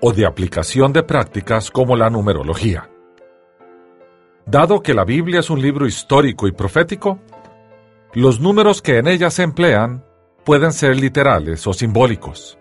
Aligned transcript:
o 0.00 0.14
de 0.14 0.24
aplicación 0.24 0.94
de 0.94 1.02
prácticas 1.02 1.70
como 1.70 1.94
la 1.94 2.08
numerología. 2.08 2.88
Dado 4.46 4.80
que 4.80 4.94
la 4.94 5.04
Biblia 5.04 5.40
es 5.40 5.50
un 5.50 5.60
libro 5.60 5.86
histórico 5.86 6.48
y 6.48 6.52
profético, 6.52 7.18
los 8.14 8.40
números 8.40 8.80
que 8.80 8.96
en 8.96 9.08
ella 9.08 9.30
se 9.30 9.42
emplean 9.42 10.02
pueden 10.42 10.72
ser 10.72 10.96
literales 10.96 11.66
o 11.66 11.74
simbólicos. 11.74 12.56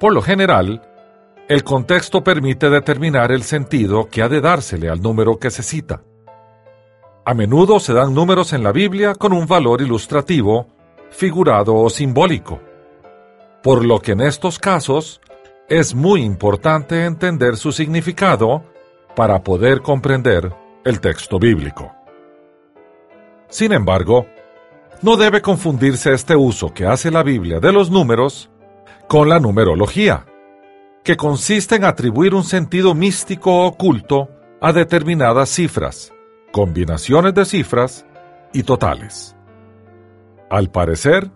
Por 0.00 0.12
lo 0.12 0.20
general, 0.20 0.82
el 1.48 1.62
contexto 1.62 2.24
permite 2.24 2.70
determinar 2.70 3.30
el 3.30 3.44
sentido 3.44 4.08
que 4.08 4.22
ha 4.22 4.28
de 4.28 4.40
dársele 4.40 4.88
al 4.88 5.00
número 5.00 5.38
que 5.38 5.50
se 5.50 5.62
cita. 5.62 6.02
A 7.28 7.34
menudo 7.34 7.78
se 7.78 7.92
dan 7.92 8.14
números 8.14 8.54
en 8.54 8.62
la 8.62 8.72
Biblia 8.72 9.14
con 9.14 9.34
un 9.34 9.46
valor 9.46 9.82
ilustrativo, 9.82 10.66
figurado 11.10 11.74
o 11.74 11.90
simbólico, 11.90 12.58
por 13.62 13.84
lo 13.84 14.00
que 14.00 14.12
en 14.12 14.22
estos 14.22 14.58
casos 14.58 15.20
es 15.68 15.94
muy 15.94 16.22
importante 16.22 17.04
entender 17.04 17.58
su 17.58 17.70
significado 17.70 18.64
para 19.14 19.42
poder 19.42 19.82
comprender 19.82 20.54
el 20.86 21.02
texto 21.02 21.38
bíblico. 21.38 21.92
Sin 23.50 23.72
embargo, 23.72 24.26
no 25.02 25.18
debe 25.18 25.42
confundirse 25.42 26.14
este 26.14 26.34
uso 26.34 26.72
que 26.72 26.86
hace 26.86 27.10
la 27.10 27.22
Biblia 27.22 27.60
de 27.60 27.72
los 27.74 27.90
números 27.90 28.48
con 29.06 29.28
la 29.28 29.38
numerología, 29.38 30.24
que 31.04 31.18
consiste 31.18 31.76
en 31.76 31.84
atribuir 31.84 32.34
un 32.34 32.44
sentido 32.44 32.94
místico 32.94 33.52
o 33.52 33.66
oculto 33.66 34.30
a 34.62 34.72
determinadas 34.72 35.50
cifras, 35.50 36.14
combinaciones 36.52 37.34
de 37.34 37.44
cifras 37.44 38.06
y 38.52 38.62
totales. 38.62 39.36
Al 40.50 40.70
parecer, 40.70 41.30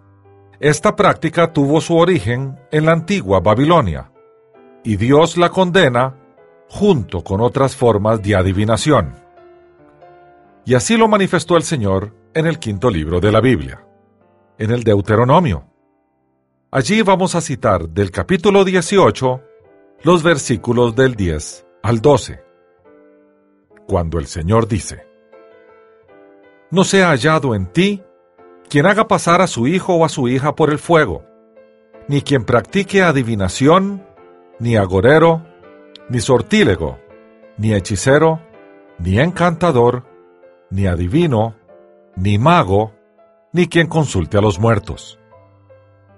esta 0.60 0.96
práctica 0.96 1.52
tuvo 1.52 1.80
su 1.80 1.96
origen 1.96 2.58
en 2.70 2.86
la 2.86 2.92
antigua 2.92 3.40
Babilonia, 3.40 4.10
y 4.84 4.96
Dios 4.96 5.36
la 5.36 5.50
condena 5.50 6.16
junto 6.68 7.22
con 7.22 7.40
otras 7.40 7.76
formas 7.76 8.22
de 8.22 8.34
adivinación. 8.34 9.14
Y 10.64 10.74
así 10.74 10.96
lo 10.96 11.08
manifestó 11.08 11.56
el 11.56 11.62
Señor 11.62 12.14
en 12.34 12.46
el 12.46 12.58
quinto 12.58 12.90
libro 12.90 13.20
de 13.20 13.32
la 13.32 13.40
Biblia, 13.40 13.84
en 14.58 14.70
el 14.70 14.82
Deuteronomio. 14.82 15.66
Allí 16.70 17.02
vamos 17.02 17.34
a 17.34 17.40
citar 17.40 17.88
del 17.88 18.10
capítulo 18.10 18.64
18 18.64 19.42
los 20.04 20.22
versículos 20.22 20.96
del 20.96 21.14
10 21.14 21.66
al 21.82 22.00
12 22.00 22.51
cuando 23.86 24.18
el 24.18 24.26
Señor 24.26 24.68
dice, 24.68 25.06
No 26.70 26.84
sea 26.84 27.08
hallado 27.08 27.54
en 27.54 27.66
ti 27.66 28.02
quien 28.68 28.86
haga 28.86 29.06
pasar 29.06 29.42
a 29.42 29.46
su 29.46 29.66
hijo 29.66 29.94
o 29.94 30.04
a 30.04 30.08
su 30.08 30.28
hija 30.28 30.54
por 30.54 30.70
el 30.70 30.78
fuego, 30.78 31.24
ni 32.08 32.22
quien 32.22 32.44
practique 32.44 33.02
adivinación, 33.02 34.02
ni 34.58 34.76
agorero, 34.76 35.44
ni 36.08 36.20
sortílego, 36.20 36.98
ni 37.58 37.74
hechicero, 37.74 38.40
ni 38.98 39.18
encantador, 39.18 40.04
ni 40.70 40.86
adivino, 40.86 41.54
ni 42.16 42.38
mago, 42.38 42.92
ni 43.52 43.68
quien 43.68 43.86
consulte 43.86 44.38
a 44.38 44.40
los 44.40 44.58
muertos. 44.58 45.18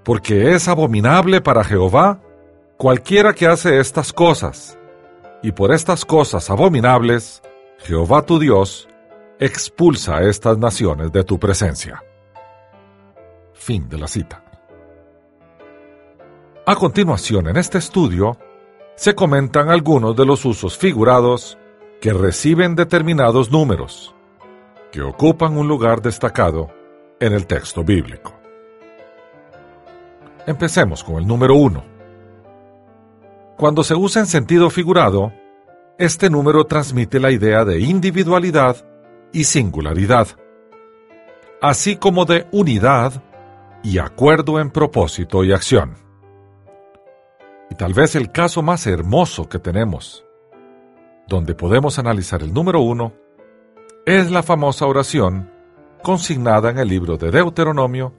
Porque 0.04 0.52
es 0.52 0.69
abominable 0.69 1.41
para 1.41 1.64
Jehová 1.64 2.20
cualquiera 2.76 3.32
que 3.32 3.46
hace 3.46 3.81
estas 3.81 4.12
cosas, 4.12 4.78
y 5.42 5.52
por 5.52 5.72
estas 5.72 6.04
cosas 6.04 6.50
abominables 6.50 7.42
Jehová 7.84 8.22
tu 8.22 8.38
Dios 8.38 8.88
expulsa 9.38 10.16
a 10.16 10.22
estas 10.22 10.56
naciones 10.56 11.12
de 11.12 11.22
tu 11.22 11.38
presencia. 11.38 12.02
Fin 13.52 13.90
de 13.90 13.98
la 13.98 14.08
cita. 14.08 14.42
A 16.64 16.76
continuación, 16.76 17.46
en 17.46 17.58
este 17.58 17.76
estudio, 17.76 18.38
se 18.96 19.14
comentan 19.14 19.68
algunos 19.68 20.16
de 20.16 20.24
los 20.24 20.46
usos 20.46 20.78
figurados 20.78 21.58
que 22.00 22.14
reciben 22.14 22.74
determinados 22.74 23.50
números, 23.50 24.14
que 24.90 25.02
ocupan 25.02 25.58
un 25.58 25.68
lugar 25.68 26.00
destacado 26.00 26.70
en 27.20 27.34
el 27.34 27.46
texto 27.46 27.84
bíblico. 27.84 28.32
Empecemos 30.46 31.04
con 31.04 31.16
el 31.16 31.26
número 31.26 31.54
1. 31.54 31.84
Cuando 33.58 33.84
se 33.84 33.94
usa 33.94 34.20
en 34.20 34.26
sentido 34.26 34.70
figurado, 34.70 35.34
este 35.99 36.28
número 36.28 36.65
transmite 36.65 37.21
la 37.21 37.31
idea 37.31 37.65
de 37.65 37.81
individualidad 37.81 38.77
y 39.32 39.44
singularidad, 39.44 40.28
así 41.62 41.97
como 41.97 42.25
de 42.25 42.47
unidad 42.50 43.22
y 43.82 43.99
acuerdo 43.99 44.59
en 44.59 44.71
propósito 44.71 45.44
y 45.44 45.53
acción. 45.53 45.94
Y 47.71 47.77
tal 47.77 47.94
vez 47.94 48.16
el 48.16 48.32
caso 48.32 48.62
más 48.62 48.87
hermoso 48.87 49.49
que 49.49 49.59
tenemos, 49.59 50.25
donde 51.28 51.55
podemos 51.55 51.99
analizar 51.99 52.43
el 52.43 52.53
número 52.53 52.81
uno, 52.81 53.12
es 54.05 54.31
la 54.31 54.43
famosa 54.43 54.87
oración 54.87 55.50
consignada 56.03 56.71
en 56.71 56.78
el 56.78 56.88
libro 56.88 57.16
de 57.16 57.31
Deuteronomio 57.31 58.12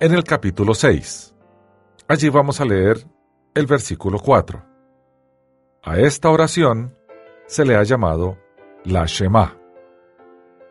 en 0.00 0.12
el 0.12 0.22
capítulo 0.22 0.74
6. 0.74 1.34
Allí 2.08 2.28
vamos 2.28 2.60
a 2.60 2.64
leer 2.64 3.06
el 3.54 3.66
versículo 3.66 4.18
4. 4.18 4.62
A 5.82 5.98
esta 5.98 6.30
oración 6.30 6.94
se 7.46 7.64
le 7.64 7.76
ha 7.76 7.82
llamado 7.82 8.38
la 8.84 9.04
Shema. 9.06 9.56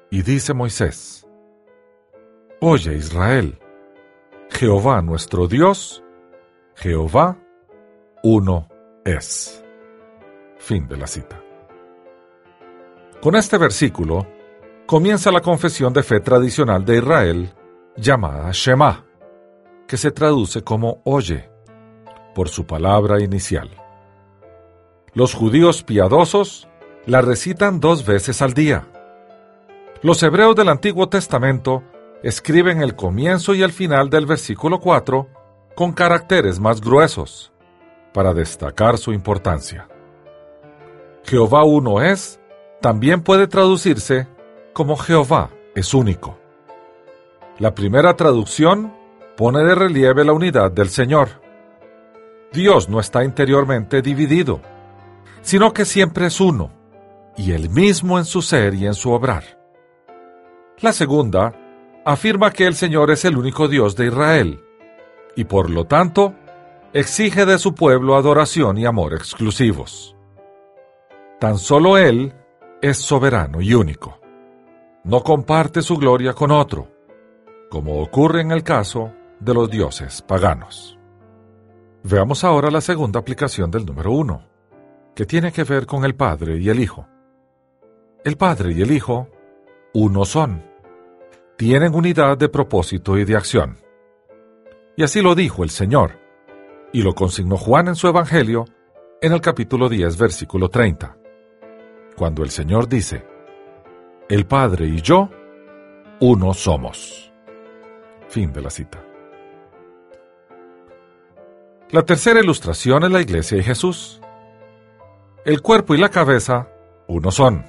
Y 0.09 0.21
dice 0.21 0.53
Moisés, 0.53 1.27
Oye 2.61 2.95
Israel, 2.95 3.59
Jehová 4.49 5.01
nuestro 5.01 5.47
Dios, 5.47 6.03
Jehová 6.75 7.37
uno 8.23 8.67
es. 9.03 9.63
Fin 10.57 10.87
de 10.87 10.97
la 10.97 11.07
cita. 11.07 11.41
Con 13.21 13.35
este 13.35 13.57
versículo 13.57 14.27
comienza 14.85 15.31
la 15.31 15.41
confesión 15.41 15.93
de 15.93 16.03
fe 16.03 16.19
tradicional 16.19 16.85
de 16.85 16.97
Israel 16.97 17.53
llamada 17.95 18.49
Shema, 18.51 19.05
que 19.87 19.97
se 19.97 20.11
traduce 20.11 20.63
como 20.63 21.01
oye, 21.05 21.49
por 22.33 22.49
su 22.49 22.65
palabra 22.65 23.21
inicial. 23.21 23.69
Los 25.15 25.33
judíos 25.33 25.81
piadosos 25.81 26.67
la 27.05 27.21
recitan 27.21 27.79
dos 27.79 28.05
veces 28.05 28.41
al 28.41 28.53
día. 28.53 28.85
Los 30.01 30.21
hebreos 30.21 30.57
del 30.57 30.67
Antiguo 30.67 31.07
Testamento 31.07 31.83
escriben 32.21 32.81
el 32.81 32.97
comienzo 32.97 33.55
y 33.55 33.63
el 33.63 33.71
final 33.71 34.09
del 34.09 34.25
versículo 34.25 34.81
4 34.81 35.29
con 35.73 35.93
caracteres 35.93 36.59
más 36.59 36.81
gruesos, 36.81 37.53
para 38.13 38.33
destacar 38.33 38.97
su 38.97 39.13
importancia. 39.13 39.87
Jehová 41.23 41.63
uno 41.63 42.01
es, 42.01 42.41
también 42.81 43.21
puede 43.23 43.47
traducirse 43.47 44.27
como 44.73 44.97
Jehová 44.97 45.49
es 45.75 45.93
único. 45.93 46.37
La 47.57 47.73
primera 47.73 48.17
traducción 48.17 48.93
pone 49.37 49.63
de 49.63 49.75
relieve 49.75 50.25
la 50.25 50.33
unidad 50.33 50.71
del 50.71 50.89
Señor. 50.89 51.29
Dios 52.51 52.89
no 52.89 52.99
está 52.99 53.23
interiormente 53.23 54.01
dividido 54.01 54.74
sino 55.45 55.73
que 55.73 55.85
siempre 55.85 56.25
es 56.25 56.41
uno, 56.41 56.71
y 57.37 57.51
el 57.51 57.69
mismo 57.69 58.17
en 58.17 58.25
su 58.25 58.41
ser 58.41 58.73
y 58.73 58.87
en 58.87 58.95
su 58.95 59.11
obrar. 59.11 59.43
La 60.79 60.91
segunda 60.91 61.53
afirma 62.03 62.49
que 62.49 62.65
el 62.65 62.73
Señor 62.73 63.11
es 63.11 63.25
el 63.25 63.37
único 63.37 63.67
Dios 63.67 63.95
de 63.95 64.07
Israel, 64.07 64.59
y 65.35 65.43
por 65.43 65.69
lo 65.69 65.85
tanto 65.85 66.33
exige 66.93 67.45
de 67.45 67.59
su 67.59 67.75
pueblo 67.75 68.15
adoración 68.15 68.79
y 68.79 68.87
amor 68.87 69.13
exclusivos. 69.13 70.15
Tan 71.39 71.59
solo 71.59 71.99
Él 71.99 72.33
es 72.81 72.97
soberano 72.97 73.61
y 73.61 73.75
único. 73.75 74.19
No 75.03 75.21
comparte 75.21 75.83
su 75.83 75.97
gloria 75.97 76.33
con 76.33 76.49
otro, 76.49 76.87
como 77.69 78.01
ocurre 78.01 78.41
en 78.41 78.51
el 78.51 78.63
caso 78.63 79.11
de 79.39 79.53
los 79.53 79.69
dioses 79.69 80.23
paganos. 80.23 80.97
Veamos 82.01 82.43
ahora 82.43 82.71
la 82.71 82.81
segunda 82.81 83.19
aplicación 83.19 83.69
del 83.69 83.85
número 83.85 84.11
uno 84.11 84.54
que 85.15 85.25
tiene 85.25 85.51
que 85.51 85.63
ver 85.63 85.85
con 85.85 86.03
el 86.03 86.13
Padre 86.13 86.57
y 86.57 86.69
el 86.69 86.79
Hijo. 86.79 87.07
El 88.23 88.37
Padre 88.37 88.73
y 88.73 88.81
el 88.81 88.91
Hijo 88.91 89.29
uno 89.93 90.25
son, 90.25 90.61
tienen 91.57 91.95
unidad 91.95 92.37
de 92.37 92.49
propósito 92.49 93.17
y 93.17 93.23
de 93.23 93.37
acción. 93.37 93.77
Y 94.97 95.03
así 95.03 95.21
lo 95.21 95.35
dijo 95.35 95.63
el 95.63 95.69
Señor, 95.69 96.19
y 96.91 97.01
lo 97.01 97.13
consignó 97.13 97.55
Juan 97.55 97.87
en 97.87 97.95
su 97.95 98.07
Evangelio 98.07 98.65
en 99.21 99.31
el 99.31 99.41
capítulo 99.41 99.87
10, 99.87 100.17
versículo 100.17 100.69
30, 100.69 101.17
cuando 102.17 102.43
el 102.43 102.49
Señor 102.49 102.89
dice, 102.89 103.25
El 104.27 104.45
Padre 104.45 104.87
y 104.87 105.01
yo, 105.01 105.29
uno 106.19 106.53
somos. 106.53 107.31
Fin 108.27 108.51
de 108.51 108.61
la 108.61 108.69
cita. 108.69 109.01
La 111.91 112.03
tercera 112.03 112.41
ilustración 112.41 113.03
es 113.03 113.11
la 113.11 113.21
iglesia 113.21 113.57
y 113.57 113.63
Jesús. 113.63 114.19
El 115.45 115.61
cuerpo 115.61 115.93
y 115.93 115.99
la 115.99 116.09
cabeza, 116.09 116.69
uno 117.07 117.29
son. 117.29 117.63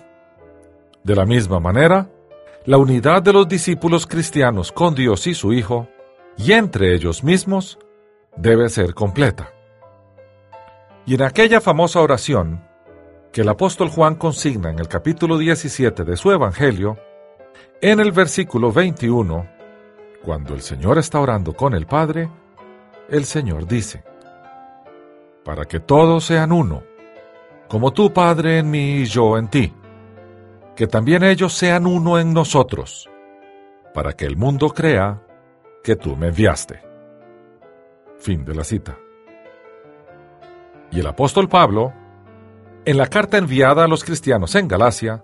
De 1.05 1.15
la 1.15 1.27
misma 1.27 1.61
manera, 1.61 2.09
la 2.65 2.79
unidad 2.79 3.21
de 3.21 3.35
los 3.35 3.47
discípulos 3.47 4.07
cristianos 4.07 4.73
con 4.73 4.95
Dios 4.95 5.27
y 5.27 5.35
su 5.35 5.53
Hijo, 5.53 5.87
y 6.39 6.53
entre 6.53 6.95
ellos 6.95 7.23
mismos, 7.23 7.79
debe 8.35 8.71
ser 8.71 8.95
completa. 8.95 9.53
Y 11.05 11.17
en 11.17 11.23
aquella 11.23 11.61
famosa 11.61 12.01
oración 12.01 12.67
que 13.31 13.43
el 13.43 13.49
apóstol 13.51 13.91
Juan 13.91 14.15
consigna 14.15 14.71
en 14.71 14.79
el 14.79 14.89
capítulo 14.89 15.37
17 15.37 16.05
de 16.05 16.17
su 16.17 16.31
Evangelio, 16.33 16.97
en 17.83 18.01
el 18.01 18.11
versículo 18.11 18.73
21, 18.73 19.47
cuando 20.25 20.55
el 20.55 20.63
Señor 20.63 20.97
está 20.97 21.21
orando 21.21 21.53
con 21.53 21.75
el 21.75 21.85
Padre, 21.85 22.31
el 23.11 23.27
Señor 23.27 23.67
dice, 23.67 24.03
para 25.45 25.67
que 25.67 25.79
todos 25.79 26.25
sean 26.25 26.53
uno, 26.53 26.96
como 27.69 27.93
tú, 27.93 28.13
Padre, 28.13 28.59
en 28.59 28.71
mí 28.71 28.99
y 28.99 29.05
yo 29.05 29.37
en 29.39 29.49
ti 29.49 29.73
que 30.77 30.87
también 30.87 31.25
ellos 31.25 31.55
sean 31.55 31.87
uno 31.87 32.19
en 32.19 32.35
nosotros, 32.35 33.09
para 33.95 34.13
que 34.13 34.27
el 34.27 34.37
mundo 34.37 34.69
crea 34.69 35.23
que 35.83 35.97
tú 35.97 36.15
me 36.17 36.29
enviaste. 36.29 36.83
Fin 38.19 38.45
de 38.45 38.55
la 38.55 38.63
cita. 38.63 38.97
Y 40.93 41.01
el 41.01 41.07
apóstol 41.07 41.49
Pablo, 41.49 41.95
en 42.85 42.99
la 42.99 43.07
carta 43.07 43.39
enviada 43.39 43.85
a 43.85 43.89
los 43.89 44.05
cristianos 44.05 44.55
en 44.55 44.69
Galacia, 44.69 45.23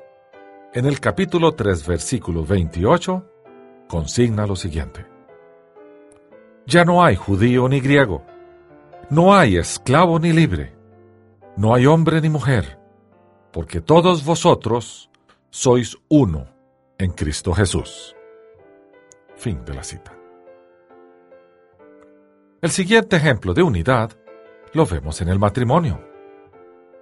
en 0.73 0.87
el 0.87 1.01
capítulo 1.01 1.53
3, 1.53 1.87
versículo 1.87 2.45
28, 2.47 3.25
consigna 3.89 4.47
lo 4.47 4.57
siguiente. 4.57 5.07
Ya 6.65 6.85
no 6.85 7.05
hay 7.05 7.15
judío 7.15 7.69
ni 7.69 7.81
griego, 7.81 8.25
no 9.11 9.35
hay 9.35 9.59
esclavo 9.59 10.19
ni 10.19 10.33
libre, 10.33 10.75
no 11.57 11.75
hay 11.75 11.87
hombre 11.87 12.21
ni 12.21 12.29
mujer, 12.29 12.79
porque 13.53 13.81
todos 13.81 14.25
vosotros 14.25 15.11
sois 15.51 15.99
uno 16.09 16.47
en 16.99 17.13
Cristo 17.13 17.53
Jesús. 17.53 18.17
Fin 19.37 19.65
de 19.65 19.75
la 19.75 19.83
cita. 19.83 20.17
El 22.63 22.71
siguiente 22.71 23.17
ejemplo 23.17 23.55
de 23.55 23.63
unidad 23.63 24.13
lo 24.73 24.87
vemos 24.87 25.21
en 25.21 25.29
el 25.29 25.39
matrimonio. 25.39 26.01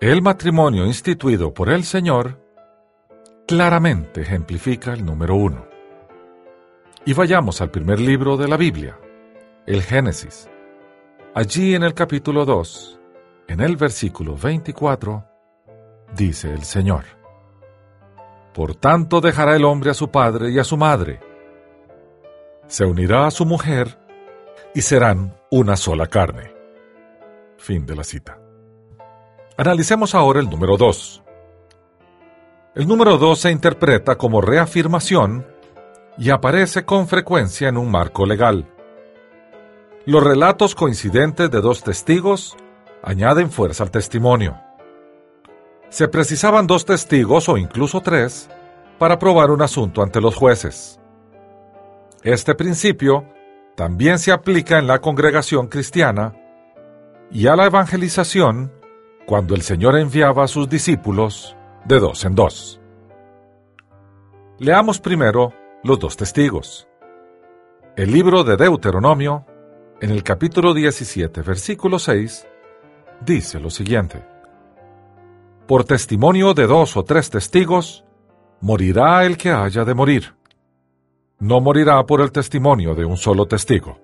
El 0.00 0.22
matrimonio 0.22 0.86
instituido 0.86 1.52
por 1.52 1.68
el 1.68 1.84
Señor 1.84 2.40
claramente 3.46 4.22
ejemplifica 4.22 4.92
el 4.92 5.04
número 5.04 5.36
uno. 5.36 5.66
Y 7.04 7.12
vayamos 7.12 7.60
al 7.60 7.70
primer 7.70 8.00
libro 8.00 8.36
de 8.36 8.48
la 8.48 8.56
Biblia, 8.56 8.98
el 9.66 9.82
Génesis. 9.82 10.48
Allí 11.34 11.74
en 11.74 11.82
el 11.82 11.94
capítulo 11.94 12.44
2, 12.44 12.99
en 13.50 13.60
el 13.60 13.76
versículo 13.76 14.36
24, 14.36 15.24
dice 16.14 16.52
el 16.52 16.62
Señor. 16.62 17.04
Por 18.54 18.76
tanto 18.76 19.20
dejará 19.20 19.56
el 19.56 19.64
hombre 19.64 19.90
a 19.90 19.94
su 19.94 20.08
padre 20.08 20.52
y 20.52 20.60
a 20.60 20.62
su 20.62 20.76
madre. 20.76 21.18
Se 22.68 22.84
unirá 22.84 23.26
a 23.26 23.32
su 23.32 23.44
mujer 23.44 23.98
y 24.72 24.82
serán 24.82 25.34
una 25.50 25.74
sola 25.74 26.06
carne. 26.06 26.54
Fin 27.56 27.84
de 27.86 27.96
la 27.96 28.04
cita. 28.04 28.38
Analicemos 29.56 30.14
ahora 30.14 30.38
el 30.38 30.48
número 30.48 30.76
2. 30.76 31.24
El 32.76 32.86
número 32.86 33.18
2 33.18 33.36
se 33.36 33.50
interpreta 33.50 34.14
como 34.16 34.40
reafirmación 34.40 35.44
y 36.16 36.30
aparece 36.30 36.84
con 36.84 37.08
frecuencia 37.08 37.68
en 37.68 37.78
un 37.78 37.90
marco 37.90 38.26
legal. 38.26 38.68
Los 40.06 40.22
relatos 40.22 40.76
coincidentes 40.76 41.50
de 41.50 41.60
dos 41.60 41.82
testigos 41.82 42.56
añaden 43.02 43.50
fuerza 43.50 43.84
al 43.84 43.90
testimonio 43.90 44.56
se 45.90 46.06
precisaban 46.06 46.68
dos 46.68 46.84
testigos 46.84 47.48
o 47.48 47.58
incluso 47.58 48.00
tres 48.00 48.48
para 48.98 49.18
probar 49.18 49.50
un 49.50 49.60
asunto 49.60 50.02
ante 50.02 50.20
los 50.20 50.36
jueces. 50.36 51.00
Este 52.22 52.54
principio 52.54 53.26
también 53.74 54.18
se 54.18 54.30
aplica 54.30 54.78
en 54.78 54.86
la 54.86 55.00
congregación 55.00 55.66
cristiana 55.66 56.34
y 57.30 57.48
a 57.48 57.56
la 57.56 57.66
evangelización 57.66 58.72
cuando 59.26 59.54
el 59.54 59.62
Señor 59.62 59.98
enviaba 59.98 60.44
a 60.44 60.48
sus 60.48 60.68
discípulos 60.68 61.56
de 61.84 61.98
dos 61.98 62.24
en 62.24 62.34
dos. 62.34 62.80
Leamos 64.58 65.00
primero 65.00 65.52
los 65.82 65.98
dos 65.98 66.16
testigos. 66.16 66.86
El 67.96 68.12
libro 68.12 68.44
de 68.44 68.56
Deuteronomio, 68.56 69.44
en 70.00 70.10
el 70.10 70.22
capítulo 70.22 70.72
17, 70.74 71.42
versículo 71.42 71.98
6, 71.98 72.46
dice 73.20 73.60
lo 73.60 73.70
siguiente 73.70 74.30
por 75.70 75.84
testimonio 75.84 76.52
de 76.52 76.66
dos 76.66 76.96
o 76.96 77.04
tres 77.04 77.30
testigos, 77.30 78.04
morirá 78.60 79.24
el 79.24 79.36
que 79.36 79.52
haya 79.52 79.84
de 79.84 79.94
morir. 79.94 80.34
No 81.38 81.60
morirá 81.60 82.04
por 82.06 82.20
el 82.20 82.32
testimonio 82.32 82.96
de 82.96 83.04
un 83.04 83.16
solo 83.16 83.46
testigo. 83.46 83.96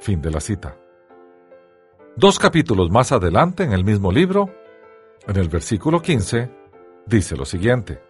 Fin 0.00 0.20
de 0.20 0.30
la 0.30 0.38
cita. 0.38 0.76
Dos 2.14 2.38
capítulos 2.38 2.90
más 2.90 3.10
adelante 3.10 3.62
en 3.62 3.72
el 3.72 3.84
mismo 3.84 4.12
libro, 4.12 4.50
en 5.26 5.36
el 5.36 5.48
versículo 5.48 6.02
15, 6.02 6.50
dice 7.06 7.36
lo 7.36 7.46
siguiente. 7.46 8.02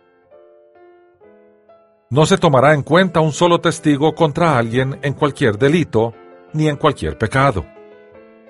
No 2.10 2.26
se 2.26 2.36
tomará 2.36 2.74
en 2.74 2.82
cuenta 2.82 3.20
un 3.20 3.30
solo 3.30 3.60
testigo 3.60 4.12
contra 4.16 4.58
alguien 4.58 4.98
en 5.02 5.14
cualquier 5.14 5.56
delito 5.56 6.14
ni 6.52 6.66
en 6.66 6.78
cualquier 6.78 7.16
pecado, 7.16 7.64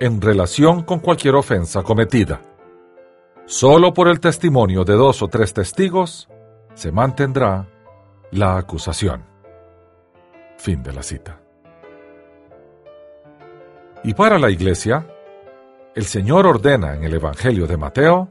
en 0.01 0.21
relación 0.21 0.83
con 0.83 1.01
cualquier 1.01 1.35
ofensa 1.35 1.83
cometida 1.83 2.41
Solo 3.47 3.95
por 3.95 4.09
el 4.09 4.19
testimonio 4.19 4.85
de 4.85 4.95
dos 4.95 5.23
o 5.23 5.29
tres 5.29 5.55
testigos 5.55 6.29
se 6.75 6.91
mantendrá 6.91 7.69
la 8.33 8.59
acusación. 8.59 9.25
Fin 10.59 10.83
de 10.83 10.93
la 10.93 11.05
cita. 11.05 11.41
Y 14.03 14.15
para 14.15 14.41
la 14.41 14.51
Iglesia, 14.51 15.07
el 15.95 16.07
Señor 16.07 16.45
ordena 16.45 16.97
en 16.97 17.05
el 17.05 17.15
Evangelio 17.15 17.69
de 17.69 17.77
Mateo, 17.77 18.29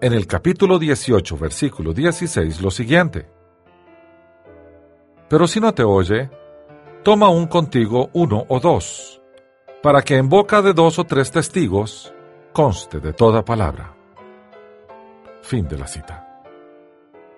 en 0.00 0.14
el 0.14 0.26
capítulo 0.26 0.80
18, 0.80 1.38
versículo 1.38 1.92
16, 1.92 2.60
lo 2.60 2.72
siguiente. 2.72 3.28
Pero 5.28 5.46
si 5.46 5.60
no 5.60 5.72
te 5.72 5.84
oye, 5.84 6.28
toma 7.04 7.28
un 7.28 7.46
contigo 7.46 8.10
uno 8.14 8.46
o 8.48 8.58
dos, 8.58 9.19
para 9.82 10.02
que 10.02 10.16
en 10.16 10.28
boca 10.28 10.60
de 10.60 10.72
dos 10.72 10.98
o 10.98 11.04
tres 11.04 11.30
testigos 11.30 12.12
conste 12.52 13.00
de 13.00 13.12
toda 13.12 13.44
palabra. 13.44 13.94
Fin 15.42 15.66
de 15.68 15.78
la 15.78 15.86
cita. 15.86 16.42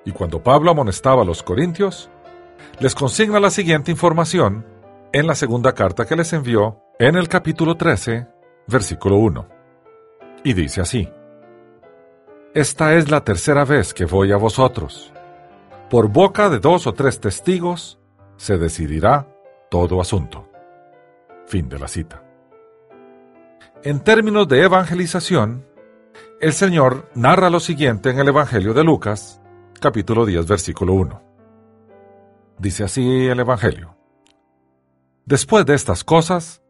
Y 0.05 0.13
cuando 0.13 0.43
Pablo 0.43 0.73
amonestaba 0.73 1.23
a 1.23 1.25
los 1.25 1.43
corintios, 1.43 2.11
les 2.81 2.95
consigna 2.95 3.39
la 3.39 3.51
siguiente 3.51 3.93
información 3.93 4.67
en 5.13 5.27
la 5.27 5.35
segunda 5.35 5.73
carta 5.73 6.05
que 6.05 6.17
les 6.17 6.33
envió 6.33 6.81
en 6.99 7.17
el 7.17 7.29
capítulo 7.29 7.77
13, 7.77 8.27
versículo 8.67 9.17
1. 9.19 9.49
Y 10.43 10.55
dice 10.55 10.81
así, 10.81 11.09
Esta 12.55 12.95
es 12.95 13.11
la 13.11 13.23
tercera 13.23 13.65
vez 13.65 13.95
que 13.95 14.05
voy 14.05 14.33
a 14.33 14.37
vosotros. 14.37 15.13
Por 15.89 16.09
boca 16.09 16.49
de 16.49 16.59
dos 16.59 16.87
o 16.89 16.93
tres 16.95 17.21
testigos 17.21 18.01
se 18.37 18.59
decidirá 18.59 19.29
todo 19.71 20.01
asunto. 20.01 20.49
Fin 21.47 21.69
de 21.69 21.79
la 21.79 21.87
cita. 21.87 22.32
En 23.85 23.99
términos 23.99 24.47
de 24.47 24.62
evangelización, 24.62 25.67
el 26.41 26.53
Señor 26.53 27.11
narra 27.17 27.51
lo 27.51 27.59
siguiente 27.59 28.11
en 28.11 28.21
el 28.21 28.29
Evangelio 28.29 28.75
de 28.75 28.85
Lucas, 28.85 29.43
capítulo 29.81 30.25
10, 30.25 30.47
versículo 30.47 30.95
1. 30.95 31.23
Dice 32.59 32.85
así 32.85 33.27
el 33.27 33.41
Evangelio. 33.41 33.97
Después 35.25 35.67
de 35.67 35.75
estas 35.75 36.05
cosas, 36.05 36.62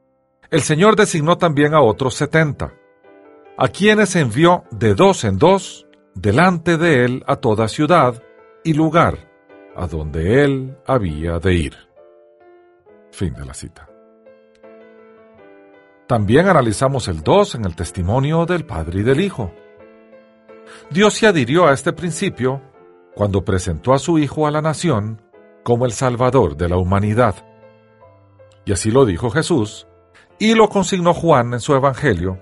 el 0.51 0.63
Señor 0.63 0.97
designó 0.97 1.37
también 1.37 1.75
a 1.75 1.83
otros 1.83 2.15
setenta, 2.15 2.73
a 3.59 3.69
quienes 3.69 4.17
envió 4.17 4.65
de 4.71 4.95
dos 4.95 5.25
en 5.25 5.37
dos 5.37 5.87
delante 6.15 6.79
de 6.79 7.05
él 7.05 7.25
a 7.27 7.37
toda 7.37 7.69
ciudad 7.69 8.23
y 8.65 8.73
lugar 8.73 9.31
a 9.77 9.87
donde 9.87 10.45
él 10.45 10.79
había 10.87 11.39
de 11.39 11.55
ir. 11.55 11.77
Fin 13.11 13.35
de 13.35 13.45
la 13.45 13.53
cita. 13.53 13.92
También 16.13 16.47
analizamos 16.47 17.09
el 17.09 17.23
2 17.23 17.55
en 17.55 17.65
el 17.65 17.75
testimonio 17.75 18.45
del 18.45 18.67
Padre 18.67 19.01
y 19.01 19.03
del 19.03 19.19
Hijo. 19.19 19.51
Dios 20.91 21.15
se 21.15 21.27
adhirió 21.27 21.67
a 21.67 21.73
este 21.73 21.95
principio 21.95 22.61
cuando 23.15 23.43
presentó 23.47 23.95
a 23.95 23.99
su 23.99 24.19
Hijo 24.19 24.47
a 24.47 24.51
la 24.51 24.61
nación 24.61 25.23
como 25.63 25.87
el 25.87 25.93
Salvador 25.93 26.55
de 26.55 26.69
la 26.69 26.77
humanidad. 26.77 27.37
Y 28.67 28.73
así 28.73 28.91
lo 28.91 29.07
dijo 29.07 29.31
Jesús, 29.31 29.87
y 30.39 30.55
lo 30.55 30.69
consignó 30.69 31.15
Juan 31.15 31.55
en 31.55 31.61
su 31.61 31.75
Evangelio, 31.75 32.39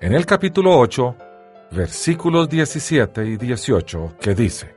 en 0.00 0.14
el 0.14 0.24
capítulo 0.24 0.78
8, 0.78 1.16
versículos 1.72 2.48
17 2.48 3.26
y 3.26 3.36
18, 3.36 4.14
que 4.18 4.34
dice, 4.34 4.74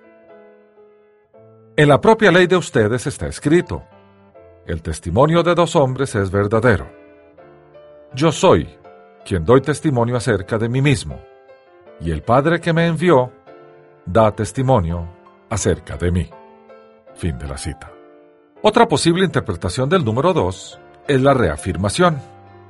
En 1.78 1.88
la 1.88 2.02
propia 2.02 2.30
ley 2.30 2.48
de 2.48 2.58
ustedes 2.58 3.08
está 3.08 3.26
escrito, 3.26 3.86
el 4.68 4.82
testimonio 4.82 5.44
de 5.44 5.56
dos 5.56 5.78
hombres 5.78 6.14
es 6.16 6.30
verdadero. 6.30 7.03
Yo 8.16 8.32
soy 8.32 8.70
quien 9.26 9.44
doy 9.44 9.62
testimonio 9.62 10.18
acerca 10.18 10.60
de 10.60 10.70
mí 10.70 10.84
mismo, 10.84 11.20
y 12.00 12.12
el 12.12 12.22
Padre 12.22 12.62
que 12.62 12.72
me 12.72 12.86
envió 12.86 13.32
da 14.06 14.32
testimonio 14.36 15.08
acerca 15.50 15.98
de 15.98 16.12
mí. 16.12 16.30
Fin 17.16 17.40
de 17.40 17.48
la 17.48 17.58
cita. 17.58 17.92
Otra 18.62 18.88
posible 18.88 19.26
interpretación 19.26 19.90
del 19.90 20.06
número 20.06 20.32
2 20.32 20.80
es 21.08 21.22
la 21.22 21.34
reafirmación. 21.34 22.22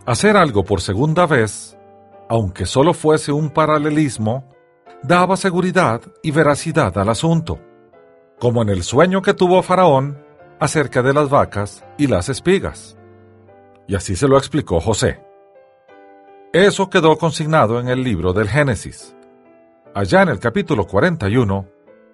Hacer 0.06 0.38
algo 0.38 0.64
por 0.64 0.80
segunda 0.80 1.26
vez, 1.26 1.78
aunque 2.30 2.66
solo 2.66 2.94
fuese 2.94 3.34
un 3.34 3.50
paralelismo, 3.50 4.50
daba 5.02 5.36
seguridad 5.36 6.02
y 6.22 6.32
veracidad 6.32 6.98
al 6.98 7.10
asunto, 7.10 7.60
como 8.40 8.62
en 8.62 8.70
el 8.70 8.84
sueño 8.84 9.22
que 9.22 9.34
tuvo 9.34 9.62
Faraón 9.62 10.24
acerca 10.60 11.02
de 11.02 11.14
las 11.14 11.30
vacas 11.30 11.84
y 11.98 12.08
las 12.08 12.30
espigas. 12.30 12.98
Y 13.90 13.96
así 13.96 14.16
se 14.16 14.30
lo 14.30 14.38
explicó 14.38 14.80
José. 14.80 15.33
Eso 16.54 16.88
quedó 16.88 17.18
consignado 17.18 17.80
en 17.80 17.88
el 17.88 18.04
libro 18.04 18.32
del 18.32 18.48
Génesis. 18.48 19.16
Allá 19.96 20.22
en 20.22 20.30
el 20.30 20.40
capítulo 20.40 20.86
41, 20.86 21.68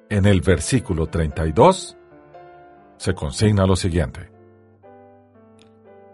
en 0.10 0.26
el 0.26 0.40
versículo 0.40 1.08
32, 1.08 1.98
se 2.96 3.14
consigna 3.14 3.66
lo 3.66 3.76
siguiente. 3.76 4.32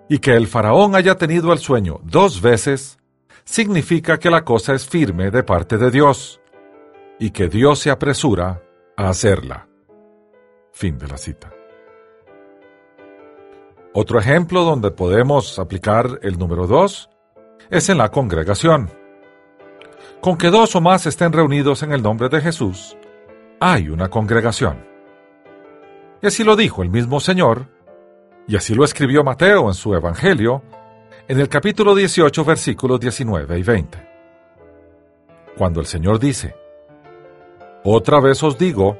Y 0.09 0.17
que 0.17 0.31
el 0.31 0.47
faraón 0.47 0.95
haya 0.95 1.13
tenido 1.13 1.53
el 1.53 1.59
sueño 1.59 1.99
dos 2.01 2.41
veces, 2.41 2.97
significa 3.43 4.17
que 4.17 4.31
la 4.31 4.43
cosa 4.43 4.73
es 4.73 4.89
firme 4.89 5.29
de 5.29 5.43
parte 5.43 5.77
de 5.77 5.91
Dios, 5.91 6.41
y 7.19 7.29
que 7.29 7.47
Dios 7.47 7.77
se 7.77 7.91
apresura 7.91 8.63
a 8.97 9.09
hacerla. 9.09 9.67
Fin 10.71 10.97
de 10.97 11.07
la 11.07 11.17
cita. 11.17 11.53
Otro 13.93 14.17
ejemplo 14.17 14.63
donde 14.63 14.89
podemos 14.89 15.59
aplicar 15.59 16.19
el 16.23 16.39
número 16.39 16.65
2 16.65 17.11
es 17.69 17.89
en 17.89 17.97
la 17.97 18.09
congregación. 18.09 18.89
Con 20.21 20.37
que 20.37 20.49
dos 20.49 20.75
o 20.75 20.81
más 20.81 21.05
estén 21.05 21.31
reunidos 21.31 21.83
en 21.83 21.91
el 21.91 22.01
nombre 22.01 22.29
de 22.29 22.41
Jesús, 22.41 22.97
hay 23.59 23.89
una 23.89 24.09
congregación. 24.09 24.85
Y 26.21 26.27
así 26.27 26.43
lo 26.43 26.55
dijo 26.55 26.81
el 26.81 26.89
mismo 26.89 27.19
Señor, 27.19 27.67
y 28.47 28.55
así 28.55 28.73
lo 28.73 28.83
escribió 28.83 29.23
Mateo 29.23 29.67
en 29.67 29.73
su 29.73 29.93
Evangelio, 29.93 30.63
en 31.27 31.39
el 31.39 31.49
capítulo 31.49 31.95
18, 31.95 32.45
versículos 32.45 32.99
19 32.99 33.59
y 33.59 33.63
20. 33.63 34.09
Cuando 35.57 35.79
el 35.79 35.85
Señor 35.85 36.19
dice, 36.19 36.55
Otra 37.83 38.19
vez 38.19 38.41
os 38.43 38.57
digo, 38.57 38.99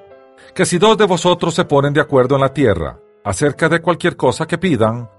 que 0.54 0.66
si 0.66 0.78
dos 0.78 0.98
de 0.98 1.06
vosotros 1.06 1.54
se 1.54 1.66
ponen 1.66 1.94
de 1.94 2.02
acuerdo 2.02 2.36
en 2.36 2.42
la 2.42 2.54
tierra 2.54 3.00
acerca 3.24 3.70
de 3.70 3.82
cualquier 3.82 4.16
cosa 4.16 4.46
que 4.46 4.58
pidan, 4.58 5.10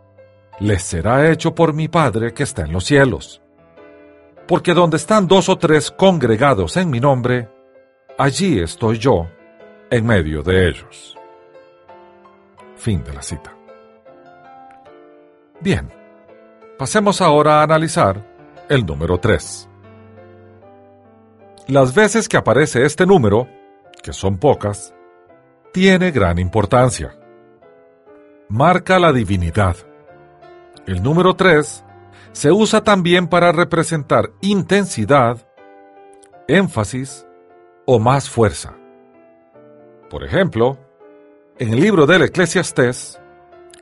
les 0.58 0.82
será 0.82 1.30
hecho 1.30 1.54
por 1.54 1.72
mi 1.74 1.88
Padre 1.88 2.32
que 2.32 2.42
está 2.42 2.62
en 2.62 2.72
los 2.72 2.84
cielos. 2.84 3.42
Porque 4.46 4.74
donde 4.74 4.96
están 4.96 5.26
dos 5.26 5.48
o 5.48 5.58
tres 5.58 5.90
congregados 5.90 6.76
en 6.76 6.88
mi 6.88 7.00
nombre, 7.00 7.48
allí 8.16 8.60
estoy 8.60 8.98
yo, 8.98 9.26
en 9.90 10.06
medio 10.06 10.42
de 10.42 10.68
ellos. 10.68 11.16
Fin 12.76 13.02
de 13.04 13.12
la 13.12 13.22
cita. 13.22 13.54
Bien, 15.60 15.90
pasemos 16.78 17.20
ahora 17.20 17.60
a 17.60 17.62
analizar 17.62 18.22
el 18.68 18.84
número 18.84 19.18
3. 19.18 19.68
Las 21.68 21.94
veces 21.94 22.28
que 22.28 22.36
aparece 22.36 22.84
este 22.84 23.06
número, 23.06 23.48
que 24.02 24.12
son 24.12 24.38
pocas, 24.38 24.94
tiene 25.72 26.12
gran 26.12 26.38
importancia. 26.38 27.18
Marca 28.48 28.98
la 28.98 29.12
divinidad 29.12 29.76
el 30.86 31.02
número 31.02 31.34
3 31.34 31.84
se 32.32 32.52
usa 32.52 32.82
también 32.82 33.28
para 33.28 33.52
representar 33.52 34.30
intensidad, 34.40 35.46
énfasis 36.48 37.26
o 37.86 37.98
más 37.98 38.30
fuerza. 38.30 38.76
Por 40.10 40.22
ejemplo, 40.22 40.78
en 41.58 41.72
el 41.72 41.80
libro 41.80 42.06
del 42.06 42.22
Eclesiastés, 42.22 43.20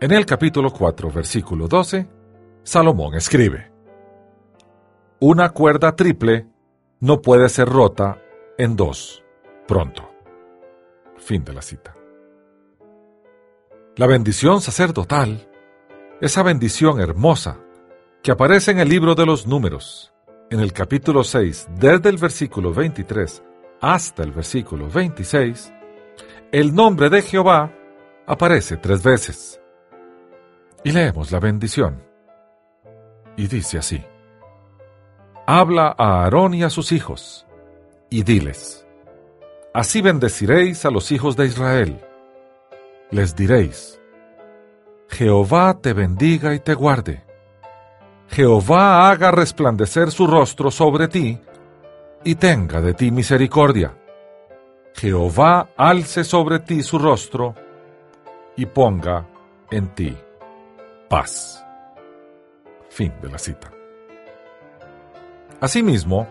en 0.00 0.12
el 0.12 0.24
capítulo 0.24 0.72
4, 0.72 1.10
versículo 1.10 1.68
12, 1.68 2.08
Salomón 2.62 3.14
escribe, 3.14 3.70
Una 5.20 5.50
cuerda 5.50 5.94
triple 5.94 6.46
no 7.00 7.20
puede 7.20 7.48
ser 7.48 7.68
rota 7.68 8.18
en 8.56 8.76
dos 8.76 9.22
pronto. 9.66 10.10
Fin 11.18 11.44
de 11.44 11.52
la 11.52 11.62
cita. 11.62 11.94
La 13.96 14.06
bendición 14.06 14.60
sacerdotal 14.60 15.48
esa 16.24 16.42
bendición 16.42 17.00
hermosa 17.00 17.58
que 18.22 18.32
aparece 18.32 18.70
en 18.70 18.78
el 18.78 18.88
libro 18.88 19.14
de 19.14 19.26
los 19.26 19.46
números, 19.46 20.10
en 20.50 20.60
el 20.60 20.72
capítulo 20.72 21.22
6, 21.22 21.68
desde 21.78 22.08
el 22.08 22.16
versículo 22.16 22.72
23 22.72 23.42
hasta 23.82 24.22
el 24.22 24.32
versículo 24.32 24.88
26, 24.88 25.70
el 26.50 26.74
nombre 26.74 27.10
de 27.10 27.20
Jehová 27.20 27.70
aparece 28.26 28.78
tres 28.78 29.02
veces. 29.02 29.60
Y 30.82 30.92
leemos 30.92 31.30
la 31.30 31.40
bendición. 31.40 32.02
Y 33.36 33.46
dice 33.46 33.76
así, 33.76 34.02
Habla 35.46 35.94
a 35.98 36.22
Aarón 36.22 36.54
y 36.54 36.62
a 36.62 36.70
sus 36.70 36.90
hijos, 36.92 37.46
y 38.08 38.22
diles, 38.22 38.86
Así 39.74 40.00
bendeciréis 40.00 40.86
a 40.86 40.90
los 40.90 41.12
hijos 41.12 41.36
de 41.36 41.44
Israel. 41.44 42.00
Les 43.10 43.36
diréis, 43.36 44.00
Jehová 45.08 45.78
te 45.80 45.92
bendiga 45.92 46.54
y 46.54 46.60
te 46.60 46.74
guarde. 46.74 47.22
Jehová 48.28 49.10
haga 49.10 49.30
resplandecer 49.30 50.10
su 50.10 50.26
rostro 50.26 50.70
sobre 50.70 51.08
ti 51.08 51.38
y 52.24 52.34
tenga 52.34 52.80
de 52.80 52.94
ti 52.94 53.10
misericordia. 53.10 53.96
Jehová 54.94 55.68
alce 55.76 56.24
sobre 56.24 56.60
ti 56.60 56.82
su 56.82 56.98
rostro 56.98 57.54
y 58.56 58.66
ponga 58.66 59.26
en 59.70 59.88
ti 59.94 60.16
paz. 61.08 61.64
Fin 62.88 63.12
de 63.20 63.28
la 63.28 63.38
cita. 63.38 63.70
Asimismo, 65.60 66.26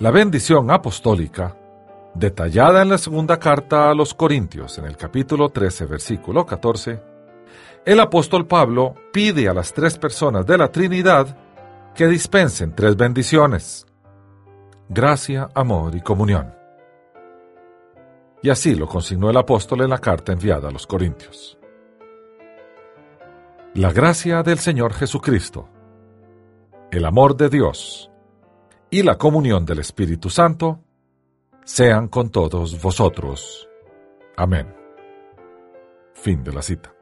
la 0.00 0.10
bendición 0.10 0.70
apostólica, 0.70 1.56
detallada 2.14 2.82
en 2.82 2.88
la 2.88 2.98
segunda 2.98 3.38
carta 3.38 3.90
a 3.90 3.94
los 3.94 4.14
Corintios 4.14 4.78
en 4.78 4.86
el 4.86 4.96
capítulo 4.96 5.48
13, 5.50 5.86
versículo 5.86 6.46
14, 6.46 7.09
el 7.84 8.00
apóstol 8.00 8.46
Pablo 8.46 8.94
pide 9.12 9.48
a 9.48 9.54
las 9.54 9.72
tres 9.72 9.98
personas 9.98 10.46
de 10.46 10.58
la 10.58 10.70
Trinidad 10.70 11.36
que 11.94 12.06
dispensen 12.06 12.74
tres 12.74 12.96
bendiciones. 12.96 13.86
Gracia, 14.88 15.48
amor 15.54 15.94
y 15.94 16.00
comunión. 16.00 16.54
Y 18.42 18.50
así 18.50 18.74
lo 18.74 18.86
consignó 18.86 19.30
el 19.30 19.36
apóstol 19.36 19.82
en 19.82 19.90
la 19.90 19.98
carta 19.98 20.32
enviada 20.32 20.68
a 20.68 20.72
los 20.72 20.86
Corintios. 20.86 21.58
La 23.74 23.92
gracia 23.92 24.42
del 24.42 24.58
Señor 24.58 24.92
Jesucristo, 24.94 25.68
el 26.90 27.04
amor 27.04 27.36
de 27.36 27.48
Dios 27.48 28.10
y 28.90 29.02
la 29.02 29.16
comunión 29.16 29.64
del 29.64 29.78
Espíritu 29.78 30.28
Santo 30.28 30.80
sean 31.64 32.08
con 32.08 32.30
todos 32.30 32.80
vosotros. 32.82 33.68
Amén. 34.36 34.74
Fin 36.14 36.42
de 36.42 36.52
la 36.52 36.62
cita. 36.62 36.92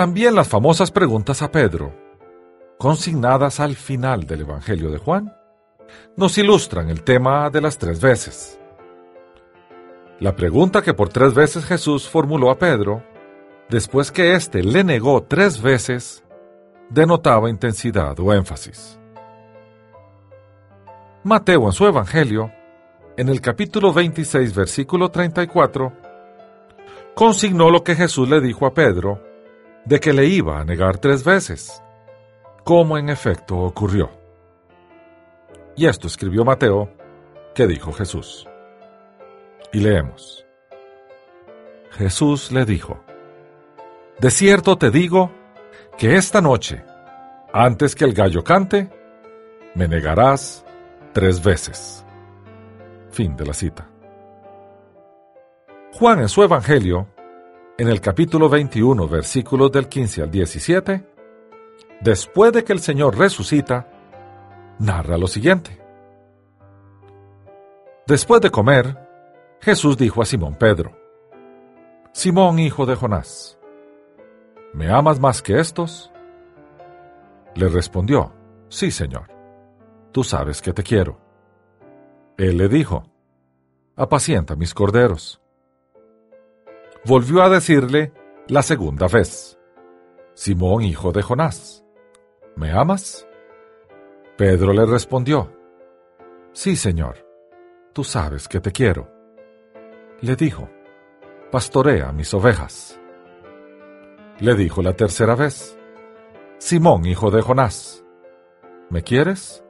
También 0.00 0.34
las 0.34 0.48
famosas 0.48 0.90
preguntas 0.90 1.42
a 1.42 1.52
Pedro, 1.52 1.94
consignadas 2.78 3.60
al 3.60 3.76
final 3.76 4.24
del 4.24 4.40
Evangelio 4.40 4.90
de 4.90 4.96
Juan, 4.96 5.36
nos 6.16 6.38
ilustran 6.38 6.88
el 6.88 7.02
tema 7.02 7.50
de 7.50 7.60
las 7.60 7.76
tres 7.76 8.00
veces. 8.00 8.58
La 10.18 10.34
pregunta 10.34 10.80
que 10.80 10.94
por 10.94 11.10
tres 11.10 11.34
veces 11.34 11.66
Jesús 11.66 12.08
formuló 12.08 12.50
a 12.50 12.56
Pedro, 12.56 13.04
después 13.68 14.10
que 14.10 14.32
éste 14.32 14.62
le 14.62 14.84
negó 14.84 15.22
tres 15.24 15.60
veces, 15.60 16.24
denotaba 16.88 17.50
intensidad 17.50 18.18
o 18.20 18.32
énfasis. 18.32 18.98
Mateo 21.24 21.66
en 21.66 21.72
su 21.72 21.84
Evangelio, 21.84 22.50
en 23.18 23.28
el 23.28 23.42
capítulo 23.42 23.92
26, 23.92 24.54
versículo 24.54 25.10
34, 25.10 25.92
consignó 27.14 27.70
lo 27.70 27.84
que 27.84 27.94
Jesús 27.94 28.30
le 28.30 28.40
dijo 28.40 28.64
a 28.64 28.72
Pedro 28.72 29.28
de 29.84 30.00
que 30.00 30.12
le 30.12 30.26
iba 30.26 30.60
a 30.60 30.64
negar 30.64 30.98
tres 30.98 31.24
veces, 31.24 31.82
como 32.64 32.98
en 32.98 33.08
efecto 33.08 33.58
ocurrió. 33.58 34.10
Y 35.76 35.86
esto 35.86 36.06
escribió 36.06 36.44
Mateo, 36.44 36.90
que 37.54 37.66
dijo 37.66 37.92
Jesús. 37.92 38.46
Y 39.72 39.80
leemos. 39.80 40.44
Jesús 41.92 42.52
le 42.52 42.64
dijo, 42.64 43.02
De 44.18 44.30
cierto 44.30 44.76
te 44.76 44.90
digo 44.90 45.30
que 45.96 46.16
esta 46.16 46.40
noche, 46.40 46.84
antes 47.52 47.94
que 47.94 48.04
el 48.04 48.14
gallo 48.14 48.44
cante, 48.44 48.90
me 49.74 49.88
negarás 49.88 50.64
tres 51.12 51.42
veces. 51.42 52.04
Fin 53.10 53.36
de 53.36 53.46
la 53.46 53.54
cita. 53.54 53.88
Juan 55.92 56.20
en 56.20 56.28
su 56.28 56.42
Evangelio, 56.42 57.08
en 57.80 57.88
el 57.88 58.02
capítulo 58.02 58.50
21, 58.50 59.08
versículos 59.08 59.72
del 59.72 59.88
15 59.88 60.24
al 60.24 60.30
17, 60.30 61.02
después 62.02 62.52
de 62.52 62.62
que 62.62 62.74
el 62.74 62.80
Señor 62.80 63.16
resucita, 63.16 63.88
narra 64.78 65.16
lo 65.16 65.26
siguiente. 65.26 65.80
Después 68.06 68.42
de 68.42 68.50
comer, 68.50 68.98
Jesús 69.62 69.96
dijo 69.96 70.20
a 70.20 70.26
Simón 70.26 70.56
Pedro, 70.56 70.94
Simón 72.12 72.58
hijo 72.58 72.84
de 72.84 72.96
Jonás, 72.96 73.58
¿me 74.74 74.90
amas 74.90 75.18
más 75.18 75.40
que 75.40 75.58
estos? 75.58 76.12
Le 77.54 77.66
respondió, 77.66 78.34
Sí, 78.68 78.90
Señor, 78.90 79.28
tú 80.12 80.22
sabes 80.22 80.60
que 80.60 80.74
te 80.74 80.82
quiero. 80.82 81.18
Él 82.36 82.58
le 82.58 82.68
dijo, 82.68 83.04
Apacienta 83.96 84.54
mis 84.54 84.74
corderos. 84.74 85.40
Volvió 87.04 87.42
a 87.42 87.48
decirle 87.48 88.12
la 88.48 88.62
segunda 88.62 89.08
vez, 89.08 89.58
Simón 90.34 90.82
hijo 90.82 91.12
de 91.12 91.22
Jonás, 91.22 91.82
¿me 92.56 92.72
amas? 92.72 93.26
Pedro 94.36 94.72
le 94.72 94.84
respondió, 94.84 95.50
Sí, 96.52 96.76
Señor, 96.76 97.26
tú 97.94 98.04
sabes 98.04 98.48
que 98.48 98.60
te 98.60 98.70
quiero. 98.70 99.08
Le 100.20 100.36
dijo, 100.36 100.68
Pastorea 101.50 102.12
mis 102.12 102.34
ovejas. 102.34 103.00
Le 104.38 104.54
dijo 104.54 104.82
la 104.82 104.92
tercera 104.92 105.34
vez, 105.34 105.78
Simón, 106.58 107.06
hijo 107.06 107.30
de 107.30 107.40
Jonás, 107.40 108.04
¿me 108.90 109.02
quieres? 109.02 109.64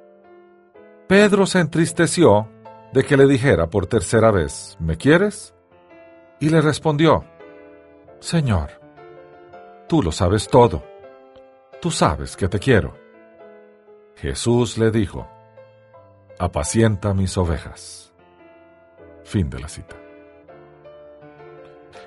Pedro 1.07 1.47
se 1.47 1.61
entristeció 1.61 2.49
de 2.93 3.05
que 3.05 3.17
le 3.17 3.27
dijera 3.27 3.71
por 3.71 3.87
tercera 3.87 4.33
vez, 4.33 4.77
¿me 4.81 4.97
quieres? 4.97 5.55
Y 6.41 6.49
le 6.49 6.63
respondió, 6.63 7.25
Señor, 8.19 8.71
tú 9.87 10.03
lo 10.03 10.11
sabes 10.11 10.49
todo, 10.49 10.83
tú 11.81 11.91
sabes 11.91 12.37
que 12.37 12.49
te 12.49 12.59
quiero. 12.59 12.95
Jesús 14.17 14.79
le 14.79 14.91
dijo, 14.91 15.29
apacienta 16.39 17.13
mis 17.13 17.37
ovejas. 17.37 18.13
Fin 19.25 19.51
de 19.51 19.61
la 19.61 19.69
cita. 19.69 19.97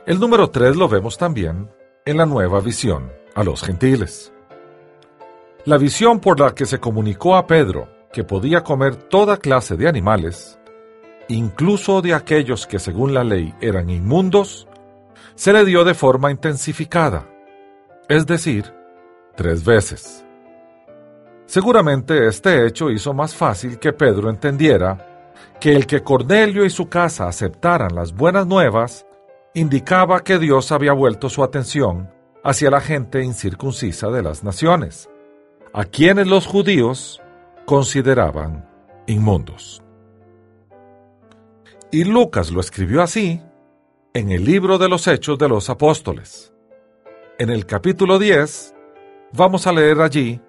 El 0.06 0.20
número 0.20 0.50
3 0.50 0.76
lo 0.76 0.90
vemos 0.90 1.18
también 1.18 1.70
en 2.04 2.18
la 2.18 2.26
nueva 2.26 2.60
visión 2.60 3.14
a 3.36 3.44
los 3.44 3.62
gentiles. 3.62 4.34
La 5.66 5.78
visión 5.78 6.20
por 6.20 6.40
la 6.40 6.54
que 6.54 6.66
se 6.66 6.80
comunicó 6.80 7.36
a 7.36 7.48
Pedro 7.48 7.88
que 8.12 8.24
podía 8.24 8.64
comer 8.64 8.96
toda 8.96 9.38
clase 9.38 9.78
de 9.78 9.88
animales, 9.88 10.60
incluso 11.28 12.02
de 12.02 12.14
aquellos 12.14 12.68
que 12.68 12.80
según 12.80 13.14
la 13.14 13.24
ley 13.24 13.54
eran 13.62 13.90
inmundos, 13.90 14.68
se 15.36 15.54
le 15.54 15.66
dio 15.66 15.84
de 15.84 15.94
forma 15.94 16.32
intensificada, 16.32 17.28
es 18.08 18.26
decir, 18.26 18.74
tres 19.36 19.64
veces. 19.64 20.26
Seguramente 21.46 22.28
este 22.28 22.66
hecho 22.66 22.90
hizo 22.90 23.14
más 23.14 23.36
fácil 23.36 23.80
que 23.80 23.94
Pedro 23.94 24.30
entendiera 24.30 25.32
que 25.60 25.76
el 25.76 25.86
que 25.86 26.04
Cornelio 26.04 26.66
y 26.66 26.70
su 26.70 26.90
casa 26.90 27.28
aceptaran 27.28 27.96
las 27.96 28.14
buenas 28.14 28.48
nuevas 28.48 29.06
indicaba 29.54 30.24
que 30.24 30.40
Dios 30.40 30.72
había 30.72 30.94
vuelto 30.94 31.30
su 31.30 31.44
atención 31.44 32.10
hacia 32.44 32.70
la 32.70 32.82
gente 32.82 33.24
incircuncisa 33.24 34.10
de 34.10 34.24
las 34.24 34.44
naciones, 34.44 35.10
a 35.74 35.86
quienes 35.86 36.28
los 36.28 36.46
judíos 36.46 37.22
consideraban 37.66 38.68
inmundos. 39.08 39.83
Y 41.94 42.06
Lucas 42.06 42.50
lo 42.50 42.60
escribió 42.60 43.04
así 43.04 43.40
en 44.16 44.32
el 44.32 44.46
libro 44.46 44.80
de 44.80 44.90
los 44.90 45.08
Hechos 45.08 45.38
de 45.38 45.48
los 45.48 45.70
Apóstoles. 45.70 46.52
En 47.38 47.52
el 47.52 47.68
capítulo 47.68 48.18
10 48.18 48.74
vamos 49.34 49.68
a 49.68 49.74
leer 49.74 50.02
allí 50.02 50.42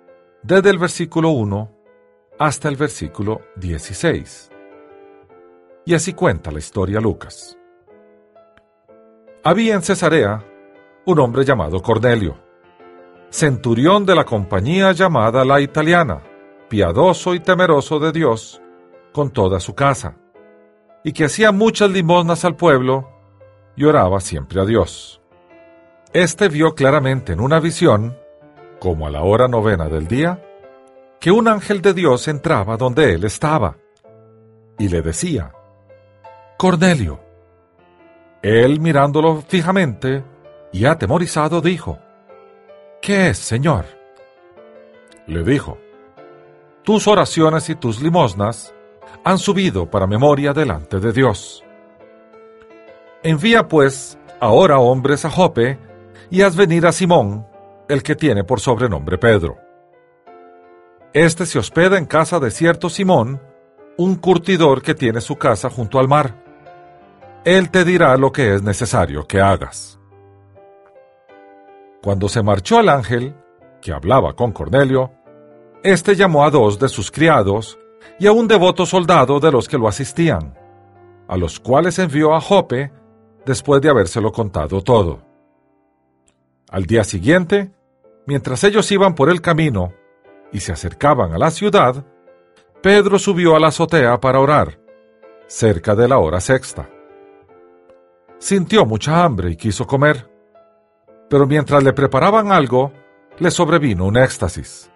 desde 0.42 0.70
el 0.70 0.78
versículo 0.78 1.32
1 1.32 1.70
hasta 2.38 2.70
el 2.70 2.76
versículo 2.76 3.42
16. 3.56 4.50
Y 5.84 5.92
así 5.92 6.14
cuenta 6.14 6.50
la 6.50 6.60
historia 6.60 6.98
Lucas. 6.98 7.58
Había 9.42 9.74
en 9.74 9.82
Cesarea 9.82 10.42
un 11.04 11.18
hombre 11.18 11.44
llamado 11.44 11.82
Cornelio, 11.82 12.38
centurión 13.28 14.06
de 14.06 14.14
la 14.14 14.24
compañía 14.24 14.92
llamada 14.92 15.44
la 15.44 15.60
italiana, 15.60 16.22
piadoso 16.70 17.34
y 17.34 17.40
temeroso 17.40 17.98
de 17.98 18.12
Dios, 18.12 18.62
con 19.12 19.30
toda 19.30 19.60
su 19.60 19.74
casa, 19.74 20.16
y 21.04 21.12
que 21.12 21.26
hacía 21.26 21.52
muchas 21.52 21.90
limosnas 21.90 22.44
al 22.44 22.56
pueblo 22.56 23.08
y 23.76 23.84
oraba 23.84 24.20
siempre 24.20 24.60
a 24.60 24.64
Dios. 24.64 25.20
Este 26.12 26.48
vio 26.48 26.74
claramente 26.74 27.34
en 27.34 27.40
una 27.40 27.60
visión 27.60 28.16
como 28.80 29.06
a 29.06 29.10
la 29.10 29.22
hora 29.22 29.46
novena 29.46 29.88
del 29.88 30.08
día, 30.08 30.42
que 31.20 31.30
un 31.30 31.48
ángel 31.48 31.80
de 31.80 31.94
Dios 31.94 32.26
entraba 32.28 32.76
donde 32.76 33.14
él 33.14 33.24
estaba 33.24 33.76
y 34.78 34.88
le 34.88 35.02
decía, 35.02 35.52
Cornelio. 36.56 37.20
Él 38.42 38.78
mirándolo 38.80 39.42
fijamente 39.48 40.22
y 40.72 40.84
atemorizado 40.84 41.60
dijo, 41.60 41.98
¿Qué 43.00 43.30
es, 43.30 43.38
Señor? 43.38 43.86
Le 45.26 45.42
dijo, 45.42 45.78
Tus 46.82 47.08
oraciones 47.08 47.70
y 47.70 47.74
tus 47.74 48.02
limosnas 48.02 48.74
han 49.24 49.38
subido 49.38 49.90
para 49.90 50.06
memoria 50.06 50.52
delante 50.52 51.00
de 51.00 51.12
Dios. 51.12 51.64
Envía 53.22 53.66
pues 53.66 54.18
ahora 54.38 54.78
hombres 54.78 55.24
a 55.24 55.30
Jope 55.30 55.78
y 56.30 56.42
haz 56.42 56.54
venir 56.56 56.86
a 56.86 56.92
Simón, 56.92 57.46
el 57.88 58.02
que 58.02 58.14
tiene 58.14 58.44
por 58.44 58.60
sobrenombre 58.60 59.16
Pedro. 59.16 59.56
Este 61.14 61.46
se 61.46 61.58
hospeda 61.58 61.96
en 61.96 62.04
casa 62.04 62.38
de 62.38 62.50
cierto 62.50 62.90
Simón, 62.90 63.40
un 63.96 64.16
curtidor 64.16 64.82
que 64.82 64.94
tiene 64.94 65.22
su 65.22 65.36
casa 65.36 65.70
junto 65.70 65.98
al 65.98 66.08
mar. 66.08 66.42
Él 67.44 67.70
te 67.70 67.84
dirá 67.84 68.16
lo 68.18 68.30
que 68.30 68.54
es 68.54 68.62
necesario 68.62 69.26
que 69.26 69.40
hagas. 69.40 69.98
Cuando 72.02 72.28
se 72.28 72.42
marchó 72.42 72.80
el 72.80 72.90
ángel, 72.90 73.34
que 73.80 73.92
hablaba 73.92 74.34
con 74.34 74.52
Cornelio, 74.52 75.12
éste 75.82 76.14
llamó 76.14 76.44
a 76.44 76.50
dos 76.50 76.78
de 76.78 76.88
sus 76.88 77.10
criados 77.10 77.78
y 78.18 78.26
a 78.26 78.32
un 78.32 78.46
devoto 78.46 78.86
soldado 78.86 79.40
de 79.40 79.50
los 79.50 79.68
que 79.68 79.78
lo 79.78 79.88
asistían, 79.88 80.54
a 81.28 81.36
los 81.36 81.58
cuales 81.58 81.98
envió 81.98 82.34
a 82.34 82.40
Jope 82.40 82.92
después 83.44 83.80
de 83.82 83.88
habérselo 83.88 84.32
contado 84.32 84.82
todo. 84.82 85.22
Al 86.70 86.84
día 86.86 87.04
siguiente, 87.04 87.72
mientras 88.26 88.64
ellos 88.64 88.90
iban 88.92 89.14
por 89.14 89.30
el 89.30 89.40
camino 89.40 89.92
y 90.52 90.60
se 90.60 90.72
acercaban 90.72 91.32
a 91.32 91.38
la 91.38 91.50
ciudad, 91.50 92.04
Pedro 92.82 93.18
subió 93.18 93.56
a 93.56 93.60
la 93.60 93.68
azotea 93.68 94.20
para 94.20 94.40
orar, 94.40 94.78
cerca 95.46 95.94
de 95.94 96.08
la 96.08 96.18
hora 96.18 96.40
sexta. 96.40 96.88
Sintió 98.38 98.84
mucha 98.84 99.24
hambre 99.24 99.50
y 99.50 99.56
quiso 99.56 99.86
comer, 99.86 100.30
pero 101.28 101.46
mientras 101.46 101.82
le 101.82 101.92
preparaban 101.92 102.52
algo, 102.52 102.92
le 103.38 103.50
sobrevino 103.50 104.06
un 104.06 104.16
éxtasis. 104.16 104.90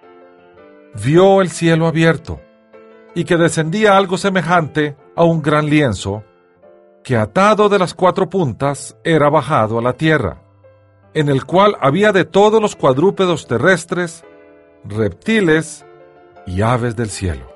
Vio 0.95 1.41
el 1.41 1.51
cielo 1.51 1.87
abierto 1.87 2.41
y 3.19 3.25
que 3.25 3.37
descendía 3.37 3.97
algo 3.97 4.17
semejante 4.17 4.97
a 5.17 5.25
un 5.25 5.43
gran 5.43 5.67
lienzo, 5.67 6.23
que 7.03 7.17
atado 7.17 7.69
de 7.69 7.81
las 7.81 7.93
cuatro 7.93 8.31
puntas 8.31 8.97
era 9.03 9.29
bajado 9.29 9.77
a 9.77 9.83
la 9.83 9.95
tierra 9.95 10.45
en 11.15 11.29
el 11.29 11.45
cual 11.45 11.77
había 11.81 12.13
de 12.13 12.25
todos 12.25 12.63
los 12.63 12.77
cuadrúpedos 12.77 13.49
terrestres, 13.49 14.25
reptiles 14.85 15.85
y 16.47 16.63
aves 16.63 16.95
del 16.95 17.11
cielo. 17.11 17.53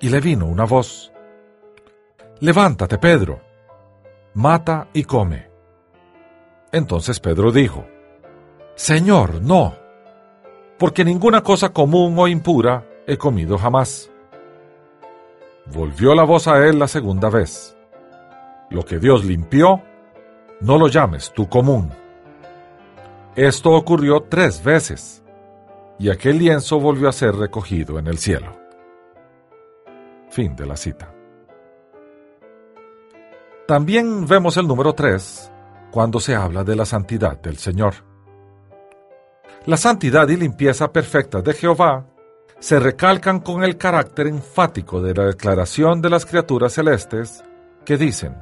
Y 0.00 0.08
le 0.08 0.20
vino 0.20 0.46
una 0.46 0.64
voz, 0.64 1.12
Levántate, 2.40 2.98
Pedro, 2.98 3.40
mata 4.34 4.88
y 4.92 5.04
come. 5.04 5.48
Entonces 6.72 7.20
Pedro 7.20 7.52
dijo, 7.52 7.86
Señor, 8.74 9.40
no, 9.40 9.76
porque 10.80 11.04
ninguna 11.04 11.44
cosa 11.44 11.68
común 11.68 12.16
o 12.18 12.26
impura 12.26 12.89
he 13.06 13.16
comido 13.16 13.58
jamás. 13.58 14.10
Volvió 15.66 16.14
la 16.14 16.24
voz 16.24 16.48
a 16.48 16.66
él 16.66 16.78
la 16.78 16.88
segunda 16.88 17.30
vez. 17.30 17.76
Lo 18.70 18.84
que 18.84 18.98
Dios 18.98 19.24
limpió, 19.24 19.82
no 20.60 20.78
lo 20.78 20.88
llames 20.88 21.32
tú 21.34 21.48
común. 21.48 21.90
Esto 23.36 23.72
ocurrió 23.72 24.22
tres 24.22 24.62
veces, 24.62 25.22
y 25.98 26.10
aquel 26.10 26.38
lienzo 26.38 26.80
volvió 26.80 27.08
a 27.08 27.12
ser 27.12 27.34
recogido 27.36 27.98
en 27.98 28.06
el 28.06 28.18
cielo. 28.18 28.56
Fin 30.30 30.54
de 30.56 30.66
la 30.66 30.76
cita. 30.76 31.12
También 33.66 34.26
vemos 34.26 34.56
el 34.56 34.66
número 34.66 34.94
3 34.94 35.52
cuando 35.92 36.18
se 36.18 36.34
habla 36.34 36.64
de 36.64 36.74
la 36.74 36.84
santidad 36.84 37.40
del 37.40 37.56
Señor. 37.56 37.94
La 39.66 39.76
santidad 39.76 40.28
y 40.28 40.36
limpieza 40.36 40.92
perfecta 40.92 41.42
de 41.42 41.52
Jehová 41.52 42.06
se 42.60 42.78
recalcan 42.78 43.40
con 43.40 43.64
el 43.64 43.76
carácter 43.76 44.26
enfático 44.26 45.00
de 45.00 45.14
la 45.14 45.24
declaración 45.24 46.00
de 46.00 46.10
las 46.10 46.26
criaturas 46.26 46.74
celestes 46.74 47.42
que 47.84 47.96
dicen, 47.96 48.36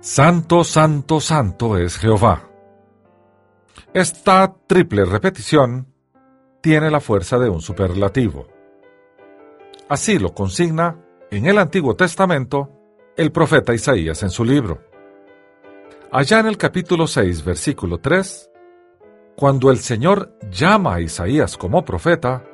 Santo, 0.00 0.64
santo, 0.64 1.20
santo 1.20 1.76
es 1.76 1.98
Jehová. 1.98 2.48
Esta 3.92 4.52
triple 4.66 5.04
repetición 5.04 5.86
tiene 6.60 6.90
la 6.90 7.00
fuerza 7.00 7.38
de 7.38 7.48
un 7.48 7.60
superlativo. 7.60 8.46
Así 9.88 10.18
lo 10.18 10.32
consigna 10.32 10.96
en 11.30 11.46
el 11.46 11.58
Antiguo 11.58 11.94
Testamento 11.94 12.70
el 13.16 13.32
profeta 13.32 13.74
Isaías 13.74 14.22
en 14.22 14.30
su 14.30 14.44
libro. 14.44 14.80
Allá 16.10 16.40
en 16.40 16.46
el 16.46 16.56
capítulo 16.56 17.06
6, 17.06 17.44
versículo 17.44 17.98
3, 17.98 18.50
cuando 19.36 19.70
el 19.70 19.78
Señor 19.78 20.38
llama 20.50 20.94
a 20.94 21.00
Isaías 21.00 21.56
como 21.56 21.84
profeta, 21.84 22.44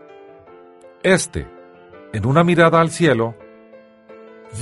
éste, 1.03 1.47
en 2.13 2.27
una 2.27 2.45
mirada 2.45 2.81
al 2.81 2.91
cielo, 2.91 3.35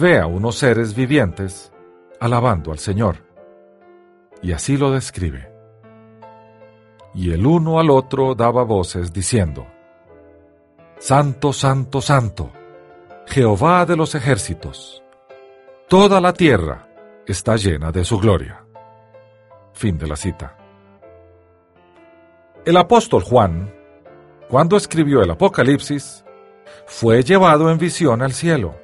ve 0.00 0.18
a 0.18 0.26
unos 0.26 0.56
seres 0.56 0.94
vivientes 0.94 1.72
alabando 2.20 2.72
al 2.72 2.78
Señor. 2.78 3.16
Y 4.42 4.52
así 4.52 4.76
lo 4.76 4.90
describe. 4.90 5.50
Y 7.14 7.32
el 7.32 7.46
uno 7.46 7.78
al 7.78 7.90
otro 7.90 8.34
daba 8.34 8.62
voces 8.64 9.12
diciendo, 9.12 9.66
Santo, 10.98 11.52
Santo, 11.52 12.00
Santo, 12.00 12.50
Jehová 13.26 13.86
de 13.86 13.96
los 13.96 14.14
ejércitos, 14.14 15.02
toda 15.88 16.20
la 16.20 16.32
tierra 16.32 16.88
está 17.26 17.56
llena 17.56 17.90
de 17.90 18.04
su 18.04 18.18
gloria. 18.18 18.64
Fin 19.72 19.98
de 19.98 20.06
la 20.06 20.16
cita. 20.16 20.56
El 22.64 22.76
apóstol 22.76 23.22
Juan, 23.22 23.72
cuando 24.48 24.76
escribió 24.76 25.22
el 25.22 25.30
Apocalipsis, 25.30 26.25
fue 26.86 27.22
llevado 27.22 27.70
en 27.70 27.78
visión 27.78 28.22
al 28.22 28.32
cielo, 28.32 28.76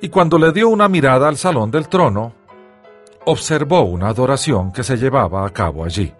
y 0.00 0.08
cuando 0.10 0.38
le 0.38 0.52
dio 0.52 0.68
una 0.68 0.88
mirada 0.88 1.28
al 1.28 1.36
salón 1.36 1.70
del 1.70 1.88
trono, 1.88 2.34
observó 3.24 3.82
una 3.82 4.08
adoración 4.08 4.72
que 4.72 4.84
se 4.84 4.96
llevaba 4.96 5.44
a 5.44 5.50
cabo 5.50 5.84
allí. 5.84 6.12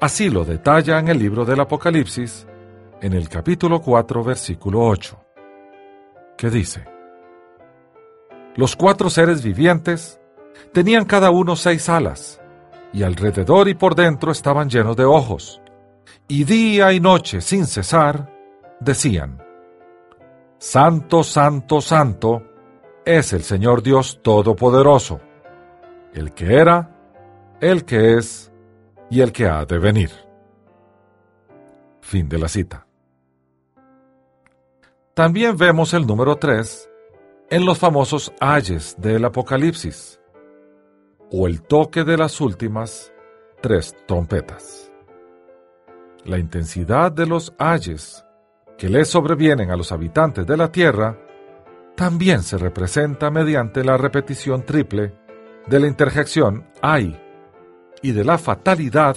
Así 0.00 0.30
lo 0.30 0.44
detalla 0.44 0.98
en 0.98 1.08
el 1.08 1.18
libro 1.18 1.44
del 1.44 1.60
Apocalipsis, 1.60 2.46
en 3.00 3.14
el 3.14 3.28
capítulo 3.28 3.80
4, 3.80 4.22
versículo 4.22 4.82
8, 4.82 5.18
que 6.36 6.50
dice, 6.50 6.84
Los 8.54 8.76
cuatro 8.76 9.10
seres 9.10 9.42
vivientes 9.42 10.20
tenían 10.72 11.04
cada 11.04 11.30
uno 11.30 11.56
seis 11.56 11.88
alas, 11.88 12.40
y 12.92 13.02
alrededor 13.02 13.68
y 13.68 13.74
por 13.74 13.94
dentro 13.94 14.30
estaban 14.30 14.68
llenos 14.68 14.96
de 14.96 15.04
ojos, 15.04 15.60
y 16.28 16.44
día 16.44 16.92
y 16.92 17.00
noche 17.00 17.40
sin 17.40 17.66
cesar 17.66 18.37
decían, 18.80 19.42
Santo, 20.58 21.22
Santo, 21.22 21.80
Santo 21.80 22.42
es 23.04 23.32
el 23.32 23.42
Señor 23.42 23.82
Dios 23.82 24.20
Todopoderoso, 24.22 25.20
el 26.12 26.32
que 26.32 26.56
era, 26.56 26.90
el 27.60 27.84
que 27.84 28.16
es 28.16 28.52
y 29.10 29.20
el 29.20 29.32
que 29.32 29.46
ha 29.46 29.64
de 29.64 29.78
venir. 29.78 30.10
Fin 32.00 32.28
de 32.28 32.38
la 32.38 32.48
cita. 32.48 32.86
También 35.14 35.56
vemos 35.56 35.94
el 35.94 36.06
número 36.06 36.36
3 36.36 36.88
en 37.50 37.64
los 37.64 37.78
famosos 37.78 38.32
ayes 38.40 38.94
del 38.98 39.24
Apocalipsis, 39.24 40.20
o 41.30 41.46
el 41.46 41.62
toque 41.62 42.04
de 42.04 42.16
las 42.16 42.40
últimas 42.40 43.12
tres 43.60 43.94
trompetas. 44.06 44.92
La 46.24 46.38
intensidad 46.38 47.10
de 47.10 47.26
los 47.26 47.54
ayes 47.58 48.24
que 48.78 48.88
le 48.88 49.04
sobrevienen 49.04 49.70
a 49.72 49.76
los 49.76 49.90
habitantes 49.90 50.46
de 50.46 50.56
la 50.56 50.70
tierra 50.70 51.18
también 51.96 52.44
se 52.44 52.56
representa 52.56 53.28
mediante 53.28 53.82
la 53.82 53.96
repetición 53.96 54.64
triple 54.64 55.14
de 55.66 55.80
la 55.80 55.88
interjección 55.88 56.64
ay 56.80 57.20
y 58.00 58.12
de 58.12 58.24
la 58.24 58.38
fatalidad 58.38 59.16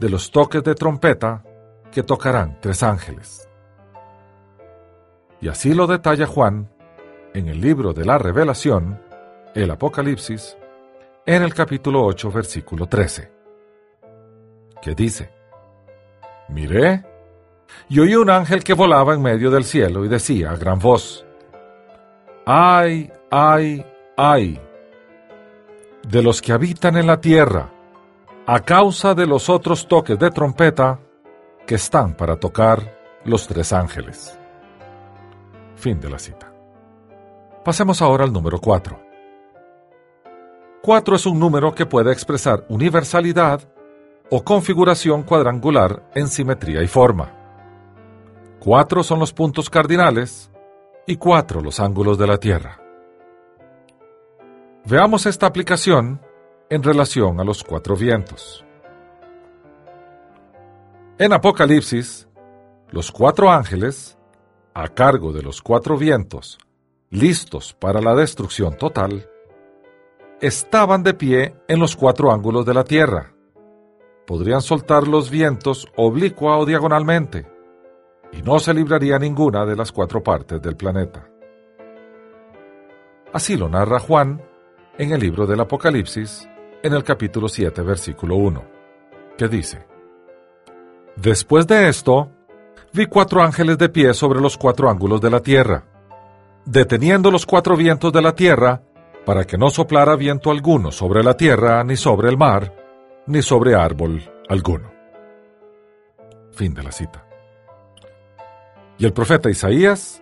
de 0.00 0.10
los 0.10 0.32
toques 0.32 0.64
de 0.64 0.74
trompeta 0.74 1.44
que 1.92 2.02
tocarán 2.02 2.58
tres 2.60 2.82
ángeles. 2.82 3.48
Y 5.40 5.48
así 5.48 5.72
lo 5.72 5.86
detalla 5.86 6.26
Juan 6.26 6.68
en 7.34 7.46
el 7.46 7.60
libro 7.60 7.92
de 7.92 8.04
la 8.04 8.18
revelación, 8.18 9.00
el 9.54 9.70
Apocalipsis, 9.70 10.56
en 11.24 11.42
el 11.42 11.54
capítulo 11.54 12.04
8, 12.04 12.32
versículo 12.32 12.86
13, 12.86 13.30
que 14.82 14.94
dice, 14.96 15.30
Miré 16.48 17.04
y 17.88 18.00
oí 18.00 18.14
un 18.14 18.30
ángel 18.30 18.64
que 18.64 18.74
volaba 18.74 19.14
en 19.14 19.22
medio 19.22 19.50
del 19.50 19.64
cielo 19.64 20.04
y 20.04 20.08
decía 20.08 20.50
a 20.50 20.56
gran 20.56 20.78
voz, 20.78 21.24
¡Ay, 22.46 23.10
ay, 23.30 23.84
ay! 24.16 24.60
De 26.02 26.22
los 26.22 26.40
que 26.40 26.52
habitan 26.52 26.96
en 26.96 27.06
la 27.06 27.20
tierra, 27.20 27.70
a 28.46 28.60
causa 28.60 29.14
de 29.14 29.26
los 29.26 29.50
otros 29.50 29.86
toques 29.86 30.18
de 30.18 30.30
trompeta 30.30 30.98
que 31.66 31.74
están 31.74 32.14
para 32.14 32.36
tocar 32.36 32.96
los 33.24 33.46
tres 33.46 33.74
ángeles. 33.74 34.38
Fin 35.76 36.00
de 36.00 36.08
la 36.08 36.18
cita. 36.18 36.50
Pasemos 37.62 38.00
ahora 38.00 38.24
al 38.24 38.32
número 38.32 38.58
4. 38.58 38.98
4 40.82 41.16
es 41.16 41.26
un 41.26 41.38
número 41.38 41.74
que 41.74 41.84
puede 41.84 42.12
expresar 42.12 42.64
universalidad 42.70 43.60
o 44.30 44.42
configuración 44.42 45.22
cuadrangular 45.22 46.08
en 46.14 46.28
simetría 46.28 46.82
y 46.82 46.86
forma. 46.86 47.37
Cuatro 48.60 49.04
son 49.04 49.20
los 49.20 49.32
puntos 49.32 49.70
cardinales 49.70 50.50
y 51.06 51.16
cuatro 51.16 51.60
los 51.60 51.78
ángulos 51.78 52.18
de 52.18 52.26
la 52.26 52.38
Tierra. 52.38 52.80
Veamos 54.84 55.26
esta 55.26 55.46
aplicación 55.46 56.20
en 56.68 56.82
relación 56.82 57.38
a 57.38 57.44
los 57.44 57.62
cuatro 57.62 57.94
vientos. 57.94 58.64
En 61.18 61.32
Apocalipsis, 61.32 62.28
los 62.90 63.12
cuatro 63.12 63.48
ángeles, 63.48 64.18
a 64.74 64.88
cargo 64.88 65.32
de 65.32 65.42
los 65.42 65.62
cuatro 65.62 65.96
vientos, 65.96 66.58
listos 67.10 67.74
para 67.74 68.00
la 68.00 68.16
destrucción 68.16 68.76
total, 68.76 69.30
estaban 70.40 71.04
de 71.04 71.14
pie 71.14 71.54
en 71.68 71.78
los 71.78 71.94
cuatro 71.94 72.32
ángulos 72.32 72.66
de 72.66 72.74
la 72.74 72.82
Tierra. 72.82 73.32
Podrían 74.26 74.62
soltar 74.62 75.06
los 75.06 75.30
vientos 75.30 75.86
oblicua 75.96 76.58
o 76.58 76.66
diagonalmente 76.66 77.57
y 78.32 78.42
no 78.42 78.58
se 78.58 78.74
libraría 78.74 79.18
ninguna 79.18 79.64
de 79.64 79.76
las 79.76 79.92
cuatro 79.92 80.22
partes 80.22 80.60
del 80.60 80.76
planeta. 80.76 81.28
Así 83.32 83.56
lo 83.56 83.68
narra 83.68 83.98
Juan 83.98 84.42
en 84.96 85.12
el 85.12 85.20
libro 85.20 85.46
del 85.46 85.60
Apocalipsis, 85.60 86.48
en 86.82 86.94
el 86.94 87.04
capítulo 87.04 87.48
7, 87.48 87.82
versículo 87.82 88.36
1, 88.36 88.64
que 89.36 89.48
dice, 89.48 89.86
Después 91.16 91.66
de 91.66 91.88
esto, 91.88 92.30
vi 92.92 93.06
cuatro 93.06 93.42
ángeles 93.42 93.78
de 93.78 93.88
pie 93.88 94.14
sobre 94.14 94.40
los 94.40 94.56
cuatro 94.56 94.88
ángulos 94.88 95.20
de 95.20 95.30
la 95.30 95.40
tierra, 95.40 95.84
deteniendo 96.64 97.30
los 97.30 97.44
cuatro 97.44 97.76
vientos 97.76 98.12
de 98.12 98.22
la 98.22 98.34
tierra, 98.34 98.82
para 99.26 99.44
que 99.44 99.58
no 99.58 99.68
soplara 99.68 100.16
viento 100.16 100.50
alguno 100.50 100.90
sobre 100.90 101.22
la 101.22 101.34
tierra, 101.34 101.84
ni 101.84 101.96
sobre 101.96 102.28
el 102.28 102.38
mar, 102.38 102.74
ni 103.26 103.42
sobre 103.42 103.74
árbol 103.74 104.22
alguno. 104.48 104.90
Fin 106.52 106.72
de 106.72 106.82
la 106.82 106.92
cita. 106.92 107.27
Y 108.98 109.06
el 109.06 109.12
profeta 109.12 109.48
Isaías, 109.48 110.20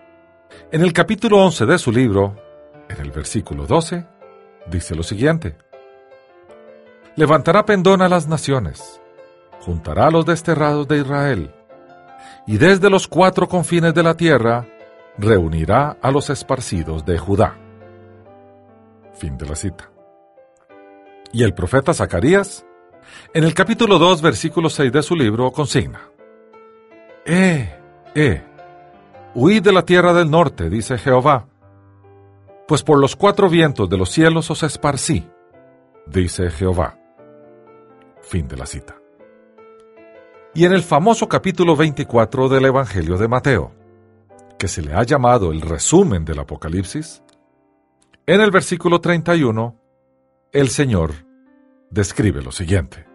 en 0.70 0.82
el 0.82 0.92
capítulo 0.92 1.38
11 1.38 1.64
de 1.64 1.78
su 1.78 1.90
libro, 1.90 2.36
en 2.90 3.00
el 3.00 3.10
versículo 3.10 3.66
12, 3.66 4.06
dice 4.66 4.94
lo 4.94 5.02
siguiente. 5.02 5.56
Levantará 7.14 7.64
pendón 7.64 8.02
a 8.02 8.08
las 8.10 8.28
naciones, 8.28 9.00
juntará 9.60 10.08
a 10.08 10.10
los 10.10 10.26
desterrados 10.26 10.86
de 10.88 10.98
Israel, 10.98 11.54
y 12.46 12.58
desde 12.58 12.90
los 12.90 13.08
cuatro 13.08 13.48
confines 13.48 13.94
de 13.94 14.02
la 14.02 14.14
tierra 14.14 14.66
reunirá 15.16 15.96
a 16.02 16.10
los 16.10 16.28
esparcidos 16.28 17.06
de 17.06 17.16
Judá. 17.16 17.56
Fin 19.14 19.38
de 19.38 19.46
la 19.46 19.56
cita. 19.56 19.90
Y 21.32 21.44
el 21.44 21.54
profeta 21.54 21.94
Zacarías, 21.94 22.66
en 23.32 23.44
el 23.44 23.54
capítulo 23.54 23.98
2, 23.98 24.20
versículo 24.20 24.68
6 24.68 24.92
de 24.92 25.02
su 25.02 25.16
libro, 25.16 25.50
consigna. 25.50 26.10
Eh, 27.24 27.74
eh, 28.14 28.44
Huid 29.38 29.62
de 29.62 29.70
la 29.70 29.84
tierra 29.84 30.14
del 30.14 30.30
norte, 30.30 30.70
dice 30.70 30.96
Jehová, 30.96 31.46
pues 32.66 32.82
por 32.82 32.98
los 32.98 33.16
cuatro 33.16 33.50
vientos 33.50 33.86
de 33.86 33.98
los 33.98 34.08
cielos 34.08 34.50
os 34.50 34.62
esparcí, 34.62 35.28
dice 36.06 36.50
Jehová. 36.50 36.98
Fin 38.22 38.48
de 38.48 38.56
la 38.56 38.64
cita. 38.64 38.96
Y 40.54 40.64
en 40.64 40.72
el 40.72 40.82
famoso 40.82 41.28
capítulo 41.28 41.76
24 41.76 42.48
del 42.48 42.64
Evangelio 42.64 43.18
de 43.18 43.28
Mateo, 43.28 43.74
que 44.58 44.68
se 44.68 44.80
le 44.80 44.94
ha 44.94 45.02
llamado 45.02 45.52
el 45.52 45.60
resumen 45.60 46.24
del 46.24 46.38
Apocalipsis, 46.38 47.22
en 48.24 48.40
el 48.40 48.50
versículo 48.50 49.02
31, 49.02 49.78
el 50.50 50.70
Señor 50.70 51.12
describe 51.90 52.40
lo 52.40 52.52
siguiente. 52.52 53.06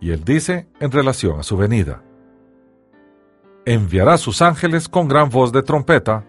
Y 0.00 0.12
él 0.12 0.22
dice 0.22 0.68
en 0.78 0.92
relación 0.92 1.40
a 1.40 1.42
su 1.42 1.56
venida, 1.56 2.04
enviará 3.66 4.18
sus 4.18 4.42
ángeles 4.42 4.88
con 4.88 5.08
gran 5.08 5.30
voz 5.30 5.52
de 5.52 5.62
trompeta, 5.62 6.26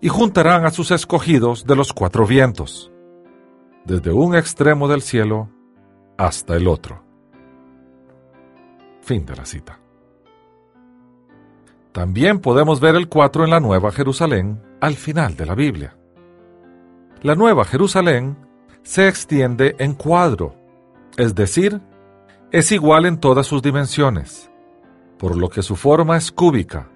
y 0.00 0.08
juntarán 0.08 0.66
a 0.66 0.70
sus 0.70 0.90
escogidos 0.90 1.64
de 1.64 1.76
los 1.76 1.92
cuatro 1.92 2.26
vientos, 2.26 2.90
desde 3.84 4.12
un 4.12 4.34
extremo 4.34 4.88
del 4.88 5.02
cielo 5.02 5.48
hasta 6.18 6.56
el 6.56 6.68
otro. 6.68 7.02
Fin 9.02 9.24
de 9.26 9.36
la 9.36 9.44
cita. 9.44 9.78
También 11.92 12.40
podemos 12.40 12.80
ver 12.80 12.96
el 12.96 13.08
4 13.08 13.44
en 13.44 13.50
la 13.50 13.60
Nueva 13.60 13.92
Jerusalén 13.92 14.60
al 14.80 14.96
final 14.96 15.36
de 15.36 15.46
la 15.46 15.54
Biblia. 15.54 15.96
La 17.22 17.34
Nueva 17.36 17.64
Jerusalén 17.64 18.36
se 18.82 19.08
extiende 19.08 19.76
en 19.78 19.94
cuadro, 19.94 20.56
es 21.16 21.34
decir, 21.34 21.80
es 22.50 22.72
igual 22.72 23.06
en 23.06 23.18
todas 23.18 23.46
sus 23.46 23.62
dimensiones, 23.62 24.50
por 25.24 25.38
lo 25.38 25.48
que 25.48 25.62
su 25.62 25.74
forma 25.74 26.18
es 26.18 26.30
cúbica 26.30 26.86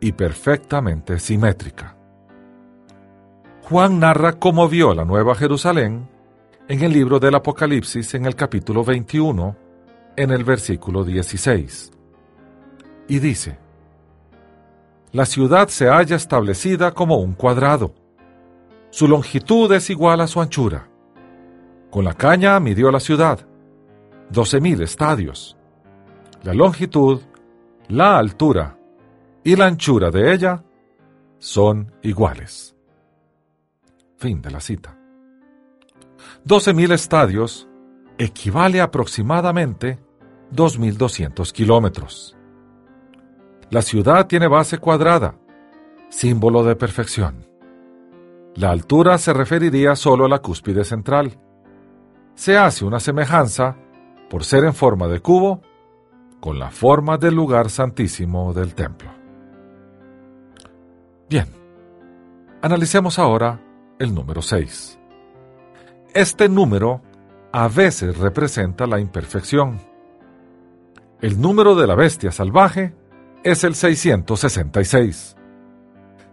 y 0.00 0.10
perfectamente 0.10 1.20
simétrica. 1.20 1.96
Juan 3.62 4.00
narra 4.00 4.40
cómo 4.40 4.68
vio 4.68 4.92
la 4.92 5.04
Nueva 5.04 5.36
Jerusalén 5.36 6.08
en 6.66 6.82
el 6.82 6.92
libro 6.92 7.20
del 7.20 7.36
Apocalipsis 7.36 8.12
en 8.14 8.26
el 8.26 8.34
capítulo 8.34 8.82
21, 8.82 9.56
en 10.16 10.32
el 10.32 10.42
versículo 10.42 11.04
16. 11.04 11.92
Y 13.06 13.20
dice, 13.20 13.56
La 15.12 15.24
ciudad 15.24 15.68
se 15.68 15.86
halla 15.86 16.16
establecida 16.16 16.90
como 16.90 17.18
un 17.18 17.34
cuadrado. 17.34 17.94
Su 18.90 19.06
longitud 19.06 19.70
es 19.72 19.90
igual 19.90 20.22
a 20.22 20.26
su 20.26 20.40
anchura. 20.40 20.88
Con 21.88 22.04
la 22.04 22.14
caña 22.14 22.58
midió 22.58 22.90
la 22.90 22.98
ciudad, 22.98 23.46
doce 24.28 24.60
mil 24.60 24.82
estadios. 24.82 25.56
La 26.42 26.52
longitud, 26.52 27.20
la 27.88 28.18
altura 28.18 28.78
y 29.42 29.56
la 29.56 29.66
anchura 29.66 30.10
de 30.10 30.32
ella 30.32 30.64
son 31.38 31.92
iguales. 32.02 32.74
Fin 34.16 34.40
de 34.40 34.50
la 34.50 34.60
cita. 34.60 34.98
12.000 36.46 36.92
estadios 36.92 37.68
equivale 38.16 38.80
aproximadamente 38.80 39.98
2.200 40.52 41.52
kilómetros. 41.52 42.36
La 43.70 43.82
ciudad 43.82 44.26
tiene 44.26 44.46
base 44.46 44.78
cuadrada, 44.78 45.36
símbolo 46.08 46.62
de 46.64 46.76
perfección. 46.76 47.46
La 48.54 48.70
altura 48.70 49.18
se 49.18 49.32
referiría 49.32 49.96
solo 49.96 50.26
a 50.26 50.28
la 50.28 50.38
cúspide 50.38 50.84
central. 50.84 51.38
Se 52.34 52.56
hace 52.56 52.84
una 52.84 53.00
semejanza, 53.00 53.76
por 54.30 54.44
ser 54.44 54.64
en 54.64 54.74
forma 54.74 55.08
de 55.08 55.20
cubo, 55.20 55.60
con 56.44 56.58
la 56.58 56.70
forma 56.70 57.16
del 57.16 57.34
lugar 57.34 57.70
santísimo 57.70 58.52
del 58.52 58.74
templo. 58.74 59.10
Bien, 61.26 61.46
analicemos 62.60 63.18
ahora 63.18 63.62
el 63.98 64.14
número 64.14 64.42
6. 64.42 64.98
Este 66.12 66.50
número 66.50 67.00
a 67.50 67.66
veces 67.68 68.18
representa 68.18 68.86
la 68.86 69.00
imperfección. 69.00 69.80
El 71.22 71.40
número 71.40 71.74
de 71.74 71.86
la 71.86 71.94
bestia 71.94 72.30
salvaje 72.30 72.94
es 73.42 73.64
el 73.64 73.74
666. 73.74 75.36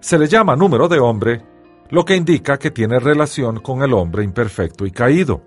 Se 0.01 0.19
le 0.19 0.27
llama 0.27 0.57
número 0.57 0.89
de 0.89 0.99
hombre, 0.99 1.41
lo 1.89 2.03
que 2.03 2.17
indica 2.17 2.59
que 2.59 2.69
tiene 2.69 2.99
relación 2.99 3.61
con 3.61 3.81
el 3.81 3.93
hombre 3.93 4.25
imperfecto 4.25 4.85
y 4.85 4.91
caído, 4.91 5.41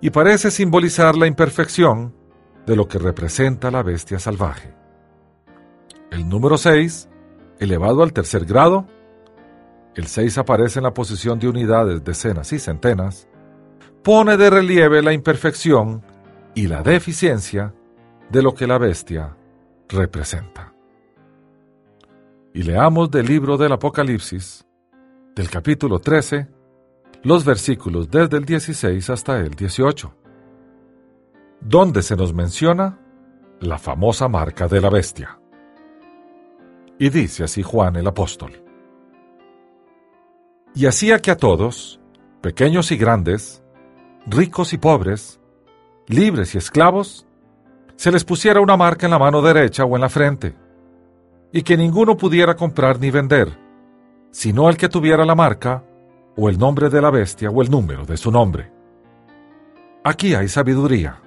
y 0.00 0.10
parece 0.10 0.50
simbolizar 0.50 1.14
la 1.14 1.28
imperfección 1.28 2.23
de 2.66 2.76
lo 2.76 2.88
que 2.88 2.98
representa 2.98 3.70
la 3.70 3.82
bestia 3.82 4.18
salvaje. 4.18 4.74
El 6.10 6.28
número 6.28 6.56
6, 6.56 7.08
elevado 7.58 8.02
al 8.02 8.12
tercer 8.12 8.44
grado, 8.44 8.86
el 9.94 10.06
6 10.06 10.38
aparece 10.38 10.78
en 10.78 10.84
la 10.84 10.94
posición 10.94 11.38
de 11.38 11.48
unidades, 11.48 12.02
decenas 12.04 12.52
y 12.52 12.58
centenas, 12.58 13.28
pone 14.02 14.36
de 14.36 14.50
relieve 14.50 15.02
la 15.02 15.12
imperfección 15.12 16.02
y 16.54 16.66
la 16.66 16.82
deficiencia 16.82 17.74
de 18.30 18.42
lo 18.42 18.54
que 18.54 18.66
la 18.66 18.78
bestia 18.78 19.36
representa. 19.88 20.72
Y 22.52 22.62
leamos 22.62 23.10
del 23.10 23.26
libro 23.26 23.56
del 23.56 23.72
Apocalipsis, 23.72 24.64
del 25.34 25.50
capítulo 25.50 25.98
13, 25.98 26.48
los 27.22 27.44
versículos 27.44 28.10
desde 28.10 28.36
el 28.36 28.44
16 28.44 29.10
hasta 29.10 29.40
el 29.40 29.50
18, 29.50 30.14
donde 31.60 32.02
se 32.02 32.16
nos 32.16 32.34
menciona 32.34 32.98
la 33.60 33.78
famosa 33.78 34.28
marca 34.28 34.68
de 34.68 34.80
la 34.80 34.90
bestia. 34.90 35.38
Y 36.98 37.08
dice 37.08 37.44
así 37.44 37.62
Juan 37.62 37.96
el 37.96 38.06
apóstol 38.06 38.64
y 40.74 40.86
hacía 40.86 41.20
que 41.20 41.30
a 41.30 41.36
todos, 41.36 42.00
pequeños 42.40 42.90
y 42.90 42.96
grandes, 42.96 43.62
ricos 44.26 44.72
y 44.72 44.78
pobres, 44.78 45.40
libres 46.08 46.54
y 46.54 46.58
esclavos, 46.58 47.26
se 47.94 48.10
les 48.10 48.24
pusiera 48.24 48.60
una 48.60 48.76
marca 48.76 49.06
en 49.06 49.12
la 49.12 49.18
mano 49.18 49.40
derecha 49.40 49.84
o 49.84 49.94
en 49.94 50.00
la 50.00 50.08
frente, 50.08 50.56
y 51.52 51.62
que 51.62 51.76
ninguno 51.76 52.16
pudiera 52.16 52.56
comprar 52.56 52.98
ni 52.98 53.12
vender, 53.12 53.56
sino 54.32 54.68
el 54.68 54.76
que 54.76 54.88
tuviera 54.88 55.24
la 55.24 55.36
marca, 55.36 55.84
o 56.36 56.48
el 56.48 56.58
nombre 56.58 56.90
de 56.90 57.00
la 57.00 57.10
bestia, 57.10 57.50
o 57.50 57.62
el 57.62 57.70
número 57.70 58.04
de 58.04 58.16
su 58.16 58.32
nombre. 58.32 58.72
Aquí 60.02 60.34
hay 60.34 60.48
sabiduría. 60.48 61.22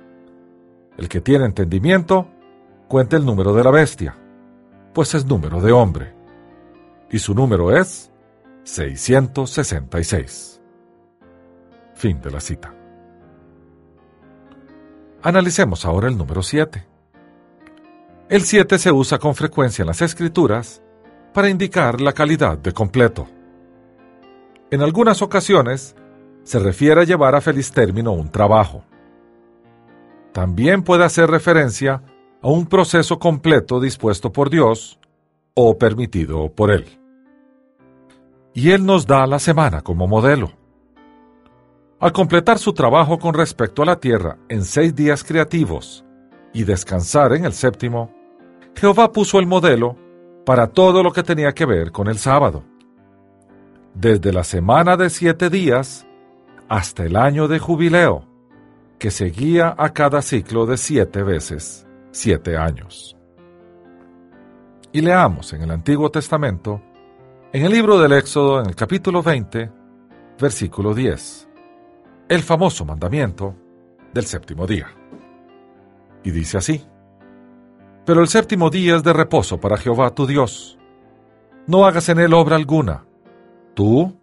El 0.98 1.08
que 1.10 1.22
tiene 1.22 1.46
entendimiento, 1.46 2.28
cuente 2.88 3.16
el 3.16 3.26
número 3.26 3.54
de 3.54 3.64
la 3.64 3.72
bestia, 3.72 4.16
pues 4.94 5.14
es 5.14 5.26
número 5.26 5.62
de 5.62 5.72
hombre, 5.72 6.14
y 7.12 7.20
su 7.20 7.34
número 7.34 7.76
es 7.76 8.12
666. 8.64 10.62
Fin 11.94 12.20
de 12.22 12.32
la 12.32 12.40
cita. 12.40 12.74
Analicemos 15.22 15.86
ahora 15.86 16.08
el 16.08 16.18
número 16.18 16.44
7. 16.44 16.86
El 18.30 18.42
7 18.42 18.78
se 18.78 18.92
usa 18.92 19.20
con 19.20 19.36
frecuencia 19.36 19.84
en 19.84 19.88
las 19.88 20.02
escrituras 20.02 20.82
para 21.34 21.50
indicar 21.50 22.02
la 22.02 22.14
calidad 22.14 22.58
de 22.58 22.74
completo. 22.74 23.28
En 24.70 24.82
algunas 24.82 25.22
ocasiones 25.22 25.96
se 26.44 26.60
refiere 26.60 27.02
a 27.02 27.04
llevar 27.06 27.36
a 27.36 27.42
feliz 27.42 27.72
término 27.72 28.12
un 28.12 28.30
trabajo. 28.30 28.84
También 30.34 30.84
puede 30.84 31.04
hacer 31.04 31.30
referencia 31.30 32.04
a 32.42 32.48
un 32.50 32.68
proceso 32.68 33.20
completo 33.20 33.80
dispuesto 33.80 34.32
por 34.32 34.50
Dios 34.50 35.00
o 35.56 35.78
permitido 35.78 36.50
por 36.54 36.72
Él 36.72 36.86
y 38.58 38.72
Él 38.72 38.88
nos 38.88 39.06
da 39.06 39.28
la 39.28 39.38
semana 39.38 39.84
como 39.84 40.08
modelo. 40.08 40.52
Al 42.00 42.12
completar 42.12 42.58
su 42.58 42.74
trabajo 42.74 43.20
con 43.20 43.36
respecto 43.36 43.84
a 43.84 43.86
la 43.86 44.00
tierra 44.00 44.40
en 44.50 44.64
seis 44.64 44.96
días 44.96 45.24
creativos 45.24 46.04
y 46.54 46.64
descansar 46.64 47.34
en 47.34 47.46
el 47.46 47.54
séptimo, 47.54 48.12
Jehová 48.76 49.12
puso 49.12 49.38
el 49.38 49.46
modelo 49.46 49.96
para 50.44 50.66
todo 50.66 51.04
lo 51.04 51.12
que 51.12 51.22
tenía 51.22 51.54
que 51.54 51.68
ver 51.68 51.92
con 51.92 52.08
el 52.08 52.18
sábado. 52.18 52.64
Desde 53.94 54.34
la 54.34 54.44
semana 54.44 54.98
de 54.98 55.12
siete 55.12 55.52
días 55.52 56.08
hasta 56.68 57.04
el 57.04 57.16
año 57.16 57.48
de 57.48 57.60
jubileo, 57.60 58.26
que 59.00 59.12
seguía 59.12 59.76
a 59.78 59.90
cada 59.94 60.22
ciclo 60.22 60.66
de 60.66 60.78
siete 60.78 61.24
veces 61.24 61.88
siete 62.12 62.58
años. 62.58 63.16
Y 64.92 65.02
leamos 65.02 65.54
en 65.54 65.62
el 65.62 65.72
Antiguo 65.72 66.10
Testamento 66.10 66.82
en 67.54 67.64
el 67.64 67.72
libro 67.72 67.98
del 68.00 68.12
Éxodo, 68.12 68.60
en 68.60 68.68
el 68.68 68.76
capítulo 68.76 69.24
20, 69.24 69.72
versículo 70.40 70.94
10, 70.94 71.48
el 72.28 72.42
famoso 72.42 72.84
mandamiento 72.84 73.56
del 74.14 74.26
séptimo 74.26 74.68
día. 74.68 74.88
Y 76.24 76.32
dice 76.32 76.58
así, 76.58 76.86
Pero 78.06 78.22
el 78.22 78.28
séptimo 78.28 78.70
día 78.70 78.98
es 78.98 79.04
de 79.04 79.14
reposo 79.14 79.60
para 79.60 79.78
Jehová 79.78 80.10
tu 80.14 80.28
Dios. 80.28 80.78
No 81.68 81.86
hagas 81.86 82.10
en 82.10 82.20
él 82.20 82.34
obra 82.34 82.58
alguna, 82.58 83.06
tú, 83.76 84.20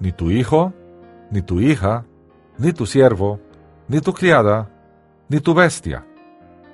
ni 0.00 0.12
tu 0.12 0.30
hijo, 0.30 0.72
ni 1.30 1.42
tu 1.42 1.60
hija, 1.60 2.06
ni 2.58 2.72
tu 2.72 2.86
siervo, 2.86 3.40
ni 3.92 4.00
tu 4.00 4.14
criada, 4.14 4.70
ni 5.28 5.40
tu 5.40 5.52
bestia, 5.52 6.02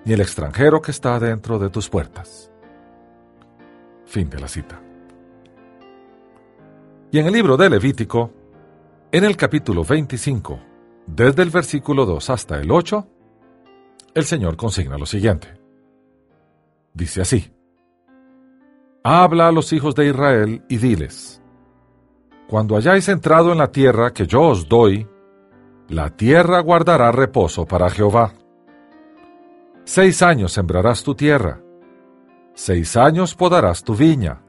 ni 0.04 0.12
el 0.12 0.20
extranjero 0.20 0.80
que 0.80 0.92
está 0.92 1.18
dentro 1.18 1.58
de 1.58 1.68
tus 1.68 1.88
puertas. 1.88 2.48
Fin 4.06 4.30
de 4.30 4.38
la 4.38 4.46
cita. 4.46 4.80
Y 7.10 7.18
en 7.18 7.26
el 7.26 7.32
libro 7.32 7.56
de 7.56 7.70
Levítico, 7.70 8.30
en 9.10 9.24
el 9.24 9.36
capítulo 9.36 9.82
25, 9.82 10.60
desde 11.08 11.42
el 11.42 11.50
versículo 11.50 12.06
2 12.06 12.30
hasta 12.30 12.60
el 12.60 12.70
8, 12.70 13.08
el 14.14 14.24
Señor 14.24 14.56
consigna 14.56 14.96
lo 14.96 15.06
siguiente. 15.06 15.48
Dice 16.94 17.22
así, 17.22 17.52
Habla 19.02 19.48
a 19.48 19.52
los 19.52 19.72
hijos 19.72 19.96
de 19.96 20.06
Israel 20.06 20.62
y 20.68 20.76
diles, 20.76 21.42
Cuando 22.46 22.76
hayáis 22.76 23.08
entrado 23.08 23.50
en 23.50 23.58
la 23.58 23.72
tierra 23.72 24.12
que 24.12 24.24
yo 24.24 24.42
os 24.42 24.68
doy, 24.68 25.08
la 25.88 26.10
tierra 26.10 26.60
guardará 26.60 27.10
reposo 27.12 27.64
para 27.64 27.88
Jehová. 27.88 28.34
Seis 29.84 30.22
años 30.22 30.52
sembrarás 30.52 31.02
tu 31.02 31.14
tierra, 31.14 31.62
seis 32.52 32.94
años 32.94 33.34
podarás 33.34 33.82
tu 33.82 33.94
viña, 33.94 34.42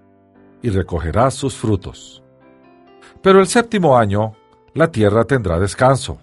y 0.61 0.69
recogerás 0.69 1.33
sus 1.35 1.55
frutos. 1.55 2.21
Pero 3.21 3.39
el 3.39 3.47
séptimo 3.47 3.97
año 3.97 4.33
la 4.73 4.91
tierra 4.91 5.23
tendrá 5.23 5.57
descanso, 5.59 6.19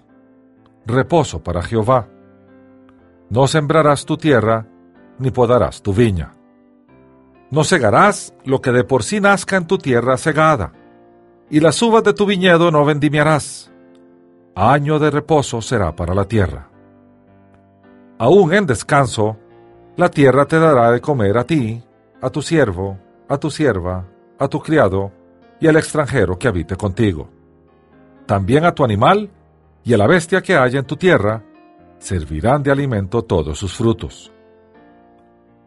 reposo 0.85 1.43
para 1.43 1.63
Jehová. 1.63 2.09
No 3.31 3.47
sembrarás 3.47 4.05
tu 4.05 4.19
tierra, 4.19 4.67
ni 5.19 5.31
podarás 5.31 5.81
tu 5.81 5.95
viña. 5.95 6.35
No 7.51 7.65
segarás 7.65 8.35
lo 8.45 8.61
que 8.61 8.71
de 8.71 8.85
por 8.85 9.03
sí 9.03 9.19
nazca 9.19 9.57
en 9.57 9.67
tu 9.67 9.79
tierra 9.79 10.19
segada, 10.19 10.75
y 11.49 11.61
las 11.61 11.81
uvas 11.81 12.05
de 12.05 12.13
tu 12.13 12.27
viñedo 12.27 12.71
no 12.71 12.85
vendimiarás. 12.85 13.73
Año 14.59 14.99
de 14.99 15.11
reposo 15.11 15.61
será 15.61 15.95
para 15.95 16.15
la 16.15 16.25
tierra. 16.25 16.71
Aún 18.17 18.55
en 18.55 18.65
descanso, 18.65 19.37
la 19.97 20.09
tierra 20.09 20.47
te 20.47 20.59
dará 20.59 20.91
de 20.93 21.01
comer 21.03 21.37
a 21.37 21.45
ti, 21.45 21.85
a 22.23 22.31
tu 22.31 22.41
siervo, 22.41 22.99
a 23.29 23.37
tu 23.37 23.51
sierva, 23.51 24.07
a 24.39 24.49
tu 24.49 24.59
criado 24.61 25.13
y 25.61 25.67
al 25.67 25.77
extranjero 25.77 26.39
que 26.39 26.49
habite 26.49 26.75
contigo. 26.75 27.29
También 28.25 28.65
a 28.65 28.75
tu 28.75 28.83
animal 28.83 29.29
y 29.85 29.93
a 29.93 29.99
la 29.99 30.07
bestia 30.07 30.41
que 30.41 30.57
haya 30.57 30.79
en 30.79 30.87
tu 30.87 30.97
tierra, 30.97 31.45
servirán 31.99 32.63
de 32.63 32.71
alimento 32.71 33.21
todos 33.21 33.59
sus 33.59 33.77
frutos. 33.77 34.33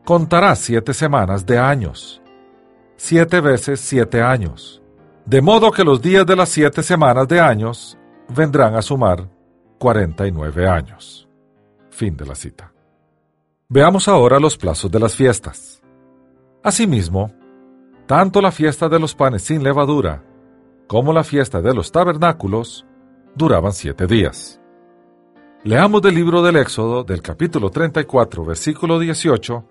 Contarás 0.04 0.58
siete 0.58 0.96
semanas 0.96 1.46
de 1.46 1.60
años, 1.60 2.24
siete 2.96 3.40
veces 3.40 3.82
siete 3.82 4.24
años, 4.24 4.82
de 5.28 5.44
modo 5.44 5.70
que 5.72 5.84
los 5.84 6.02
días 6.02 6.26
de 6.26 6.36
las 6.36 6.50
siete 6.50 6.82
semanas 6.82 7.28
de 7.28 7.40
años 7.40 7.99
vendrán 8.30 8.76
a 8.76 8.82
sumar 8.82 9.30
cuarenta 9.78 10.28
y 10.28 10.32
nueve 10.32 10.68
años. 10.68 11.28
Fin 11.90 12.16
de 12.16 12.26
la 12.26 12.36
cita. 12.36 12.72
Veamos 13.68 14.08
ahora 14.08 14.40
los 14.40 14.58
plazos 14.58 14.90
de 14.92 15.00
las 15.00 15.16
fiestas. 15.16 15.82
Asimismo, 16.64 17.32
tanto 18.06 18.42
la 18.42 18.52
fiesta 18.52 18.90
de 18.90 19.00
los 19.00 19.16
panes 19.16 19.44
sin 19.44 19.64
levadura 19.64 20.24
como 20.88 21.14
la 21.14 21.24
fiesta 21.24 21.62
de 21.62 21.74
los 21.74 21.92
tabernáculos 21.92 22.86
duraban 23.36 23.74
siete 23.74 24.08
días. 24.08 24.60
Leamos 25.64 26.02
del 26.02 26.16
libro 26.16 26.42
del 26.42 26.56
Éxodo, 26.56 27.04
del 27.04 27.22
capítulo 27.22 27.70
34, 27.70 28.44
versículo 28.44 28.98
18, 28.98 29.66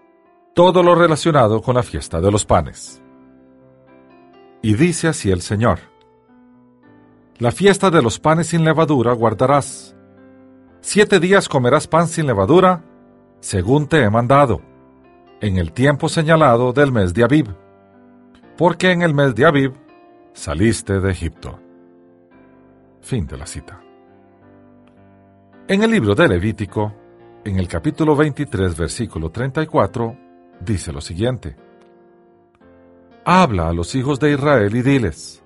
todo 0.55 0.83
lo 0.83 0.95
relacionado 0.95 1.61
con 1.61 1.75
la 1.75 1.83
fiesta 1.83 2.21
de 2.21 2.31
los 2.31 2.45
panes. 2.45 3.03
Y 4.63 4.75
dice 4.75 5.09
así 5.09 5.31
el 5.31 5.41
Señor, 5.41 5.81
La 7.39 7.53
fiesta 7.53 7.91
de 7.91 8.03
los 8.03 8.19
panes 8.19 8.49
sin 8.49 8.65
levadura 8.65 9.13
guardarás. 9.13 9.95
Siete 10.81 11.21
días 11.21 11.49
comerás 11.49 11.87
pan 11.87 12.09
sin 12.09 12.27
levadura, 12.27 12.83
según 13.39 13.87
te 13.87 14.03
he 14.03 14.11
mandado, 14.11 14.61
en 15.41 15.57
el 15.57 15.73
tiempo 15.73 16.09
señalado 16.09 16.73
del 16.73 16.91
mes 16.91 17.15
de 17.15 17.23
Abib, 17.23 17.47
porque 18.57 18.91
en 18.91 19.03
el 19.03 19.15
mes 19.15 19.37
de 19.37 19.47
Abib 19.47 19.73
saliste 20.33 20.99
de 20.99 21.13
Egipto. 21.13 21.61
Fin 23.03 23.25
de 23.29 23.37
la 23.37 23.47
cita. 23.47 23.81
En 25.69 25.85
el 25.85 25.93
libro 25.93 26.17
de 26.17 26.27
Levítico, 26.27 26.93
en 27.45 27.57
el 27.61 27.69
capítulo 27.69 28.17
23, 28.17 28.77
versículo 28.77 29.31
34, 29.31 30.17
dice 30.61 30.93
lo 30.93 31.01
siguiente. 31.01 31.55
Habla 33.25 33.69
a 33.69 33.73
los 33.73 33.95
hijos 33.95 34.19
de 34.19 34.33
Israel 34.33 34.75
y 34.75 34.83
diles, 34.83 35.45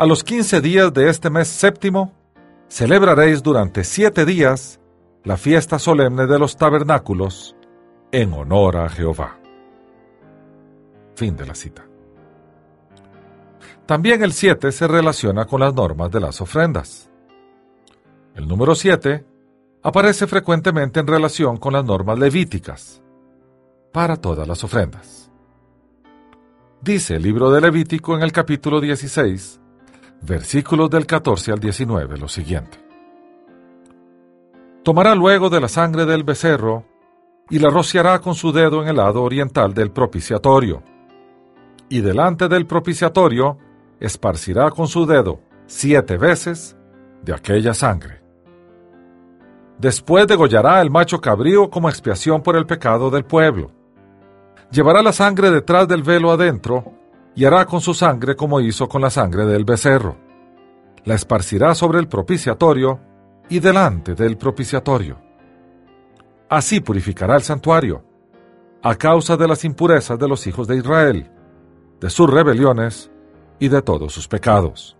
a 0.00 0.06
los 0.06 0.24
quince 0.24 0.62
días 0.62 0.94
de 0.94 1.10
este 1.10 1.28
mes 1.28 1.46
séptimo, 1.46 2.14
celebraréis 2.68 3.42
durante 3.42 3.84
siete 3.84 4.24
días 4.24 4.80
la 5.24 5.36
fiesta 5.36 5.78
solemne 5.78 6.26
de 6.26 6.38
los 6.38 6.56
tabernáculos 6.56 7.54
en 8.10 8.32
honor 8.32 8.78
a 8.78 8.88
Jehová. 8.88 9.38
Fin 11.16 11.36
de 11.36 11.44
la 11.44 11.54
cita. 11.54 11.84
También 13.84 14.22
el 14.22 14.32
7 14.32 14.72
se 14.72 14.88
relaciona 14.88 15.44
con 15.44 15.60
las 15.60 15.74
normas 15.74 16.10
de 16.10 16.20
las 16.20 16.40
ofrendas. 16.40 17.10
El 18.34 18.48
número 18.48 18.74
7 18.74 19.26
aparece 19.82 20.26
frecuentemente 20.26 20.98
en 21.00 21.08
relación 21.08 21.58
con 21.58 21.74
las 21.74 21.84
normas 21.84 22.18
levíticas 22.18 23.02
para 23.92 24.16
todas 24.16 24.48
las 24.48 24.64
ofrendas. 24.64 25.30
Dice 26.80 27.16
el 27.16 27.22
libro 27.22 27.50
de 27.50 27.60
Levítico 27.60 28.16
en 28.16 28.22
el 28.22 28.32
capítulo 28.32 28.80
16, 28.80 29.59
versículos 30.22 30.90
del 30.90 31.06
14 31.06 31.52
al 31.52 31.60
19 31.60 32.18
lo 32.18 32.28
siguiente. 32.28 32.78
Tomará 34.82 35.14
luego 35.14 35.50
de 35.50 35.60
la 35.60 35.68
sangre 35.68 36.06
del 36.06 36.24
becerro 36.24 36.84
y 37.50 37.58
la 37.58 37.68
rociará 37.68 38.20
con 38.20 38.34
su 38.34 38.52
dedo 38.52 38.82
en 38.82 38.88
el 38.88 38.96
lado 38.96 39.22
oriental 39.22 39.74
del 39.74 39.90
propiciatorio. 39.90 40.82
Y 41.88 42.00
delante 42.00 42.48
del 42.48 42.66
propiciatorio 42.66 43.58
esparcirá 43.98 44.70
con 44.70 44.86
su 44.86 45.04
dedo 45.04 45.40
siete 45.66 46.16
veces 46.16 46.76
de 47.22 47.34
aquella 47.34 47.74
sangre. 47.74 48.20
Después 49.78 50.26
degollará 50.26 50.80
el 50.80 50.90
macho 50.90 51.20
cabrío 51.20 51.70
como 51.70 51.88
expiación 51.88 52.42
por 52.42 52.56
el 52.56 52.66
pecado 52.66 53.10
del 53.10 53.24
pueblo. 53.24 53.72
Llevará 54.70 55.02
la 55.02 55.12
sangre 55.12 55.50
detrás 55.50 55.88
del 55.88 56.02
velo 56.02 56.30
adentro 56.30 56.99
y 57.40 57.46
hará 57.46 57.64
con 57.64 57.80
su 57.80 57.94
sangre 57.94 58.36
como 58.36 58.60
hizo 58.60 58.86
con 58.86 59.00
la 59.00 59.08
sangre 59.08 59.46
del 59.46 59.64
becerro. 59.64 60.14
La 61.06 61.14
esparcirá 61.14 61.74
sobre 61.74 61.98
el 61.98 62.06
propiciatorio 62.06 63.00
y 63.48 63.60
delante 63.60 64.14
del 64.14 64.36
propiciatorio. 64.36 65.16
Así 66.50 66.80
purificará 66.80 67.36
el 67.36 67.42
santuario, 67.42 68.04
a 68.82 68.94
causa 68.94 69.38
de 69.38 69.48
las 69.48 69.64
impurezas 69.64 70.18
de 70.18 70.28
los 70.28 70.46
hijos 70.46 70.68
de 70.68 70.76
Israel, 70.76 71.30
de 71.98 72.10
sus 72.10 72.28
rebeliones 72.28 73.10
y 73.58 73.68
de 73.68 73.80
todos 73.80 74.12
sus 74.12 74.28
pecados. 74.28 74.98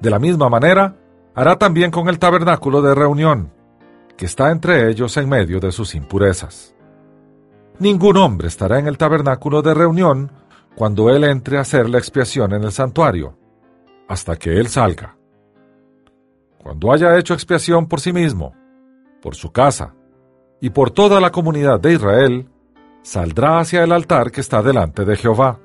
De 0.00 0.08
la 0.08 0.18
misma 0.18 0.48
manera, 0.48 0.96
hará 1.34 1.58
también 1.58 1.90
con 1.90 2.08
el 2.08 2.18
tabernáculo 2.18 2.80
de 2.80 2.94
reunión, 2.94 3.52
que 4.16 4.24
está 4.24 4.50
entre 4.50 4.88
ellos 4.88 5.14
en 5.18 5.28
medio 5.28 5.60
de 5.60 5.70
sus 5.70 5.94
impurezas. 5.94 6.74
Ningún 7.78 8.16
hombre 8.16 8.48
estará 8.48 8.78
en 8.78 8.86
el 8.86 8.96
tabernáculo 8.96 9.60
de 9.60 9.74
reunión 9.74 10.32
cuando 10.76 11.10
él 11.10 11.24
entre 11.24 11.58
a 11.58 11.60
hacer 11.60 11.88
la 11.88 11.98
expiación 11.98 12.52
en 12.52 12.64
el 12.64 12.72
santuario, 12.72 13.36
hasta 14.08 14.36
que 14.36 14.58
él 14.58 14.68
salga. 14.68 15.16
Cuando 16.58 16.92
haya 16.92 17.16
hecho 17.18 17.34
expiación 17.34 17.86
por 17.86 18.00
sí 18.00 18.12
mismo, 18.12 18.54
por 19.22 19.34
su 19.34 19.52
casa 19.52 19.94
y 20.60 20.70
por 20.70 20.90
toda 20.90 21.20
la 21.20 21.30
comunidad 21.30 21.80
de 21.80 21.94
Israel, 21.94 22.48
saldrá 23.02 23.60
hacia 23.60 23.84
el 23.84 23.92
altar 23.92 24.30
que 24.30 24.40
está 24.40 24.62
delante 24.62 25.04
de 25.04 25.16
Jehová, 25.16 25.60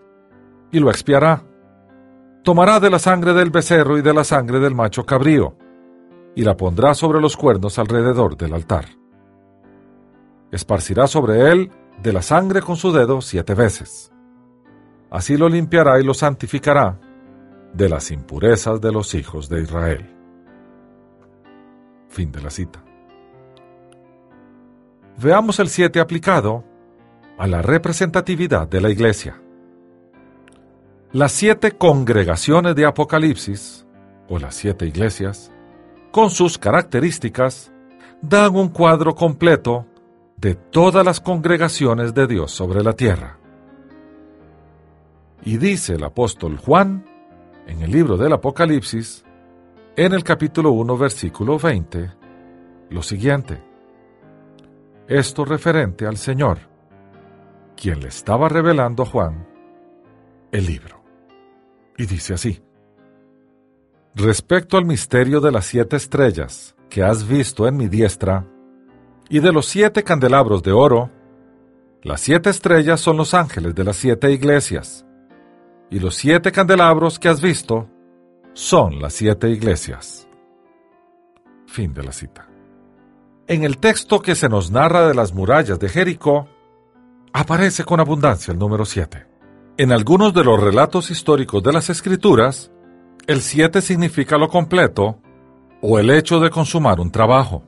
y 0.72 0.80
lo 0.80 0.90
expiará 0.90 1.44
Tomará 2.44 2.80
de 2.80 2.90
la 2.90 3.00
sangre 3.00 3.34
del 3.34 3.50
becerro 3.50 3.98
y 3.98 4.02
de 4.02 4.14
la 4.14 4.24
sangre 4.24 4.60
del 4.60 4.74
macho 4.74 5.06
cabrío, 5.06 5.56
y 6.36 6.44
la 6.44 6.56
pondrá 6.56 6.94
sobre 6.94 7.20
los 7.20 7.36
cuernos 7.36 7.78
alrededor 7.78 8.38
del 8.38 8.54
altar. 8.54 8.86
Esparcirá 10.52 11.08
sobre 11.08 11.52
él 11.52 11.70
de 12.02 12.14
la 12.14 12.22
sangre 12.22 12.62
con 12.62 12.78
su 12.78 12.92
dedo 12.92 13.22
siete 13.22 13.54
veces. 13.56 14.12
Así 15.10 15.38
lo 15.38 15.50
limpiará 15.50 16.00
y 16.00 16.04
lo 16.04 16.14
santificará 16.14 17.00
de 17.74 17.90
las 17.90 18.12
impurezas 18.12 18.80
de 18.82 18.92
los 18.92 19.14
hijos 19.16 19.50
de 19.50 19.62
Israel. 19.62 20.16
Fin 22.10 22.32
de 22.32 22.42
la 22.42 22.50
cita. 22.50 22.84
Veamos 25.22 25.60
el 25.60 25.70
siete 25.70 26.00
aplicado 26.00 26.64
a 27.38 27.48
la 27.48 27.62
representatividad 27.62 28.68
de 28.68 28.82
la 28.82 28.90
iglesia. 28.90 29.42
Las 31.12 31.32
siete 31.32 31.72
congregaciones 31.72 32.76
de 32.76 32.86
Apocalipsis, 32.86 33.86
o 34.28 34.38
las 34.38 34.56
siete 34.56 34.86
iglesias, 34.86 35.52
con 36.12 36.30
sus 36.30 36.58
características, 36.58 37.72
dan 38.22 38.56
un 38.56 38.70
cuadro 38.70 39.16
completo 39.16 39.88
de 40.38 40.56
todas 40.56 41.04
las 41.04 41.20
congregaciones 41.20 42.14
de 42.14 42.28
Dios 42.28 42.52
sobre 42.52 42.84
la 42.84 42.94
tierra. 42.94 43.39
Y 45.44 45.58
dice 45.58 45.96
el 45.96 46.04
apóstol 46.04 46.58
Juan, 46.58 47.06
en 47.68 47.82
el 47.82 47.92
libro 47.92 48.18
del 48.18 48.34
Apocalipsis, 48.34 49.24
en 49.96 50.14
el 50.14 50.24
capítulo 50.24 50.72
1, 50.72 50.98
versículo 50.98 51.58
20, 51.58 52.12
lo 52.90 53.02
siguiente. 53.02 53.62
Esto 55.08 55.46
referente 55.46 56.06
al 56.06 56.18
Señor, 56.18 56.60
quien 57.76 58.00
le 58.00 58.10
estaba 58.10 58.50
revelando 58.50 59.04
a 59.04 59.06
Juan 59.06 59.48
el 60.52 60.66
libro 60.66 61.00
y 62.00 62.06
dice 62.06 62.34
así. 62.34 62.62
Respecto 64.16 64.78
al 64.78 64.86
misterio 64.86 65.42
de 65.42 65.52
las 65.52 65.66
siete 65.66 65.98
estrellas 65.98 66.76
que 66.90 67.04
has 67.04 67.28
visto 67.28 67.68
en 67.68 67.78
mi 67.78 67.88
diestra, 67.88 68.48
y 69.30 69.40
de 69.42 69.52
los 69.52 69.68
siete 69.68 70.04
candelabros 70.04 70.64
de 70.64 70.72
oro, 70.72 71.12
las 72.02 72.22
siete 72.22 72.50
estrellas 72.50 73.02
son 73.02 73.18
los 73.18 73.34
ángeles 73.34 73.76
de 73.76 73.84
las 73.84 73.98
siete 73.98 74.32
iglesias, 74.32 75.06
y 75.92 76.00
los 76.00 76.16
siete 76.16 76.52
candelabros 76.52 77.20
que 77.20 77.30
has 77.30 77.42
visto 77.42 77.90
son 78.54 79.02
las 79.02 79.14
siete 79.14 79.50
iglesias. 79.50 80.28
Fin 81.66 81.94
de 81.94 82.04
la 82.04 82.12
cita. 82.12 82.48
En 83.48 83.64
el 83.64 83.78
texto 83.78 84.22
que 84.22 84.36
se 84.36 84.50
nos 84.50 84.70
narra 84.72 85.08
de 85.08 85.16
las 85.16 85.34
murallas 85.34 85.80
de 85.80 85.90
Jericó, 85.90 86.48
aparece 87.34 87.84
con 87.84 88.00
abundancia 88.00 88.52
el 88.52 88.60
número 88.60 88.86
7. 88.86 89.26
En 89.78 89.92
algunos 89.92 90.34
de 90.34 90.44
los 90.44 90.62
relatos 90.62 91.10
históricos 91.10 91.64
de 91.64 91.74
las 91.74 91.90
Escrituras, 91.90 92.72
el 93.28 93.42
7 93.42 93.82
significa 93.82 94.38
lo 94.38 94.50
completo 94.50 95.20
o 95.82 96.00
el 96.00 96.10
hecho 96.10 96.40
de 96.40 96.50
consumar 96.50 97.00
un 97.00 97.12
trabajo. 97.12 97.64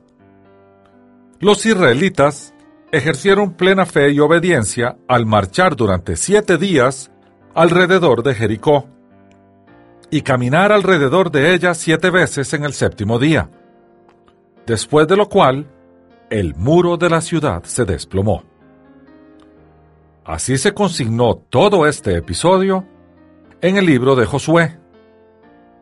Los 1.40 1.64
israelitas 1.66 2.54
ejercieron 2.92 3.54
plena 3.54 3.86
fe 3.86 4.12
y 4.12 4.20
obediencia 4.20 4.98
al 5.08 5.26
marchar 5.26 5.74
durante 5.74 6.14
siete 6.14 6.58
días 6.58 7.10
alrededor 7.54 8.22
de 8.22 8.34
Jericó 8.34 8.86
y 10.10 10.22
caminar 10.22 10.72
alrededor 10.72 11.30
de 11.30 11.54
ella 11.54 11.74
siete 11.74 12.10
veces 12.10 12.52
en 12.54 12.64
el 12.64 12.72
séptimo 12.72 13.18
día, 13.18 13.50
después 14.66 15.08
de 15.08 15.16
lo 15.16 15.28
cual 15.28 15.66
el 16.30 16.54
muro 16.54 16.96
de 16.96 17.10
la 17.10 17.20
ciudad 17.20 17.62
se 17.64 17.84
desplomó. 17.84 18.44
Así 20.24 20.56
se 20.56 20.72
consignó 20.72 21.36
todo 21.36 21.86
este 21.86 22.16
episodio 22.16 22.86
en 23.60 23.76
el 23.76 23.86
libro 23.86 24.14
de 24.14 24.24
Josué. 24.24 24.78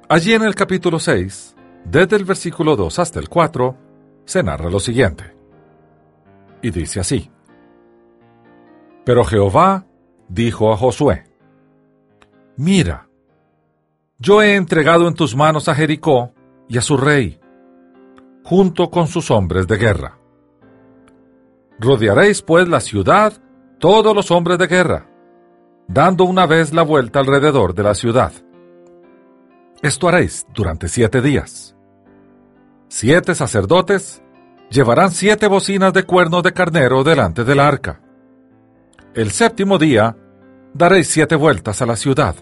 Allí 0.08 0.32
en 0.32 0.42
el 0.42 0.54
capítulo 0.54 0.98
6, 0.98 1.56
desde 1.84 2.16
el 2.16 2.24
versículo 2.24 2.74
2 2.74 2.98
hasta 2.98 3.20
el 3.20 3.28
4, 3.28 3.76
se 4.24 4.42
narra 4.42 4.70
lo 4.70 4.80
siguiente. 4.80 5.36
Y 6.62 6.70
dice 6.70 7.00
así. 7.00 7.30
Pero 9.04 9.24
Jehová 9.24 9.86
dijo 10.28 10.72
a 10.72 10.76
Josué, 10.76 11.29
Mira, 12.62 13.08
yo 14.18 14.42
he 14.42 14.54
entregado 14.54 15.08
en 15.08 15.14
tus 15.14 15.34
manos 15.34 15.66
a 15.70 15.74
Jericó 15.74 16.34
y 16.68 16.76
a 16.76 16.82
su 16.82 16.98
rey, 16.98 17.40
junto 18.44 18.90
con 18.90 19.06
sus 19.06 19.30
hombres 19.30 19.66
de 19.66 19.78
guerra. 19.78 20.18
Rodearéis 21.78 22.42
pues 22.42 22.68
la 22.68 22.80
ciudad 22.80 23.32
todos 23.78 24.14
los 24.14 24.30
hombres 24.30 24.58
de 24.58 24.66
guerra, 24.66 25.08
dando 25.88 26.24
una 26.24 26.44
vez 26.44 26.74
la 26.74 26.82
vuelta 26.82 27.20
alrededor 27.20 27.72
de 27.72 27.82
la 27.82 27.94
ciudad. 27.94 28.32
Esto 29.80 30.08
haréis 30.08 30.46
durante 30.52 30.88
siete 30.88 31.22
días. 31.22 31.74
Siete 32.88 33.34
sacerdotes 33.34 34.22
llevarán 34.68 35.12
siete 35.12 35.46
bocinas 35.46 35.94
de 35.94 36.02
cuernos 36.02 36.42
de 36.42 36.52
carnero 36.52 37.04
delante 37.04 37.42
del 37.42 37.58
arca. 37.58 38.02
El 39.14 39.30
séptimo 39.30 39.78
día 39.78 40.14
daréis 40.74 41.08
siete 41.08 41.36
vueltas 41.36 41.80
a 41.80 41.86
la 41.86 41.96
ciudad, 41.96 42.36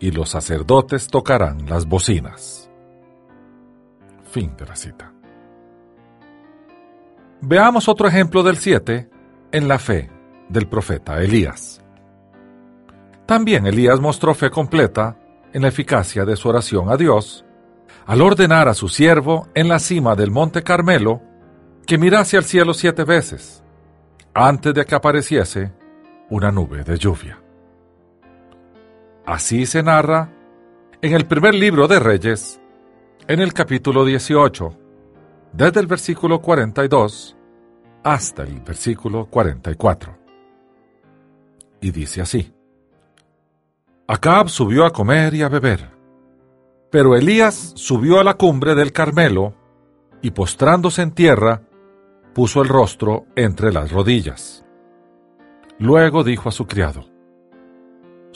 y 0.00 0.10
los 0.10 0.30
sacerdotes 0.30 1.08
tocarán 1.08 1.66
las 1.66 1.86
bocinas. 1.86 2.70
Fin 4.24 4.54
de 4.56 4.66
la 4.66 4.76
cita. 4.76 5.12
Veamos 7.40 7.88
otro 7.88 8.08
ejemplo 8.08 8.42
del 8.42 8.56
siete 8.56 9.08
en 9.52 9.68
la 9.68 9.78
fe 9.78 10.10
del 10.48 10.68
profeta 10.68 11.20
Elías. 11.22 11.82
También 13.26 13.66
Elías 13.66 14.00
mostró 14.00 14.34
fe 14.34 14.50
completa 14.50 15.18
en 15.52 15.62
la 15.62 15.68
eficacia 15.68 16.24
de 16.24 16.36
su 16.36 16.48
oración 16.48 16.90
a 16.90 16.96
Dios 16.96 17.44
al 18.06 18.22
ordenar 18.22 18.68
a 18.68 18.74
su 18.74 18.88
siervo 18.88 19.48
en 19.54 19.68
la 19.68 19.78
cima 19.78 20.14
del 20.14 20.30
monte 20.30 20.62
Carmelo 20.62 21.22
que 21.86 21.98
mirase 21.98 22.36
al 22.36 22.44
cielo 22.44 22.72
siete 22.72 23.04
veces 23.04 23.62
antes 24.34 24.74
de 24.74 24.84
que 24.84 24.94
apareciese 24.94 25.72
una 26.28 26.50
nube 26.50 26.84
de 26.84 26.98
lluvia. 26.98 27.40
Así 29.26 29.66
se 29.66 29.82
narra 29.82 30.32
en 31.02 31.12
el 31.12 31.26
primer 31.26 31.54
libro 31.54 31.88
de 31.88 31.98
Reyes, 31.98 32.60
en 33.26 33.40
el 33.40 33.52
capítulo 33.52 34.04
18, 34.04 34.78
desde 35.52 35.80
el 35.80 35.86
versículo 35.86 36.40
42 36.40 37.36
hasta 38.04 38.44
el 38.44 38.60
versículo 38.60 39.26
44 39.26 40.16
y 41.80 41.90
dice 41.90 42.20
así. 42.20 42.52
Acab 44.06 44.48
subió 44.48 44.86
a 44.86 44.92
comer 44.92 45.34
y 45.34 45.42
a 45.42 45.48
beber, 45.48 45.90
pero 46.90 47.16
Elías 47.16 47.72
subió 47.74 48.20
a 48.20 48.24
la 48.24 48.34
cumbre 48.34 48.74
del 48.74 48.92
Carmelo 48.92 49.54
y 50.22 50.30
postrándose 50.30 51.02
en 51.02 51.12
tierra, 51.12 51.62
puso 52.34 52.62
el 52.62 52.68
rostro 52.68 53.26
entre 53.34 53.72
las 53.72 53.90
rodillas. 53.90 54.64
Luego 55.78 56.22
dijo 56.22 56.48
a 56.48 56.52
su 56.52 56.66
criado, 56.66 57.15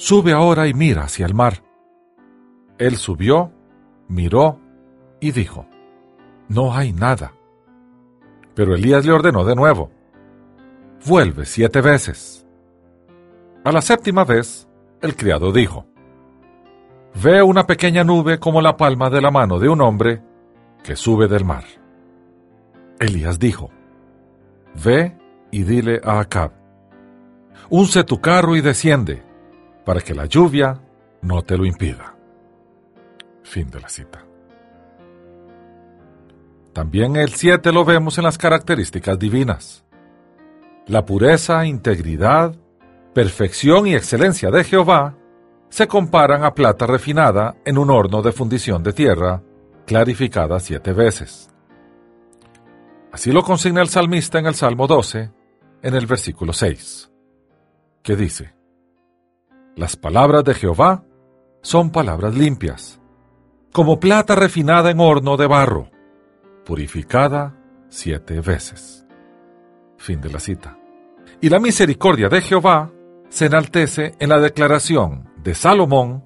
Sube 0.02 0.32
ahora 0.32 0.66
y 0.66 0.72
mira 0.72 1.02
hacia 1.02 1.26
el 1.26 1.34
mar. 1.34 1.62
Él 2.78 2.96
subió, 2.96 3.52
miró 4.08 4.58
y 5.20 5.30
dijo, 5.32 5.66
No 6.48 6.72
hay 6.72 6.94
nada. 6.94 7.34
Pero 8.54 8.74
Elías 8.74 9.04
le 9.04 9.12
ordenó 9.12 9.44
de 9.44 9.54
nuevo, 9.54 9.90
Vuelve 11.06 11.44
siete 11.44 11.82
veces. 11.82 12.46
A 13.62 13.72
la 13.72 13.82
séptima 13.82 14.24
vez, 14.24 14.66
el 15.02 15.14
criado 15.16 15.52
dijo, 15.52 15.84
Ve 17.22 17.42
una 17.42 17.66
pequeña 17.66 18.02
nube 18.02 18.38
como 18.38 18.62
la 18.62 18.78
palma 18.78 19.10
de 19.10 19.20
la 19.20 19.30
mano 19.30 19.58
de 19.58 19.68
un 19.68 19.82
hombre 19.82 20.22
que 20.82 20.96
sube 20.96 21.28
del 21.28 21.44
mar. 21.44 21.64
Elías 22.98 23.38
dijo, 23.38 23.68
Ve 24.82 25.18
y 25.50 25.62
dile 25.62 26.00
a 26.02 26.20
Acab, 26.20 26.52
unce 27.68 28.02
tu 28.02 28.18
carro 28.22 28.56
y 28.56 28.62
desciende, 28.62 29.28
para 29.90 30.02
que 30.02 30.14
la 30.14 30.26
lluvia 30.26 30.80
no 31.22 31.42
te 31.42 31.58
lo 31.58 31.66
impida. 31.66 32.14
Fin 33.42 33.68
de 33.70 33.80
la 33.80 33.88
cita. 33.88 34.24
También 36.72 37.16
el 37.16 37.30
7 37.30 37.72
lo 37.72 37.84
vemos 37.84 38.16
en 38.16 38.22
las 38.22 38.38
características 38.38 39.18
divinas. 39.18 39.84
La 40.86 41.04
pureza, 41.04 41.66
integridad, 41.66 42.54
perfección 43.12 43.88
y 43.88 43.96
excelencia 43.96 44.52
de 44.52 44.62
Jehová 44.62 45.16
se 45.70 45.88
comparan 45.88 46.44
a 46.44 46.54
plata 46.54 46.86
refinada 46.86 47.56
en 47.64 47.76
un 47.76 47.90
horno 47.90 48.22
de 48.22 48.30
fundición 48.30 48.84
de 48.84 48.92
tierra, 48.92 49.42
clarificada 49.88 50.60
siete 50.60 50.92
veces. 50.92 51.50
Así 53.10 53.32
lo 53.32 53.42
consigna 53.42 53.82
el 53.82 53.88
salmista 53.88 54.38
en 54.38 54.46
el 54.46 54.54
Salmo 54.54 54.86
12, 54.86 55.32
en 55.82 55.94
el 55.96 56.06
versículo 56.06 56.52
6, 56.52 57.10
que 58.04 58.14
dice, 58.14 58.59
Las 59.76 59.96
palabras 59.96 60.44
de 60.44 60.54
Jehová 60.54 61.04
son 61.62 61.90
palabras 61.90 62.34
limpias, 62.34 63.00
como 63.72 64.00
plata 64.00 64.34
refinada 64.34 64.90
en 64.90 65.00
horno 65.00 65.36
de 65.36 65.46
barro, 65.46 65.90
purificada 66.64 67.56
siete 67.88 68.40
veces. 68.40 69.06
Fin 69.96 70.20
de 70.20 70.30
la 70.30 70.40
cita. 70.40 70.76
Y 71.40 71.48
la 71.48 71.60
misericordia 71.60 72.28
de 72.28 72.40
Jehová 72.40 72.90
se 73.28 73.46
enaltece 73.46 74.14
en 74.18 74.28
la 74.28 74.40
declaración 74.40 75.30
de 75.42 75.54
Salomón, 75.54 76.24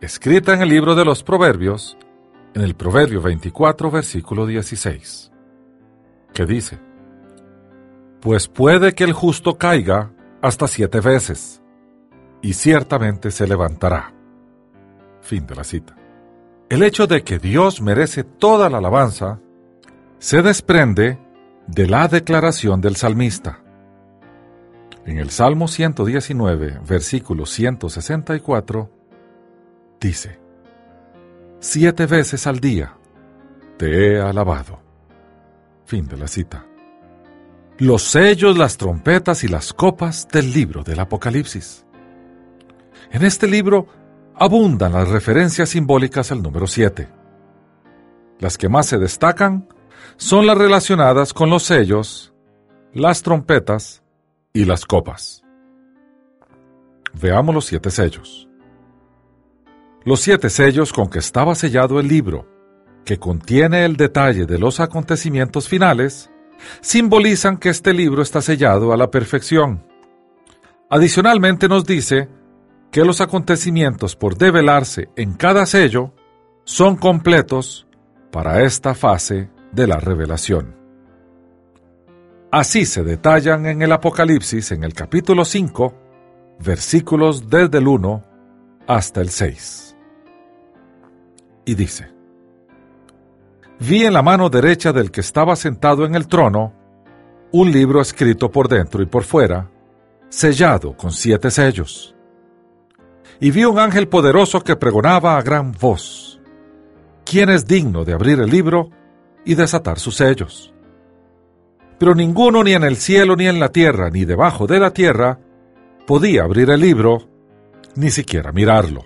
escrita 0.00 0.54
en 0.54 0.62
el 0.62 0.68
libro 0.68 0.94
de 0.94 1.04
los 1.04 1.22
Proverbios, 1.24 1.98
en 2.54 2.62
el 2.62 2.74
Proverbio 2.74 3.20
24, 3.20 3.90
versículo 3.90 4.46
16, 4.46 5.32
que 6.32 6.46
dice, 6.46 6.78
Pues 8.20 8.46
puede 8.46 8.94
que 8.94 9.04
el 9.04 9.12
justo 9.12 9.58
caiga 9.58 10.12
hasta 10.40 10.68
siete 10.68 11.00
veces, 11.00 11.60
y 12.42 12.52
ciertamente 12.52 13.30
se 13.30 13.46
levantará. 13.46 14.12
Fin 15.20 15.46
de 15.46 15.54
la 15.54 15.64
cita. 15.64 15.96
El 16.68 16.82
hecho 16.82 17.06
de 17.06 17.22
que 17.22 17.38
Dios 17.38 17.80
merece 17.80 18.24
toda 18.24 18.68
la 18.68 18.78
alabanza 18.78 19.40
se 20.18 20.42
desprende 20.42 21.18
de 21.66 21.86
la 21.86 22.08
declaración 22.08 22.80
del 22.80 22.96
salmista. 22.96 23.60
En 25.06 25.18
el 25.18 25.30
Salmo 25.30 25.68
119, 25.68 26.80
versículo 26.86 27.46
164, 27.46 28.90
dice, 30.00 30.38
Siete 31.60 32.06
veces 32.06 32.46
al 32.46 32.60
día 32.60 32.94
te 33.78 34.12
he 34.12 34.20
alabado. 34.20 34.80
Fin 35.86 36.06
de 36.06 36.16
la 36.18 36.28
cita. 36.28 36.66
Los 37.78 38.02
sellos, 38.02 38.58
las 38.58 38.76
trompetas 38.76 39.44
y 39.44 39.48
las 39.48 39.72
copas 39.72 40.28
del 40.28 40.52
libro 40.52 40.82
del 40.82 41.00
Apocalipsis. 41.00 41.86
En 43.10 43.24
este 43.24 43.46
libro 43.46 43.86
abundan 44.34 44.92
las 44.92 45.08
referencias 45.08 45.70
simbólicas 45.70 46.30
al 46.30 46.42
número 46.42 46.66
7. 46.66 47.08
Las 48.38 48.58
que 48.58 48.68
más 48.68 48.86
se 48.86 48.98
destacan 48.98 49.68
son 50.16 50.46
las 50.46 50.58
relacionadas 50.58 51.32
con 51.32 51.50
los 51.50 51.62
sellos, 51.62 52.34
las 52.92 53.22
trompetas 53.22 54.02
y 54.52 54.64
las 54.64 54.84
copas. 54.84 55.42
Veamos 57.20 57.54
los 57.54 57.64
siete 57.64 57.90
sellos. 57.90 58.48
Los 60.04 60.20
siete 60.20 60.50
sellos 60.50 60.92
con 60.92 61.08
que 61.08 61.18
estaba 61.18 61.54
sellado 61.54 61.98
el 61.98 62.08
libro, 62.08 62.46
que 63.04 63.18
contiene 63.18 63.84
el 63.84 63.96
detalle 63.96 64.46
de 64.46 64.58
los 64.58 64.80
acontecimientos 64.80 65.68
finales, 65.68 66.30
simbolizan 66.80 67.56
que 67.56 67.70
este 67.70 67.92
libro 67.94 68.22
está 68.22 68.42
sellado 68.42 68.92
a 68.92 68.96
la 68.96 69.10
perfección. 69.10 69.84
Adicionalmente 70.90 71.68
nos 71.68 71.84
dice 71.84 72.28
que 72.90 73.04
los 73.04 73.20
acontecimientos 73.20 74.16
por 74.16 74.36
develarse 74.36 75.08
en 75.16 75.34
cada 75.34 75.66
sello 75.66 76.12
son 76.64 76.96
completos 76.96 77.86
para 78.30 78.62
esta 78.62 78.94
fase 78.94 79.50
de 79.72 79.86
la 79.86 79.98
revelación. 79.98 80.76
Así 82.50 82.86
se 82.86 83.04
detallan 83.04 83.66
en 83.66 83.82
el 83.82 83.92
Apocalipsis 83.92 84.72
en 84.72 84.84
el 84.84 84.94
capítulo 84.94 85.44
5, 85.44 85.94
versículos 86.60 87.48
desde 87.48 87.78
el 87.78 87.88
1 87.88 88.24
hasta 88.86 89.20
el 89.20 89.28
6. 89.28 89.96
Y 91.66 91.74
dice, 91.74 92.10
Vi 93.80 94.04
en 94.04 94.14
la 94.14 94.22
mano 94.22 94.48
derecha 94.48 94.92
del 94.92 95.10
que 95.10 95.20
estaba 95.20 95.54
sentado 95.56 96.04
en 96.04 96.14
el 96.14 96.26
trono 96.26 96.72
un 97.52 97.70
libro 97.70 98.00
escrito 98.00 98.50
por 98.50 98.68
dentro 98.68 99.02
y 99.02 99.06
por 99.06 99.24
fuera, 99.24 99.70
sellado 100.28 100.96
con 100.96 101.12
siete 101.12 101.50
sellos. 101.50 102.14
Y 103.40 103.50
vi 103.50 103.64
un 103.64 103.78
ángel 103.78 104.08
poderoso 104.08 104.62
que 104.62 104.76
pregonaba 104.76 105.36
a 105.36 105.42
gran 105.42 105.72
voz, 105.72 106.40
¿quién 107.24 107.50
es 107.50 107.66
digno 107.66 108.04
de 108.04 108.12
abrir 108.12 108.40
el 108.40 108.50
libro 108.50 108.90
y 109.44 109.54
desatar 109.54 109.98
sus 109.98 110.16
sellos? 110.16 110.74
Pero 111.98 112.14
ninguno 112.14 112.64
ni 112.64 112.72
en 112.72 112.84
el 112.84 112.96
cielo 112.96 113.36
ni 113.36 113.46
en 113.46 113.60
la 113.60 113.70
tierra 113.70 114.10
ni 114.10 114.24
debajo 114.24 114.66
de 114.66 114.80
la 114.80 114.92
tierra 114.92 115.38
podía 116.06 116.42
abrir 116.42 116.70
el 116.70 116.80
libro, 116.80 117.28
ni 117.94 118.10
siquiera 118.10 118.50
mirarlo. 118.50 119.04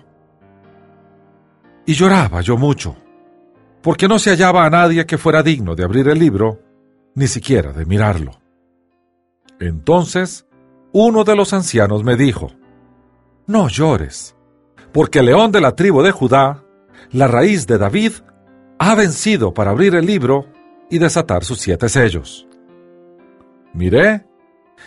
Y 1.85 1.93
lloraba 1.93 2.41
yo 2.41 2.57
mucho, 2.57 2.95
porque 3.81 4.07
no 4.07 4.17
se 4.17 4.31
hallaba 4.31 4.65
a 4.65 4.69
nadie 4.69 5.05
que 5.05 5.17
fuera 5.17 5.43
digno 5.43 5.75
de 5.75 5.83
abrir 5.83 6.07
el 6.07 6.17
libro, 6.17 6.61
ni 7.13 7.27
siquiera 7.27 7.73
de 7.73 7.85
mirarlo. 7.85 8.31
Entonces, 9.59 10.47
uno 10.91 11.23
de 11.23 11.35
los 11.35 11.53
ancianos 11.53 12.03
me 12.03 12.15
dijo, 12.15 12.51
No 13.45 13.67
llores, 13.67 14.35
porque 14.93 15.19
el 15.19 15.25
león 15.25 15.51
de 15.51 15.59
la 15.59 15.75
tribu 15.75 16.01
de 16.01 16.11
Judá, 16.11 16.63
la 17.11 17.27
raíz 17.27 17.67
de 17.67 17.77
David, 17.77 18.13
ha 18.79 18.95
vencido 18.95 19.53
para 19.53 19.71
abrir 19.71 19.95
el 19.95 20.05
libro 20.05 20.45
y 20.89 20.97
desatar 20.97 21.43
sus 21.43 21.59
siete 21.59 21.89
sellos. 21.89 22.47
Miré 23.73 24.25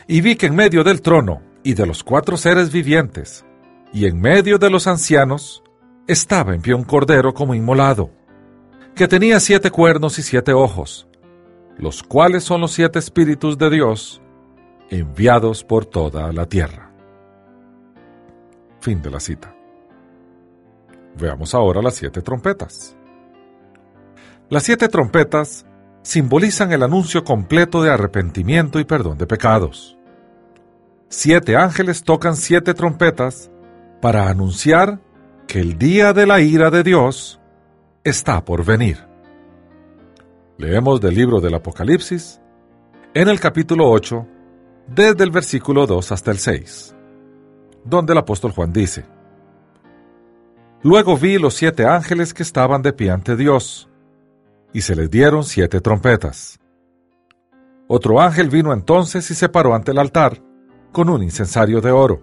y 0.07 0.23
vi 0.23 0.37
que 0.37 0.47
en 0.47 0.55
medio 0.55 0.85
del 0.85 1.03
trono 1.03 1.43
y 1.63 1.75
de 1.75 1.87
los 1.87 2.03
cuatro 2.03 2.37
seres 2.39 2.73
vivientes, 2.73 3.45
y 3.93 4.07
en 4.07 4.21
medio 4.21 4.57
de 4.57 4.71
los 4.71 4.87
ancianos, 4.87 5.63
estaba 6.07 6.55
en 6.55 6.63
pie 6.63 6.75
un 6.75 6.85
cordero 6.85 7.35
como 7.35 7.55
inmolado, 7.55 8.11
que 8.95 9.07
tenía 9.07 9.39
siete 9.39 9.71
cuernos 9.71 10.19
y 10.19 10.23
siete 10.23 10.53
ojos, 10.53 11.09
los 11.77 12.03
cuales 12.03 12.45
son 12.45 12.63
los 12.63 12.73
siete 12.73 12.99
espíritus 12.99 13.59
de 13.59 13.69
Dios 13.69 14.23
enviados 14.89 15.65
por 15.65 15.85
toda 15.85 16.33
la 16.33 16.47
tierra. 16.47 16.86
Fin 18.81 19.03
de 19.03 19.11
la 19.11 19.21
cita. 19.21 19.55
Veamos 21.19 21.55
ahora 21.55 21.83
las 21.83 21.95
siete 21.95 22.23
trompetas. 22.23 22.97
Las 24.49 24.63
siete 24.63 24.89
trompetas 24.89 25.67
simbolizan 26.03 26.73
el 26.73 26.83
anuncio 26.83 27.25
completo 27.25 27.83
de 27.83 27.91
arrepentimiento 27.91 28.79
y 28.79 28.85
perdón 28.85 29.19
de 29.19 29.27
pecados. 29.27 29.97
Siete 31.09 31.57
ángeles 31.57 32.03
tocan 32.03 32.37
siete 32.37 32.75
trompetas 32.75 33.51
para 34.01 34.29
anunciar 34.29 35.01
que 35.47 35.61
el 35.61 35.79
día 35.79 36.13
de 36.13 36.27
la 36.27 36.41
ira 36.41 36.71
de 36.71 36.83
Dios 36.83 37.41
está 38.05 38.45
por 38.45 38.65
venir. 38.65 38.99
Leemos 40.59 41.01
del 41.01 41.15
libro 41.15 41.41
del 41.41 41.55
Apocalipsis 41.55 42.41
en 43.15 43.29
el 43.29 43.41
capítulo 43.41 43.91
8, 43.91 44.27
desde 44.89 45.25
el 45.25 45.31
versículo 45.31 45.87
2 45.87 46.13
hasta 46.13 46.31
el 46.31 46.39
6, 46.39 46.96
donde 47.89 48.13
el 48.13 48.19
apóstol 48.19 48.53
Juan 48.53 48.73
dice, 48.73 49.05
Luego 50.83 51.17
vi 51.17 51.39
los 51.39 51.55
siete 51.55 51.87
ángeles 51.87 52.35
que 52.35 52.43
estaban 52.43 52.83
de 52.83 52.93
pie 52.93 53.11
ante 53.11 53.37
Dios, 53.37 53.89
y 54.73 54.83
se 54.83 54.95
les 54.95 55.11
dieron 55.11 55.43
siete 55.43 55.81
trompetas. 55.81 56.59
Otro 57.89 58.21
ángel 58.21 58.51
vino 58.51 58.73
entonces 58.73 59.31
y 59.31 59.35
se 59.35 59.49
paró 59.49 59.75
ante 59.75 59.93
el 59.93 59.99
altar 59.99 60.43
con 60.93 61.09
un 61.09 61.23
incensario 61.23 61.81
de 61.81 61.91
oro. 61.91 62.23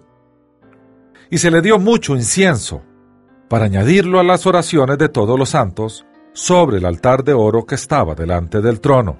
Y 1.30 1.38
se 1.38 1.50
le 1.50 1.62
dio 1.62 1.78
mucho 1.78 2.14
incienso 2.14 2.82
para 3.48 3.64
añadirlo 3.64 4.20
a 4.20 4.24
las 4.24 4.46
oraciones 4.46 4.98
de 4.98 5.08
todos 5.08 5.38
los 5.38 5.50
santos 5.50 6.06
sobre 6.32 6.78
el 6.78 6.84
altar 6.84 7.24
de 7.24 7.32
oro 7.32 7.64
que 7.64 7.76
estaba 7.76 8.14
delante 8.14 8.60
del 8.60 8.80
trono. 8.80 9.18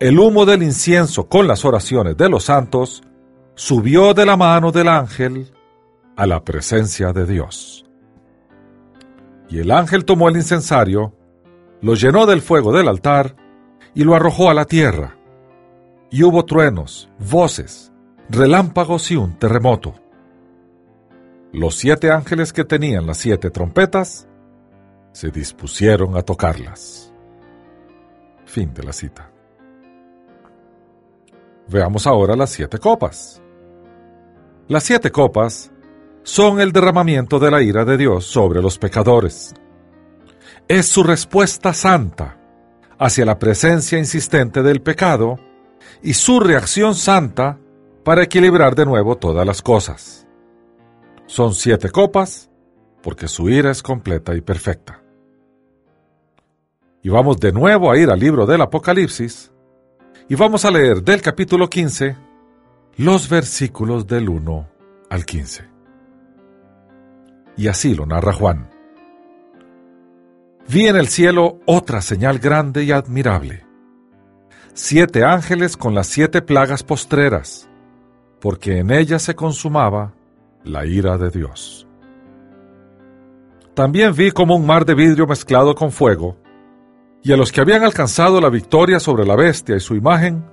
El 0.00 0.18
humo 0.18 0.44
del 0.46 0.62
incienso 0.62 1.28
con 1.28 1.46
las 1.46 1.64
oraciones 1.64 2.16
de 2.16 2.28
los 2.28 2.44
santos 2.44 3.02
subió 3.54 4.14
de 4.14 4.26
la 4.26 4.36
mano 4.36 4.72
del 4.72 4.88
ángel 4.88 5.52
a 6.16 6.26
la 6.26 6.44
presencia 6.44 7.12
de 7.12 7.26
Dios. 7.26 7.84
Y 9.48 9.58
el 9.58 9.70
ángel 9.70 10.04
tomó 10.04 10.28
el 10.28 10.36
incensario, 10.36 11.14
lo 11.80 11.94
llenó 11.94 12.26
del 12.26 12.40
fuego 12.40 12.72
del 12.72 12.88
altar 12.88 13.36
y 13.94 14.04
lo 14.04 14.14
arrojó 14.14 14.50
a 14.50 14.54
la 14.54 14.64
tierra. 14.64 15.16
Y 16.10 16.22
hubo 16.22 16.44
truenos, 16.44 17.10
voces, 17.18 17.92
relámpagos 18.28 19.10
y 19.10 19.16
un 19.16 19.38
terremoto. 19.38 19.94
Los 21.52 21.76
siete 21.76 22.10
ángeles 22.10 22.52
que 22.52 22.64
tenían 22.64 23.06
las 23.06 23.18
siete 23.18 23.50
trompetas 23.50 24.28
se 25.12 25.30
dispusieron 25.30 26.16
a 26.16 26.22
tocarlas. 26.22 27.12
Fin 28.44 28.74
de 28.74 28.82
la 28.82 28.92
cita. 28.92 29.30
Veamos 31.68 32.06
ahora 32.06 32.36
las 32.36 32.50
siete 32.50 32.78
copas. 32.78 33.43
Las 34.66 34.84
siete 34.84 35.10
copas 35.10 35.70
son 36.22 36.58
el 36.58 36.72
derramamiento 36.72 37.38
de 37.38 37.50
la 37.50 37.60
ira 37.60 37.84
de 37.84 37.98
Dios 37.98 38.24
sobre 38.24 38.62
los 38.62 38.78
pecadores. 38.78 39.52
Es 40.68 40.86
su 40.86 41.02
respuesta 41.02 41.74
santa 41.74 42.38
hacia 42.98 43.26
la 43.26 43.38
presencia 43.38 43.98
insistente 43.98 44.62
del 44.62 44.80
pecado 44.80 45.38
y 46.02 46.14
su 46.14 46.40
reacción 46.40 46.94
santa 46.94 47.58
para 48.04 48.22
equilibrar 48.22 48.74
de 48.74 48.86
nuevo 48.86 49.18
todas 49.18 49.46
las 49.46 49.60
cosas. 49.60 50.26
Son 51.26 51.52
siete 51.52 51.90
copas 51.90 52.48
porque 53.02 53.28
su 53.28 53.50
ira 53.50 53.70
es 53.70 53.82
completa 53.82 54.34
y 54.34 54.40
perfecta. 54.40 55.02
Y 57.02 57.10
vamos 57.10 57.38
de 57.38 57.52
nuevo 57.52 57.90
a 57.90 57.98
ir 57.98 58.08
al 58.08 58.18
libro 58.18 58.46
del 58.46 58.62
Apocalipsis 58.62 59.52
y 60.26 60.34
vamos 60.36 60.64
a 60.64 60.70
leer 60.70 61.02
del 61.02 61.20
capítulo 61.20 61.68
15 61.68 62.23
los 62.96 63.28
versículos 63.28 64.06
del 64.06 64.28
1 64.28 64.68
al 65.10 65.24
15. 65.24 65.64
Y 67.56 67.66
así 67.66 67.94
lo 67.94 68.06
narra 68.06 68.32
Juan. 68.32 68.70
Vi 70.68 70.86
en 70.86 70.96
el 70.96 71.08
cielo 71.08 71.58
otra 71.66 72.00
señal 72.00 72.38
grande 72.38 72.84
y 72.84 72.92
admirable. 72.92 73.66
Siete 74.74 75.24
ángeles 75.24 75.76
con 75.76 75.94
las 75.94 76.06
siete 76.06 76.40
plagas 76.40 76.82
postreras, 76.84 77.68
porque 78.40 78.78
en 78.78 78.90
ellas 78.92 79.22
se 79.22 79.34
consumaba 79.34 80.14
la 80.62 80.86
ira 80.86 81.18
de 81.18 81.30
Dios. 81.30 81.86
También 83.74 84.14
vi 84.14 84.30
como 84.30 84.54
un 84.54 84.66
mar 84.66 84.84
de 84.84 84.94
vidrio 84.94 85.26
mezclado 85.26 85.74
con 85.74 85.90
fuego, 85.90 86.36
y 87.22 87.32
a 87.32 87.36
los 87.36 87.50
que 87.50 87.60
habían 87.60 87.82
alcanzado 87.82 88.40
la 88.40 88.50
victoria 88.50 89.00
sobre 89.00 89.26
la 89.26 89.34
bestia 89.34 89.76
y 89.76 89.80
su 89.80 89.96
imagen, 89.96 90.44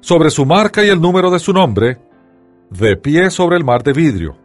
sobre 0.00 0.30
su 0.30 0.46
marca 0.46 0.84
y 0.84 0.88
el 0.88 1.00
número 1.00 1.30
de 1.30 1.38
su 1.38 1.52
nombre, 1.52 1.98
de 2.70 2.96
pie 2.96 3.30
sobre 3.30 3.56
el 3.56 3.64
mar 3.64 3.82
de 3.82 3.92
vidrio, 3.92 4.36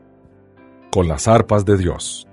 con 0.91 1.07
las 1.07 1.27
arpas 1.27 1.65
de 1.65 1.77
Dios. 1.77 2.27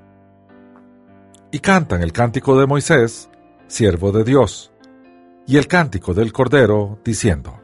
Y 1.51 1.61
cantan 1.61 2.03
el 2.03 2.13
cántico 2.13 2.59
de 2.59 2.67
Moisés, 2.67 3.31
siervo 3.67 4.13
de 4.13 4.25
Dios, 4.25 4.71
y 5.47 5.57
el 5.57 5.67
cántico 5.67 6.13
del 6.15 6.33
Cordero, 6.33 6.99
diciendo, 7.05 7.61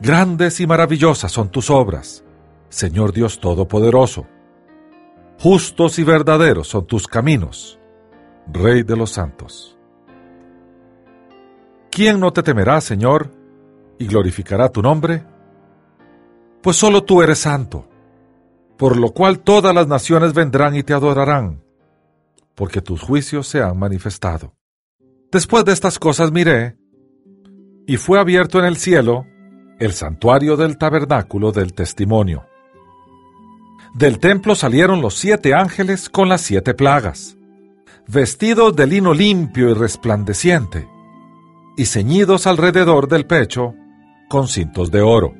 Grandes 0.00 0.60
y 0.60 0.66
maravillosas 0.66 1.30
son 1.30 1.50
tus 1.50 1.70
obras, 1.70 2.24
Señor 2.70 3.12
Dios 3.12 3.40
Todopoderoso. 3.40 4.26
Justos 5.38 5.98
y 5.98 6.04
verdaderos 6.04 6.68
son 6.68 6.86
tus 6.86 7.06
caminos, 7.06 7.78
Rey 8.52 8.82
de 8.82 8.96
los 8.96 9.10
santos. 9.10 9.76
¿Quién 11.90 12.20
no 12.20 12.32
te 12.32 12.42
temerá, 12.42 12.80
Señor, 12.80 13.30
y 14.00 14.06
glorificará 14.06 14.70
tu 14.70 14.82
nombre? 14.82 15.22
Pues 16.62 16.76
solo 16.76 17.04
tú 17.04 17.22
eres 17.22 17.38
santo, 17.38 17.86
por 18.78 18.96
lo 18.96 19.12
cual 19.12 19.40
todas 19.40 19.74
las 19.74 19.86
naciones 19.86 20.32
vendrán 20.32 20.74
y 20.74 20.82
te 20.82 20.94
adorarán, 20.94 21.62
porque 22.54 22.80
tus 22.80 23.02
juicios 23.02 23.46
se 23.46 23.62
han 23.62 23.78
manifestado. 23.78 24.54
Después 25.30 25.66
de 25.66 25.72
estas 25.72 25.98
cosas 25.98 26.32
miré, 26.32 26.78
y 27.86 27.98
fue 27.98 28.18
abierto 28.18 28.58
en 28.58 28.64
el 28.64 28.78
cielo 28.78 29.26
el 29.78 29.92
santuario 29.92 30.56
del 30.56 30.78
tabernáculo 30.78 31.52
del 31.52 31.74
testimonio. 31.74 32.46
Del 33.94 34.18
templo 34.18 34.54
salieron 34.54 35.02
los 35.02 35.14
siete 35.14 35.52
ángeles 35.52 36.08
con 36.08 36.28
las 36.30 36.40
siete 36.40 36.72
plagas, 36.72 37.36
vestidos 38.06 38.74
de 38.74 38.86
lino 38.86 39.12
limpio 39.12 39.70
y 39.70 39.74
resplandeciente 39.74 40.88
y 41.76 41.84
ceñidos 41.84 42.46
alrededor 42.46 43.08
del 43.08 43.26
pecho 43.26 43.74
con 44.30 44.46
cintos 44.46 44.92
de 44.92 45.00
oro. 45.02 45.34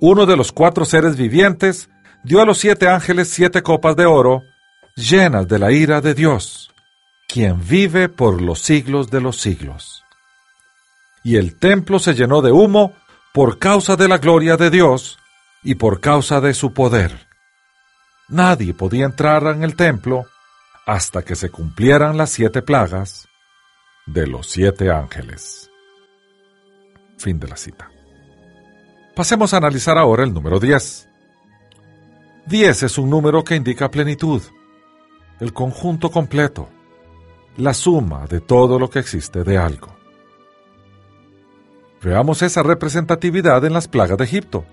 Uno 0.00 0.24
de 0.24 0.38
los 0.38 0.52
cuatro 0.52 0.86
seres 0.86 1.16
vivientes 1.16 1.90
dio 2.24 2.40
a 2.40 2.46
los 2.46 2.56
siete 2.56 2.88
ángeles 2.88 3.28
siete 3.28 3.62
copas 3.62 3.94
de 3.94 4.06
oro 4.06 4.42
llenas 4.96 5.46
de 5.46 5.58
la 5.58 5.70
ira 5.70 6.00
de 6.00 6.14
Dios, 6.14 6.72
quien 7.28 7.60
vive 7.68 8.08
por 8.08 8.40
los 8.40 8.60
siglos 8.60 9.10
de 9.10 9.20
los 9.20 9.36
siglos. 9.36 10.02
Y 11.22 11.36
el 11.36 11.58
templo 11.58 11.98
se 11.98 12.14
llenó 12.14 12.40
de 12.40 12.52
humo 12.52 12.94
por 13.34 13.58
causa 13.58 13.96
de 13.96 14.08
la 14.08 14.16
gloria 14.16 14.56
de 14.56 14.70
Dios 14.70 15.18
y 15.62 15.74
por 15.74 16.00
causa 16.00 16.40
de 16.40 16.54
su 16.54 16.72
poder. 16.72 17.28
Nadie 18.28 18.72
podía 18.72 19.04
entrar 19.04 19.46
en 19.48 19.62
el 19.62 19.76
templo 19.76 20.24
hasta 20.86 21.22
que 21.22 21.36
se 21.36 21.50
cumplieran 21.50 22.16
las 22.16 22.30
siete 22.30 22.62
plagas 22.62 23.28
de 24.06 24.26
los 24.26 24.48
siete 24.48 24.90
ángeles. 24.90 25.71
Fin 27.22 27.38
de 27.38 27.46
la 27.46 27.56
cita. 27.56 27.88
Pasemos 29.14 29.54
a 29.54 29.58
analizar 29.58 29.96
ahora 29.96 30.24
el 30.24 30.34
número 30.34 30.58
10. 30.58 31.08
10 32.46 32.82
es 32.82 32.98
un 32.98 33.08
número 33.08 33.44
que 33.44 33.54
indica 33.54 33.92
plenitud, 33.92 34.42
el 35.38 35.52
conjunto 35.52 36.10
completo, 36.10 36.68
la 37.58 37.74
suma 37.74 38.26
de 38.26 38.40
todo 38.40 38.76
lo 38.76 38.90
que 38.90 38.98
existe 38.98 39.44
de 39.44 39.56
algo. 39.56 39.94
Veamos 42.02 42.42
esa 42.42 42.64
representatividad 42.64 43.64
en 43.64 43.74
las 43.74 43.86
plagas 43.86 44.18
de 44.18 44.24
Egipto. 44.24 44.64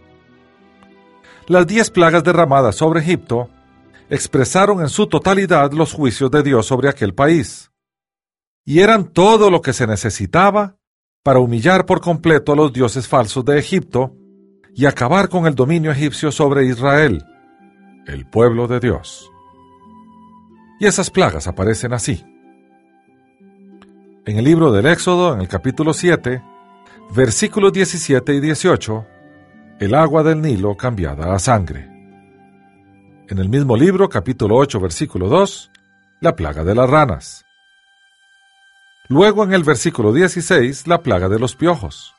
Las 1.46 1.68
diez 1.68 1.92
plagas 1.92 2.24
derramadas 2.24 2.78
sobre 2.78 3.02
Egipto 3.02 3.52
expresaron 4.10 4.82
en 4.82 4.90
su 4.90 5.06
totalidad 5.06 5.72
los 5.72 5.94
juicios 5.94 6.32
de 6.32 6.42
Dios 6.42 6.66
sobre 6.66 6.90
aquel 6.90 7.14
país, 7.14 7.70
y 8.66 8.80
eran 8.80 9.06
todo 9.06 9.52
lo 9.52 9.62
que 9.62 9.72
se 9.72 9.86
necesitaba 9.86 10.79
para 11.24 11.40
humillar 11.40 11.86
por 11.86 12.02
completo 12.02 12.54
a 12.54 12.56
los 12.56 12.72
dioses 12.72 13.08
falsos 13.08 13.44
de 13.46 13.60
Egipto 13.60 14.16
y 14.74 14.86
acabar 14.86 15.30
con 15.30 15.46
el 15.46 15.56
dominio 15.56 15.92
egipcio 15.92 16.32
sobre 16.32 16.66
Israel, 16.66 17.24
el 18.08 18.26
pueblo 18.30 18.68
de 18.68 18.80
Dios. 18.80 19.30
Y 20.80 20.86
esas 20.86 21.10
plagas 21.10 21.48
aparecen 21.48 21.94
así. 21.94 22.24
En 24.26 24.38
el 24.38 24.46
libro 24.46 24.72
del 24.72 24.86
Éxodo, 24.86 25.34
en 25.34 25.42
el 25.42 25.48
capítulo 25.48 25.94
7, 25.94 26.42
versículos 27.14 27.74
17 27.74 28.36
y 28.36 28.40
18, 28.40 29.06
el 29.80 29.96
agua 29.96 30.24
del 30.24 30.42
Nilo 30.42 30.76
cambiada 30.78 31.34
a 31.34 31.40
sangre. 31.40 31.90
En 33.28 33.38
el 33.38 33.50
mismo 33.50 33.76
libro, 33.76 34.08
capítulo 34.08 34.56
8, 34.56 34.80
versículo 34.80 35.28
2, 35.28 35.72
la 36.22 36.36
plaga 36.36 36.64
de 36.64 36.76
las 36.76 36.90
ranas. 36.90 37.46
Luego 39.12 39.44
en 39.44 39.54
el 39.54 39.64
versículo 39.64 40.14
16, 40.14 40.86
la 40.86 41.02
plaga 41.02 41.30
de 41.30 41.40
los 41.40 41.56
piojos. 41.56 42.14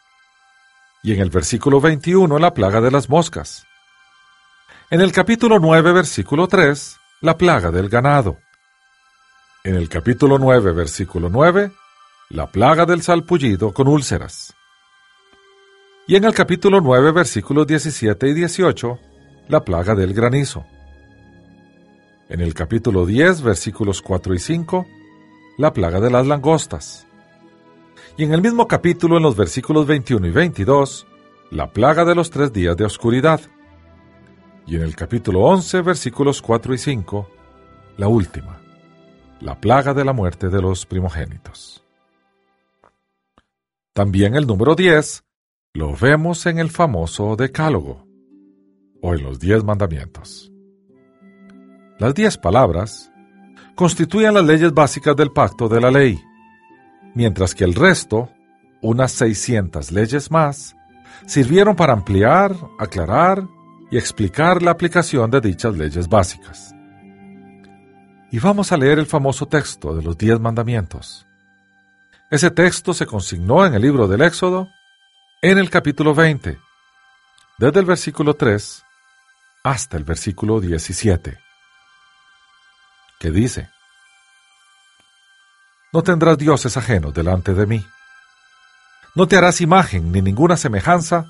Y 1.05 1.13
en 1.13 1.21
el 1.21 1.31
versículo 1.31 1.81
21, 1.81 2.37
la 2.41 2.53
plaga 2.53 2.81
de 2.81 2.91
las 2.91 3.09
moscas. 3.09 3.65
En 4.91 5.01
el 5.01 5.13
capítulo 5.13 5.61
9, 5.61 5.93
versículo 5.93 6.49
3, 6.49 6.97
la 7.21 7.39
plaga 7.39 7.71
del 7.71 7.89
ganado. 7.89 8.39
En 9.63 9.77
el 9.77 9.89
capítulo 9.89 10.37
9, 10.37 10.73
versículo 10.73 11.29
9, 11.31 11.71
la 12.29 12.51
plaga 12.51 12.87
del 12.87 13.03
salpullido 13.03 13.73
con 13.73 13.87
úlceras. 13.87 14.53
Y 16.09 16.17
en 16.17 16.25
el 16.25 16.35
capítulo 16.35 16.81
9, 16.81 17.13
versículos 17.13 17.69
17 17.69 18.31
y 18.31 18.35
18, 18.35 18.99
la 19.47 19.65
plaga 19.65 19.95
del 19.95 20.13
granizo. 20.13 20.67
En 22.29 22.41
el 22.41 22.53
capítulo 22.53 23.07
10, 23.07 23.43
versículos 23.43 24.03
4 24.03 24.35
y 24.35 24.39
5, 24.41 24.87
la 25.61 25.75
plaga 25.75 26.01
de 26.01 26.11
las 26.11 26.27
langostas. 26.27 27.07
Y 28.17 28.25
en 28.25 28.33
el 28.33 28.41
mismo 28.41 28.67
capítulo, 28.67 29.19
en 29.19 29.23
los 29.23 29.37
versículos 29.37 29.87
21 29.87 30.27
y 30.27 30.31
22, 30.31 31.07
la 31.51 31.71
plaga 31.71 32.07
de 32.07 32.15
los 32.15 32.31
tres 32.31 32.51
días 32.51 32.75
de 32.79 32.87
oscuridad. 32.87 33.43
Y 34.67 34.77
en 34.77 34.83
el 34.83 34.97
capítulo 34.97 35.41
11, 35.41 35.83
versículos 35.83 36.41
4 36.41 36.73
y 36.73 36.79
5, 36.79 37.31
la 37.99 38.09
última, 38.09 38.59
la 39.41 39.61
plaga 39.61 39.93
de 39.93 40.03
la 40.03 40.15
muerte 40.15 40.49
de 40.49 40.63
los 40.63 40.87
primogénitos. 40.87 41.85
También 43.93 44.37
el 44.37 44.47
número 44.47 44.75
10 44.75 45.25
lo 45.75 45.95
vemos 45.95 46.47
en 46.47 46.59
el 46.59 46.71
famoso 46.71 47.37
Decálogo, 47.37 48.07
o 49.03 49.15
en 49.15 49.25
los 49.25 49.39
Diez 49.39 49.63
Mandamientos. 49.63 50.51
Las 51.99 52.15
diez 52.15 52.39
palabras 52.39 53.13
constituyen 53.81 54.35
las 54.35 54.45
leyes 54.45 54.75
básicas 54.75 55.17
del 55.17 55.33
pacto 55.33 55.67
de 55.67 55.81
la 55.81 55.91
ley, 55.91 56.23
mientras 57.15 57.55
que 57.55 57.65
el 57.65 57.75
resto, 57.75 58.29
unas 58.83 59.11
600 59.13 59.91
leyes 59.91 60.31
más, 60.31 60.77
sirvieron 61.25 61.75
para 61.75 61.95
ampliar, 61.95 62.55
aclarar 62.79 63.43
y 63.91 63.97
explicar 63.97 64.61
la 64.61 64.73
aplicación 64.73 65.31
de 65.31 65.41
dichas 65.41 65.75
leyes 65.79 66.11
básicas. 66.11 66.75
Y 68.31 68.39
vamos 68.39 68.71
a 68.71 68.77
leer 68.77 68.99
el 68.99 69.07
famoso 69.07 69.49
texto 69.49 69.97
de 69.97 70.03
los 70.03 70.19
diez 70.19 70.39
mandamientos. 70.39 71.27
Ese 72.31 72.51
texto 72.51 72.93
se 72.93 73.07
consignó 73.07 73.65
en 73.65 73.73
el 73.73 73.81
libro 73.81 74.07
del 74.07 74.21
Éxodo, 74.21 74.69
en 75.41 75.57
el 75.57 75.71
capítulo 75.71 76.15
20, 76.15 76.59
desde 77.57 77.81
el 77.81 77.87
versículo 77.87 78.35
3 78.35 78.85
hasta 79.65 79.97
el 79.97 80.05
versículo 80.05 80.61
17, 80.61 81.39
que 83.21 83.31
dice, 83.31 83.69
No 85.93 86.03
tendrás 86.03 86.39
dioses 86.39 86.77
ajenos 86.77 87.13
delante 87.13 87.53
de 87.53 87.67
mí. 87.67 87.87
No 89.15 89.29
te 89.29 89.37
harás 89.37 89.61
imagen 89.61 90.11
ni 90.11 90.23
ninguna 90.23 90.57
semejanza 90.57 91.27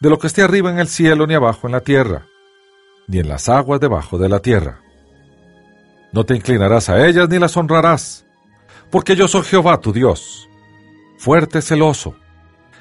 de 0.00 0.10
lo 0.10 0.18
que 0.18 0.26
esté 0.26 0.42
arriba 0.42 0.70
en 0.70 0.78
el 0.78 0.88
cielo 0.88 1.26
ni 1.26 1.34
abajo 1.34 1.66
en 1.66 1.72
la 1.72 1.80
tierra, 1.80 2.26
ni 3.08 3.20
en 3.20 3.28
las 3.28 3.48
aguas 3.48 3.80
debajo 3.80 4.18
de 4.18 4.28
la 4.28 4.40
tierra. 4.40 4.80
No 6.12 6.24
te 6.24 6.36
inclinarás 6.36 6.90
a 6.90 7.06
ellas 7.06 7.28
ni 7.28 7.38
las 7.38 7.56
honrarás, 7.56 8.26
porque 8.90 9.16
yo 9.16 9.26
soy 9.26 9.42
Jehová 9.42 9.80
tu 9.80 9.92
Dios, 9.92 10.46
fuerte 11.18 11.62
celoso, 11.62 12.16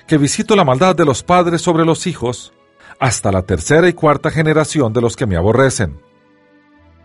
que 0.05 0.17
visito 0.17 0.55
la 0.55 0.65
maldad 0.65 0.95
de 0.95 1.05
los 1.05 1.23
padres 1.23 1.61
sobre 1.61 1.85
los 1.85 2.07
hijos, 2.07 2.51
hasta 2.99 3.31
la 3.31 3.43
tercera 3.43 3.87
y 3.87 3.93
cuarta 3.93 4.31
generación 4.31 4.91
de 4.91 5.01
los 5.01 5.15
que 5.15 5.27
me 5.27 5.37
aborrecen. 5.37 6.08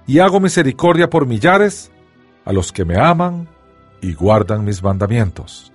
Y 0.07 0.19
hago 0.19 0.41
misericordia 0.41 1.09
por 1.09 1.27
millares 1.27 1.91
a 2.45 2.53
los 2.53 2.73
que 2.73 2.85
me 2.85 2.99
aman 2.99 3.49
y 4.01 4.13
guardan 4.13 4.65
mis 4.65 4.83
mandamientos. 4.83 5.73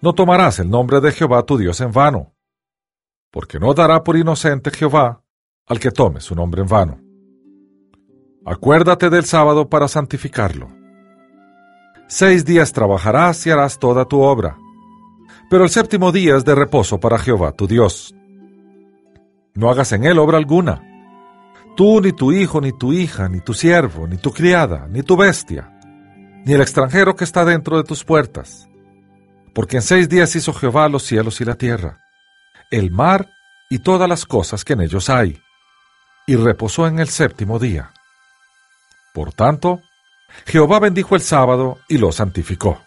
No 0.00 0.14
tomarás 0.14 0.60
el 0.60 0.70
nombre 0.70 1.00
de 1.00 1.10
Jehová 1.10 1.42
tu 1.44 1.58
Dios 1.58 1.80
en 1.80 1.90
vano, 1.90 2.32
porque 3.32 3.58
no 3.58 3.74
dará 3.74 4.04
por 4.04 4.16
inocente 4.16 4.70
Jehová 4.70 5.22
al 5.66 5.80
que 5.80 5.90
tome 5.90 6.20
su 6.20 6.34
nombre 6.34 6.62
en 6.62 6.68
vano. 6.68 7.00
Acuérdate 8.44 9.10
del 9.10 9.24
sábado 9.24 9.68
para 9.68 9.88
santificarlo. 9.88 10.68
Seis 12.06 12.44
días 12.44 12.72
trabajarás 12.72 13.44
y 13.48 13.50
harás 13.50 13.80
toda 13.80 14.04
tu 14.04 14.20
obra, 14.20 14.56
pero 15.50 15.64
el 15.64 15.70
séptimo 15.70 16.12
día 16.12 16.36
es 16.36 16.44
de 16.44 16.54
reposo 16.54 17.00
para 17.00 17.18
Jehová 17.18 17.50
tu 17.50 17.66
Dios. 17.66 18.14
No 19.54 19.70
hagas 19.70 19.90
en 19.92 20.04
él 20.04 20.20
obra 20.20 20.38
alguna. 20.38 20.85
Tú, 21.76 22.00
ni 22.00 22.12
tu 22.12 22.32
hijo, 22.32 22.62
ni 22.62 22.72
tu 22.72 22.94
hija, 22.94 23.28
ni 23.28 23.40
tu 23.40 23.52
siervo, 23.52 24.08
ni 24.08 24.16
tu 24.16 24.32
criada, 24.32 24.86
ni 24.88 25.02
tu 25.02 25.14
bestia, 25.14 25.70
ni 26.46 26.54
el 26.54 26.62
extranjero 26.62 27.14
que 27.14 27.24
está 27.24 27.44
dentro 27.44 27.76
de 27.76 27.84
tus 27.84 28.02
puertas. 28.02 28.66
Porque 29.54 29.76
en 29.76 29.82
seis 29.82 30.08
días 30.08 30.34
hizo 30.36 30.54
Jehová 30.54 30.88
los 30.88 31.02
cielos 31.02 31.38
y 31.42 31.44
la 31.44 31.54
tierra, 31.54 32.00
el 32.70 32.90
mar 32.90 33.28
y 33.68 33.80
todas 33.80 34.08
las 34.08 34.24
cosas 34.24 34.64
que 34.64 34.72
en 34.72 34.80
ellos 34.80 35.10
hay, 35.10 35.38
y 36.26 36.36
reposó 36.36 36.86
en 36.86 36.98
el 36.98 37.08
séptimo 37.08 37.58
día. 37.58 37.92
Por 39.12 39.34
tanto, 39.34 39.82
Jehová 40.46 40.80
bendijo 40.80 41.14
el 41.14 41.20
sábado 41.20 41.78
y 41.88 41.98
lo 41.98 42.10
santificó. 42.10 42.82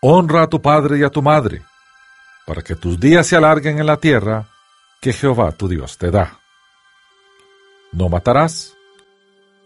Honra 0.00 0.44
a 0.44 0.46
tu 0.46 0.62
padre 0.62 0.98
y 0.98 1.02
a 1.02 1.10
tu 1.10 1.20
madre, 1.20 1.62
para 2.46 2.62
que 2.62 2.74
tus 2.74 2.98
días 2.98 3.26
se 3.26 3.36
alarguen 3.36 3.78
en 3.78 3.86
la 3.86 3.98
tierra 3.98 4.48
que 5.02 5.12
Jehová 5.12 5.52
tu 5.52 5.68
Dios 5.68 5.98
te 5.98 6.10
da. 6.10 6.39
No 7.92 8.08
matarás, 8.08 8.76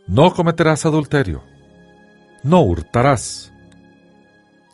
no 0.06 0.32
cometerás 0.32 0.86
adulterio, 0.86 1.42
no 2.42 2.62
hurtarás, 2.62 3.52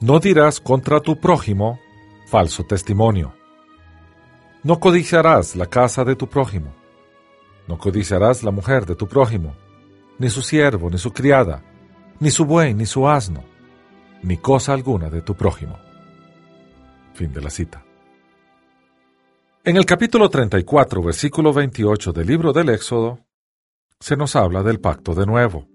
no 0.00 0.20
dirás 0.20 0.60
contra 0.60 1.00
tu 1.00 1.18
prójimo 1.18 1.80
falso 2.26 2.62
testimonio, 2.64 3.34
no 4.62 4.78
codiciarás 4.78 5.56
la 5.56 5.66
casa 5.66 6.04
de 6.04 6.14
tu 6.14 6.28
prójimo, 6.28 6.72
no 7.66 7.76
codiciarás 7.76 8.44
la 8.44 8.52
mujer 8.52 8.86
de 8.86 8.94
tu 8.94 9.08
prójimo, 9.08 9.56
ni 10.18 10.30
su 10.30 10.42
siervo, 10.42 10.88
ni 10.88 10.98
su 10.98 11.12
criada, 11.12 11.62
ni 12.20 12.30
su 12.30 12.44
buey, 12.44 12.72
ni 12.72 12.86
su 12.86 13.08
asno, 13.08 13.42
ni 14.22 14.36
cosa 14.36 14.74
alguna 14.74 15.10
de 15.10 15.22
tu 15.22 15.34
prójimo. 15.34 15.76
Fin 17.14 17.32
de 17.32 17.40
la 17.40 17.50
cita. 17.50 17.84
En 19.64 19.76
el 19.76 19.84
capítulo 19.84 20.28
34, 20.28 21.02
versículo 21.02 21.52
28 21.52 22.12
del 22.12 22.26
libro 22.26 22.52
del 22.52 22.68
Éxodo, 22.70 23.18
se 24.00 24.16
nos 24.16 24.34
habla 24.34 24.62
del 24.62 24.80
pacto 24.80 25.14
de 25.14 25.26
nuevo. 25.26 25.68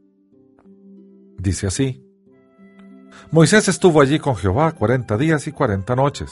Dice 1.38 1.68
así, 1.68 2.04
Moisés 3.32 3.68
estuvo 3.68 4.02
allí 4.02 4.20
con 4.20 4.36
Jehová 4.36 4.72
cuarenta 4.72 5.18
días 5.18 5.48
y 5.48 5.52
cuarenta 5.52 5.96
noches. 5.96 6.32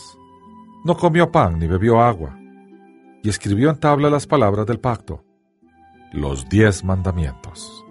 No 0.83 0.97
comió 0.97 1.31
pan 1.31 1.59
ni 1.59 1.67
bebió 1.67 2.01
agua, 2.01 2.37
y 3.21 3.29
escribió 3.29 3.69
en 3.69 3.79
tabla 3.79 4.09
las 4.09 4.27
palabras 4.27 4.65
del 4.65 4.79
pacto, 4.79 5.23
los 6.11 6.49
diez 6.49 6.83
mandamientos. 6.83 7.85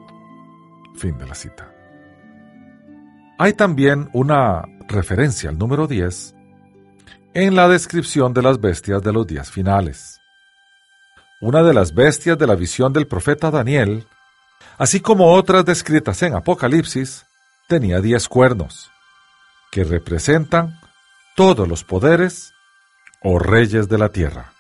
Fin 0.97 1.17
de 1.17 1.27
la 1.27 1.35
cita. 1.35 1.73
Hay 3.39 3.55
también 3.55 4.11
una 4.13 4.63
referencia 4.89 5.49
al 5.49 5.59
número 5.59 5.87
10 5.87 6.35
en 7.35 7.57
la 7.57 7.67
descripción 7.67 8.35
de 8.35 8.43
las 8.43 8.61
bestias 8.61 9.03
de 9.03 9.13
los 9.13 9.27
días 9.27 9.51
finales. 9.51 10.22
Una 11.43 11.65
de 11.65 11.75
las 11.75 11.93
bestias 11.93 12.39
de 12.39 12.47
la 12.47 12.55
visión 12.55 12.93
del 12.93 13.09
profeta 13.09 13.51
Daniel, 13.51 14.07
así 14.79 15.01
como 15.01 15.33
otras 15.33 15.65
descritas 15.65 16.23
en 16.23 16.37
Apocalipsis, 16.37 17.27
tenía 17.67 18.01
diez 18.01 18.29
cuernos, 18.29 18.93
que 19.73 19.83
representan 19.83 20.79
todos 21.35 21.67
los 21.67 21.83
poderes 21.83 22.53
o 23.25 23.41
reyes 23.41 23.89
de 23.89 23.99
la 23.99 24.11
tierra. 24.11 24.53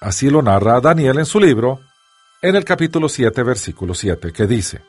Así 0.00 0.30
lo 0.30 0.40
narra 0.40 0.80
Daniel 0.80 1.18
en 1.18 1.26
su 1.26 1.38
libro, 1.38 1.82
en 2.40 2.56
el 2.56 2.64
capítulo 2.64 3.10
7, 3.10 3.42
versículo 3.42 3.92
7, 3.92 4.32
que 4.32 4.46
dice, 4.46 4.80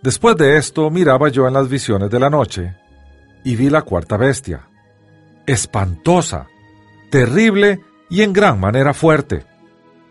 Después 0.00 0.34
de 0.38 0.56
esto 0.56 0.88
miraba 0.88 1.28
yo 1.28 1.46
en 1.46 1.52
las 1.52 1.68
visiones 1.68 2.08
de 2.08 2.18
la 2.18 2.30
noche, 2.30 2.74
y 3.44 3.54
vi 3.54 3.68
la 3.68 3.82
cuarta 3.82 4.16
bestia, 4.16 4.66
espantosa, 5.46 6.46
terrible 7.10 7.78
y 8.12 8.20
en 8.20 8.34
gran 8.34 8.60
manera 8.60 8.92
fuerte, 8.92 9.46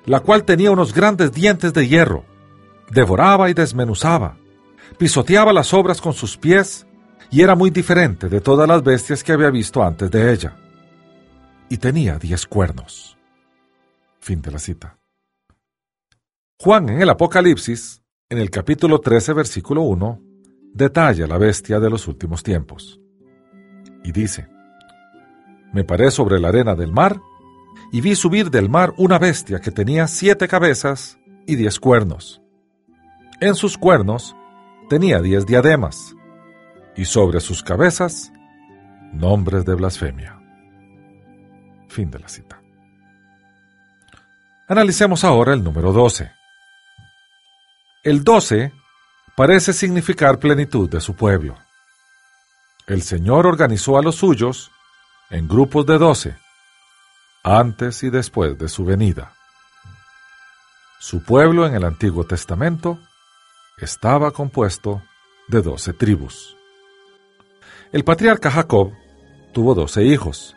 la 0.07 0.21
cual 0.21 0.43
tenía 0.43 0.71
unos 0.71 0.91
grandes 0.91 1.31
dientes 1.31 1.71
de 1.71 1.87
hierro, 1.87 2.25
devoraba 2.89 3.51
y 3.51 3.53
desmenuzaba, 3.53 4.39
pisoteaba 4.97 5.53
las 5.53 5.71
obras 5.71 6.01
con 6.01 6.13
sus 6.13 6.35
pies, 6.35 6.87
y 7.29 7.43
era 7.43 7.53
muy 7.53 7.69
diferente 7.69 8.27
de 8.27 8.41
todas 8.41 8.67
las 8.67 8.81
bestias 8.81 9.23
que 9.23 9.33
había 9.33 9.51
visto 9.51 9.83
antes 9.83 10.09
de 10.09 10.33
ella. 10.33 10.57
Y 11.69 11.77
tenía 11.77 12.17
diez 12.17 12.47
cuernos. 12.47 13.15
Fin 14.19 14.41
de 14.41 14.49
la 14.49 14.57
cita. 14.57 14.97
Juan 16.57 16.89
en 16.89 17.03
el 17.03 17.09
Apocalipsis, 17.09 18.01
en 18.29 18.39
el 18.39 18.49
capítulo 18.49 18.99
13, 18.99 19.33
versículo 19.33 19.83
1, 19.83 20.19
detalla 20.73 21.27
la 21.27 21.37
bestia 21.37 21.79
de 21.79 21.91
los 21.91 22.07
últimos 22.07 22.41
tiempos. 22.41 22.99
Y 24.03 24.11
dice, 24.11 24.47
Me 25.71 25.83
paré 25.83 26.09
sobre 26.09 26.39
la 26.39 26.47
arena 26.47 26.73
del 26.73 26.91
mar, 26.91 27.21
y 27.91 28.01
vi 28.01 28.15
subir 28.15 28.49
del 28.49 28.69
mar 28.69 28.93
una 28.97 29.19
bestia 29.19 29.59
que 29.59 29.71
tenía 29.71 30.07
siete 30.07 30.47
cabezas 30.47 31.17
y 31.45 31.55
diez 31.55 31.79
cuernos. 31.79 32.41
En 33.39 33.55
sus 33.55 33.77
cuernos 33.77 34.35
tenía 34.89 35.21
diez 35.21 35.45
diademas, 35.45 36.15
y 36.95 37.05
sobre 37.05 37.39
sus 37.39 37.63
cabezas 37.63 38.31
nombres 39.13 39.65
de 39.65 39.75
blasfemia. 39.75 40.39
Fin 41.87 42.09
de 42.09 42.19
la 42.19 42.29
cita. 42.29 42.61
Analicemos 44.67 45.23
ahora 45.23 45.53
el 45.53 45.63
número 45.63 45.91
12. 45.91 46.31
El 48.03 48.23
12 48.23 48.71
parece 49.35 49.73
significar 49.73 50.39
plenitud 50.39 50.89
de 50.89 51.01
su 51.01 51.15
pueblo. 51.15 51.57
El 52.87 53.01
Señor 53.01 53.47
organizó 53.47 53.97
a 53.97 54.01
los 54.01 54.15
suyos 54.15 54.71
en 55.29 55.47
grupos 55.47 55.85
de 55.85 55.97
doce, 55.97 56.35
antes 57.43 58.03
y 58.03 58.09
después 58.09 58.57
de 58.57 58.69
su 58.69 58.85
venida. 58.85 59.33
Su 60.99 61.23
pueblo 61.23 61.65
en 61.65 61.73
el 61.73 61.83
Antiguo 61.83 62.23
Testamento 62.25 62.99
estaba 63.77 64.31
compuesto 64.31 65.01
de 65.47 65.61
doce 65.61 65.93
tribus. 65.93 66.55
El 67.91 68.03
patriarca 68.03 68.51
Jacob 68.51 68.91
tuvo 69.53 69.73
doce 69.73 70.03
hijos, 70.03 70.55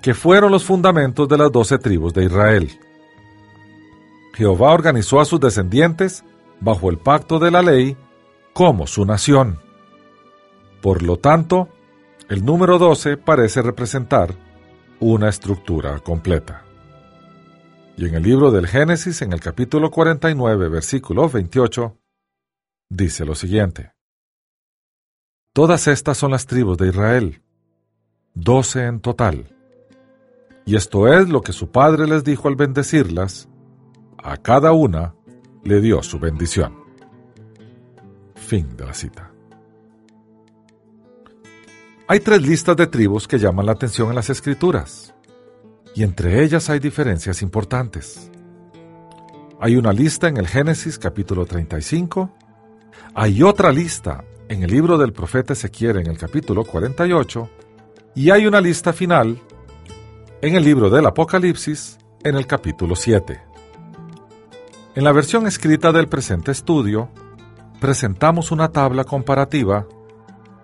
que 0.00 0.14
fueron 0.14 0.50
los 0.50 0.64
fundamentos 0.64 1.28
de 1.28 1.38
las 1.38 1.52
doce 1.52 1.78
tribus 1.78 2.14
de 2.14 2.24
Israel. 2.24 2.80
Jehová 4.34 4.72
organizó 4.72 5.20
a 5.20 5.24
sus 5.24 5.40
descendientes 5.40 6.24
bajo 6.60 6.90
el 6.90 6.98
pacto 6.98 7.38
de 7.38 7.50
la 7.50 7.62
ley 7.62 7.96
como 8.54 8.86
su 8.86 9.04
nación. 9.04 9.60
Por 10.80 11.02
lo 11.02 11.18
tanto, 11.18 11.68
el 12.28 12.44
número 12.44 12.78
12 12.78 13.18
parece 13.18 13.62
representar 13.62 14.45
una 15.00 15.28
estructura 15.28 15.98
completa. 16.00 16.64
Y 17.96 18.06
en 18.06 18.14
el 18.14 18.22
libro 18.22 18.50
del 18.50 18.66
Génesis, 18.66 19.22
en 19.22 19.32
el 19.32 19.40
capítulo 19.40 19.90
49, 19.90 20.68
versículo 20.68 21.28
28, 21.28 21.98
dice 22.90 23.24
lo 23.24 23.34
siguiente. 23.34 23.92
Todas 25.54 25.86
estas 25.88 26.18
son 26.18 26.32
las 26.32 26.46
tribus 26.46 26.76
de 26.76 26.88
Israel, 26.88 27.42
doce 28.34 28.84
en 28.84 29.00
total. 29.00 29.54
Y 30.66 30.76
esto 30.76 31.08
es 31.12 31.28
lo 31.28 31.40
que 31.40 31.52
su 31.52 31.70
padre 31.70 32.06
les 32.06 32.24
dijo 32.24 32.48
al 32.48 32.56
bendecirlas, 32.56 33.48
a 34.18 34.36
cada 34.36 34.72
una 34.72 35.14
le 35.64 35.80
dio 35.80 36.02
su 36.02 36.18
bendición. 36.18 36.74
Fin 38.34 38.76
de 38.76 38.84
la 38.84 38.92
cita. 38.92 39.35
Hay 42.08 42.20
tres 42.20 42.40
listas 42.40 42.76
de 42.76 42.86
tribus 42.86 43.26
que 43.26 43.36
llaman 43.36 43.66
la 43.66 43.72
atención 43.72 44.10
en 44.10 44.14
las 44.14 44.30
escrituras, 44.30 45.12
y 45.92 46.04
entre 46.04 46.44
ellas 46.44 46.70
hay 46.70 46.78
diferencias 46.78 47.42
importantes. 47.42 48.30
Hay 49.60 49.74
una 49.74 49.92
lista 49.92 50.28
en 50.28 50.36
el 50.36 50.46
Génesis 50.46 51.00
capítulo 51.00 51.46
35, 51.46 52.32
hay 53.12 53.42
otra 53.42 53.72
lista 53.72 54.22
en 54.48 54.62
el 54.62 54.70
libro 54.70 54.98
del 54.98 55.12
profeta 55.12 55.54
Ezequiel 55.54 55.96
en 55.96 56.06
el 56.06 56.16
capítulo 56.16 56.62
48 56.64 57.50
y 58.14 58.30
hay 58.30 58.46
una 58.46 58.60
lista 58.60 58.92
final 58.92 59.40
en 60.42 60.54
el 60.54 60.64
libro 60.64 60.88
del 60.90 61.06
Apocalipsis 61.06 61.98
en 62.22 62.36
el 62.36 62.46
capítulo 62.46 62.94
7. 62.94 63.42
En 64.94 65.02
la 65.02 65.10
versión 65.10 65.48
escrita 65.48 65.90
del 65.90 66.06
presente 66.06 66.52
estudio, 66.52 67.08
presentamos 67.80 68.52
una 68.52 68.68
tabla 68.68 69.02
comparativa 69.02 69.88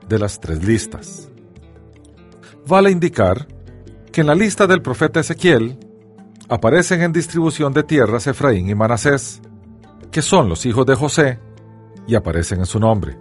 de 0.09 0.19
las 0.21 0.39
tres 0.39 0.63
listas. 0.65 1.32
Vale 2.67 2.91
indicar 2.91 3.49
que 4.13 4.21
en 4.21 4.27
la 4.29 4.35
lista 4.35 4.67
del 4.67 4.83
profeta 4.83 5.21
Ezequiel 5.21 5.79
aparecen 6.49 7.03
en 7.03 7.13
distribución 7.13 7.73
de 7.73 7.83
tierras 7.83 8.27
Efraín 8.27 8.69
y 8.69 8.75
Manasés, 8.75 9.41
que 10.11 10.23
son 10.23 10.49
los 10.49 10.67
hijos 10.67 10.87
de 10.87 10.95
José, 10.95 11.41
y 12.07 12.15
aparecen 12.15 12.61
en 12.61 12.67
su 12.67 12.79
nombre. 12.79 13.17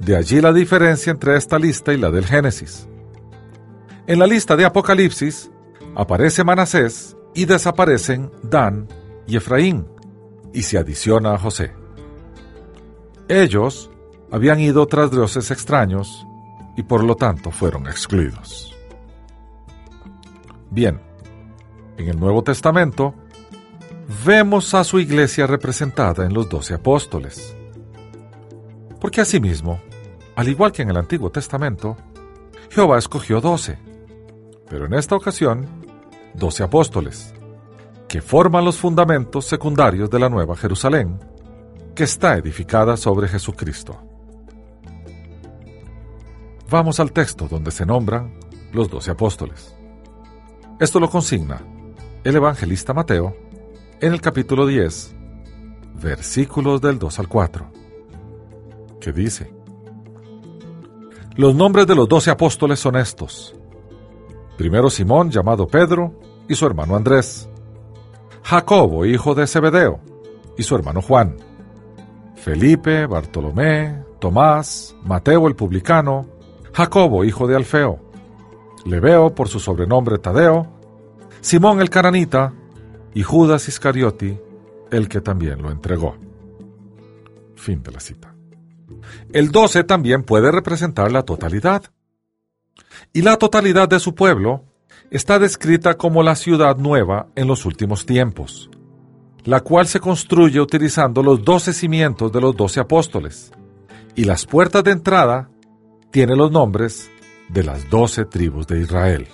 De 0.00 0.16
allí 0.16 0.40
la 0.40 0.52
diferencia 0.52 1.10
entre 1.10 1.36
esta 1.36 1.58
lista 1.58 1.92
y 1.92 1.98
la 1.98 2.10
del 2.10 2.24
Génesis. 2.24 2.88
En 4.06 4.18
la 4.18 4.26
lista 4.26 4.56
de 4.56 4.64
Apocalipsis 4.64 5.50
aparece 5.94 6.42
Manasés 6.42 7.16
y 7.34 7.44
desaparecen 7.44 8.30
Dan 8.42 8.88
y 9.26 9.36
Efraín, 9.36 9.86
y 10.52 10.62
se 10.62 10.78
adiciona 10.78 11.34
a 11.34 11.38
José. 11.38 11.72
Ellos 13.28 13.90
habían 14.30 14.58
ido 14.58 14.86
tras 14.86 15.10
dioses 15.10 15.50
extraños 15.50 16.26
y 16.76 16.82
por 16.82 17.04
lo 17.04 17.14
tanto 17.14 17.50
fueron 17.50 17.86
excluidos. 17.86 18.74
Bien, 20.70 21.00
en 21.98 22.08
el 22.08 22.18
Nuevo 22.18 22.42
Testamento 22.42 23.14
vemos 24.24 24.74
a 24.74 24.84
su 24.84 24.98
iglesia 24.98 25.46
representada 25.46 26.24
en 26.24 26.32
los 26.32 26.48
doce 26.48 26.74
apóstoles. 26.74 27.56
Porque 29.00 29.20
asimismo, 29.20 29.80
al 30.36 30.48
igual 30.48 30.72
que 30.72 30.82
en 30.82 30.90
el 30.90 30.96
Antiguo 30.96 31.30
Testamento, 31.30 31.96
Jehová 32.70 32.98
escogió 32.98 33.40
doce, 33.40 33.78
pero 34.68 34.86
en 34.86 34.94
esta 34.94 35.14
ocasión, 35.14 35.66
doce 36.34 36.62
apóstoles, 36.62 37.34
que 38.08 38.22
forman 38.22 38.64
los 38.64 38.78
fundamentos 38.78 39.46
secundarios 39.46 40.08
de 40.08 40.18
la 40.18 40.28
Nueva 40.28 40.56
Jerusalén, 40.56 41.18
que 41.94 42.04
está 42.04 42.36
edificada 42.36 42.96
sobre 42.96 43.28
Jesucristo. 43.28 44.11
Vamos 46.72 47.00
al 47.00 47.12
texto 47.12 47.48
donde 47.48 47.70
se 47.70 47.84
nombran 47.84 48.32
los 48.72 48.88
doce 48.88 49.10
apóstoles. 49.10 49.76
Esto 50.80 51.00
lo 51.00 51.10
consigna 51.10 51.60
el 52.24 52.34
evangelista 52.34 52.94
Mateo 52.94 53.36
en 54.00 54.14
el 54.14 54.22
capítulo 54.22 54.66
10, 54.66 55.14
versículos 56.02 56.80
del 56.80 56.98
2 56.98 57.18
al 57.18 57.28
4, 57.28 57.70
que 59.02 59.12
dice, 59.12 59.52
los 61.36 61.54
nombres 61.54 61.86
de 61.86 61.94
los 61.94 62.08
doce 62.08 62.30
apóstoles 62.30 62.80
son 62.80 62.96
estos. 62.96 63.54
Primero 64.56 64.88
Simón, 64.88 65.30
llamado 65.30 65.66
Pedro, 65.66 66.18
y 66.48 66.54
su 66.54 66.64
hermano 66.64 66.96
Andrés. 66.96 67.50
Jacobo, 68.44 69.04
hijo 69.04 69.34
de 69.34 69.46
Zebedeo, 69.46 70.00
y 70.56 70.62
su 70.62 70.74
hermano 70.74 71.02
Juan. 71.02 71.36
Felipe, 72.34 73.04
Bartolomé, 73.04 74.04
Tomás, 74.18 74.96
Mateo 75.04 75.46
el 75.48 75.54
publicano, 75.54 76.31
Jacobo, 76.72 77.24
hijo 77.24 77.46
de 77.46 77.56
Alfeo, 77.56 78.00
Leveo 78.84 79.34
por 79.34 79.48
su 79.48 79.60
sobrenombre 79.60 80.18
Tadeo, 80.18 80.66
Simón 81.40 81.80
el 81.80 81.90
cananita 81.90 82.52
y 83.14 83.22
Judas 83.22 83.68
Iscarioti, 83.68 84.38
el 84.90 85.08
que 85.08 85.20
también 85.20 85.60
lo 85.62 85.70
entregó. 85.70 86.16
Fin 87.56 87.82
de 87.82 87.92
la 87.92 88.00
cita. 88.00 88.34
El 89.32 89.50
12 89.50 89.84
también 89.84 90.22
puede 90.22 90.50
representar 90.50 91.12
la 91.12 91.22
totalidad. 91.22 91.84
Y 93.12 93.22
la 93.22 93.36
totalidad 93.36 93.88
de 93.88 94.00
su 94.00 94.14
pueblo 94.14 94.64
está 95.10 95.38
descrita 95.38 95.94
como 95.94 96.22
la 96.22 96.36
ciudad 96.36 96.76
nueva 96.76 97.26
en 97.34 97.46
los 97.46 97.66
últimos 97.66 98.06
tiempos, 98.06 98.70
la 99.44 99.60
cual 99.60 99.86
se 99.86 100.00
construye 100.00 100.60
utilizando 100.60 101.22
los 101.22 101.44
doce 101.44 101.72
cimientos 101.72 102.32
de 102.32 102.40
los 102.40 102.56
doce 102.56 102.80
apóstoles, 102.80 103.52
y 104.14 104.24
las 104.24 104.46
puertas 104.46 104.84
de 104.84 104.92
entrada 104.92 105.50
tienen 106.12 106.36
los 106.36 106.52
nombres 106.52 107.10
de 107.48 107.64
las 107.64 107.88
doce 107.88 108.26
tribus 108.26 108.66
de 108.66 108.80
Israel. 108.80 109.26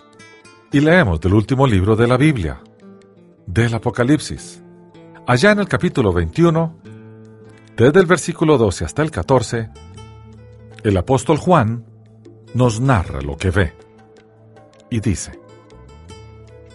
Y 0.70 0.80
leemos 0.80 1.20
del 1.20 1.34
último 1.34 1.66
libro 1.66 1.96
de 1.96 2.06
la 2.06 2.16
Biblia, 2.16 2.60
del 3.46 3.74
Apocalipsis. 3.74 4.62
Allá 5.26 5.50
en 5.50 5.58
el 5.58 5.68
capítulo 5.68 6.12
21, 6.12 6.76
desde 7.76 8.00
el 8.00 8.06
versículo 8.06 8.56
12 8.56 8.84
hasta 8.84 9.02
el 9.02 9.10
14, 9.10 9.70
el 10.84 10.96
apóstol 10.96 11.36
Juan 11.36 11.84
nos 12.54 12.80
narra 12.80 13.20
lo 13.22 13.36
que 13.36 13.50
ve. 13.50 13.74
Y 14.88 15.00
dice, 15.00 15.32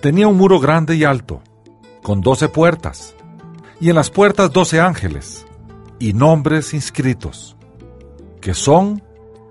tenía 0.01 0.27
un 0.27 0.37
muro 0.37 0.59
grande 0.59 0.97
y 0.97 1.05
alto, 1.05 1.41
con 2.01 2.19
doce 2.19 2.49
puertas, 2.49 3.15
y 3.79 3.89
en 3.89 3.95
las 3.95 4.09
puertas 4.09 4.51
doce 4.51 4.81
ángeles, 4.81 5.45
y 5.97 6.11
nombres 6.11 6.73
inscritos, 6.73 7.55
que 8.41 8.53
son 8.53 9.01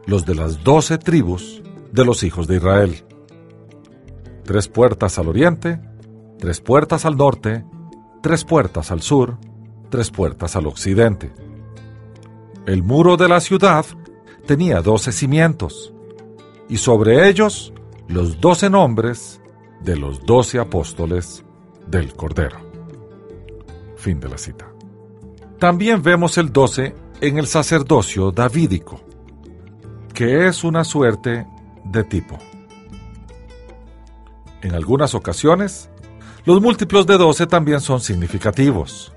los 0.06 0.26
de 0.26 0.34
las 0.34 0.62
doce 0.64 0.98
tribus 0.98 1.62
de 1.92 2.04
los 2.04 2.22
hijos 2.22 2.46
de 2.46 2.56
Israel. 2.56 3.04
Tres 4.44 4.68
puertas 4.68 5.18
al 5.18 5.28
oriente, 5.28 5.80
tres 6.38 6.60
puertas 6.60 7.04
al 7.04 7.16
norte, 7.16 7.64
tres 8.22 8.44
puertas 8.44 8.90
al 8.90 9.02
sur, 9.02 9.38
tres 9.90 10.10
puertas 10.10 10.56
al 10.56 10.66
occidente. 10.66 11.32
El 12.66 12.82
muro 12.82 13.16
de 13.16 13.28
la 13.28 13.40
ciudad 13.40 13.84
tenía 14.46 14.80
doce 14.80 15.12
cimientos, 15.12 15.92
y 16.68 16.78
sobre 16.78 17.28
ellos 17.28 17.72
los 18.08 18.40
doce 18.40 18.70
nombres 18.70 19.40
de 19.80 19.96
los 19.96 20.24
doce 20.24 20.58
apóstoles 20.58 21.44
del 21.86 22.14
Cordero. 22.14 22.58
Fin 23.96 24.20
de 24.20 24.28
la 24.28 24.38
cita. 24.38 24.72
También 25.58 26.02
vemos 26.02 26.38
el 26.38 26.52
doce 26.52 26.94
en 27.20 27.38
el 27.38 27.46
sacerdocio 27.46 28.32
davídico, 28.32 29.00
que 30.12 30.46
es 30.46 30.64
una 30.64 30.84
suerte 30.84 31.46
de 31.84 32.04
tipo. 32.04 32.38
En 34.62 34.74
algunas 34.74 35.14
ocasiones, 35.14 35.90
los 36.44 36.60
múltiplos 36.60 37.06
de 37.06 37.18
12 37.18 37.46
también 37.46 37.80
son 37.80 38.00
significativos. 38.00 39.12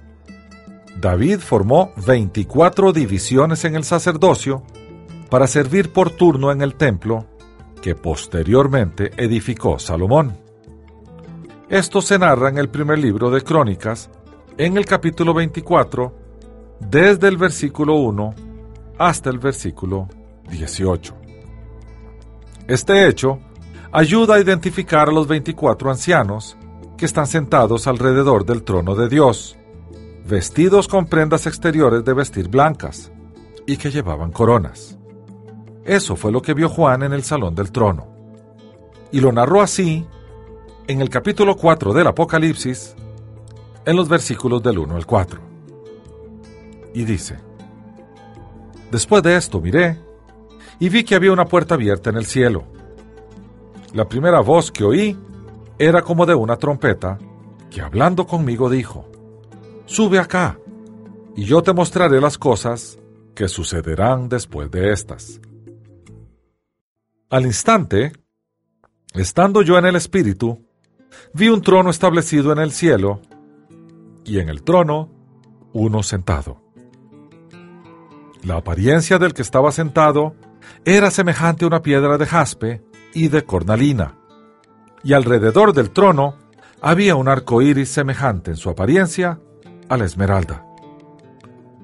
David 1.00 1.40
formó 1.40 1.92
24 2.06 2.94
divisiones 2.94 3.66
en 3.66 3.76
el 3.76 3.84
sacerdocio 3.84 4.64
para 5.30 5.48
servir 5.48 5.92
por 5.92 6.10
turno 6.12 6.52
en 6.52 6.62
el 6.62 6.76
templo 6.76 7.26
que 7.82 7.96
posteriormente 7.96 9.12
edificó 9.18 9.78
Salomón. 9.78 10.38
Esto 11.70 12.02
se 12.02 12.18
narra 12.18 12.50
en 12.50 12.58
el 12.58 12.70
primer 12.70 13.00
libro 13.00 13.30
de 13.30 13.42
Crónicas, 13.42 14.10
en 14.58 14.78
el 14.78 14.86
capítulo 14.86 15.34
24, 15.34 16.16
desde 16.80 17.28
el 17.28 17.38
versículo 17.38 17.96
1 17.96 18.34
hasta 18.98 19.30
el 19.30 19.40
versículo 19.40 20.08
18. 20.50 21.16
Este 22.68 23.08
hecho 23.08 23.40
ayuda 23.92 24.36
a 24.36 24.40
identificar 24.40 25.10
a 25.10 25.12
los 25.12 25.28
24 25.28 25.92
ancianos 25.92 26.58
que 26.98 27.06
están 27.06 27.28
sentados 27.28 27.88
alrededor 27.88 28.46
del 28.46 28.64
trono 28.64 28.96
de 28.96 29.10
Dios, 29.10 29.58
vestidos 30.26 30.88
con 30.88 31.06
prendas 31.06 31.46
exteriores 31.46 32.04
de 32.04 32.14
vestir 32.14 32.48
blancas, 32.48 33.12
y 33.68 33.78
que 33.78 33.92
llevaban 33.92 34.32
coronas. 34.32 34.98
Eso 35.84 36.16
fue 36.16 36.32
lo 36.32 36.42
que 36.42 36.54
vio 36.54 36.70
Juan 36.70 37.04
en 37.04 37.14
el 37.14 37.24
salón 37.24 37.56
del 37.56 37.72
trono. 37.72 38.08
Y 39.12 39.20
lo 39.20 39.32
narró 39.32 39.62
así 39.62 40.06
en 40.88 41.02
el 41.02 41.10
capítulo 41.10 41.56
4 41.56 41.94
del 41.94 42.08
Apocalipsis, 42.08 42.96
en 43.86 43.96
los 43.96 44.10
versículos 44.10 44.64
del 44.64 44.80
1 44.80 44.96
al 44.96 45.06
4. 45.06 45.40
Y 46.94 47.06
dice, 47.06 47.38
Después 48.92 49.22
de 49.24 49.36
esto 49.36 49.60
miré, 49.60 50.00
y 50.80 50.90
vi 50.90 51.04
que 51.04 51.16
había 51.16 51.32
una 51.32 51.46
puerta 51.46 51.76
abierta 51.76 52.10
en 52.10 52.18
el 52.18 52.26
cielo. 52.26 52.66
La 53.94 54.08
primera 54.08 54.42
voz 54.42 54.72
que 54.72 54.84
oí 54.84 55.18
era 55.78 56.02
como 56.02 56.26
de 56.26 56.36
una 56.36 56.58
trompeta, 56.58 57.18
que 57.70 57.82
hablando 57.82 58.26
conmigo 58.28 58.70
dijo, 58.70 59.10
Sube 59.86 60.20
acá, 60.20 60.60
y 61.36 61.44
yo 61.44 61.62
te 61.62 61.74
mostraré 61.74 62.20
las 62.20 62.38
cosas 62.38 62.98
que 63.36 63.48
sucederán 63.48 64.30
después 64.30 64.72
de 64.72 64.92
estas. 64.92 65.40
Al 67.30 67.46
instante, 67.46 68.14
estando 69.14 69.62
yo 69.62 69.78
en 69.78 69.86
el 69.86 69.96
Espíritu, 69.96 70.66
vi 71.34 71.50
un 71.50 71.62
trono 71.62 71.90
establecido 71.90 72.52
en 72.52 72.60
el 72.60 72.72
cielo, 72.72 73.22
y 74.24 74.40
en 74.40 74.50
el 74.50 74.64
trono 74.64 75.10
uno 75.74 76.04
sentado. 76.04 76.62
La 78.44 78.58
apariencia 78.58 79.18
del 79.20 79.34
que 79.34 79.42
estaba 79.42 79.72
sentado 79.72 80.36
era 80.84 81.12
semejante 81.12 81.66
a 81.66 81.68
una 81.68 81.82
piedra 81.82 82.18
de 82.18 82.26
jaspe 82.26 82.84
y 83.14 83.28
de 83.30 83.44
cornalina, 83.44 84.18
y 85.04 85.14
alrededor 85.14 85.74
del 85.74 85.92
trono 85.92 86.36
había 86.82 87.16
un 87.16 87.28
arco 87.28 87.62
iris 87.62 87.90
semejante 87.90 88.52
en 88.52 88.58
su 88.58 88.70
apariencia 88.70 89.40
a 89.90 89.98
la 89.98 90.06
esmeralda. 90.06 90.66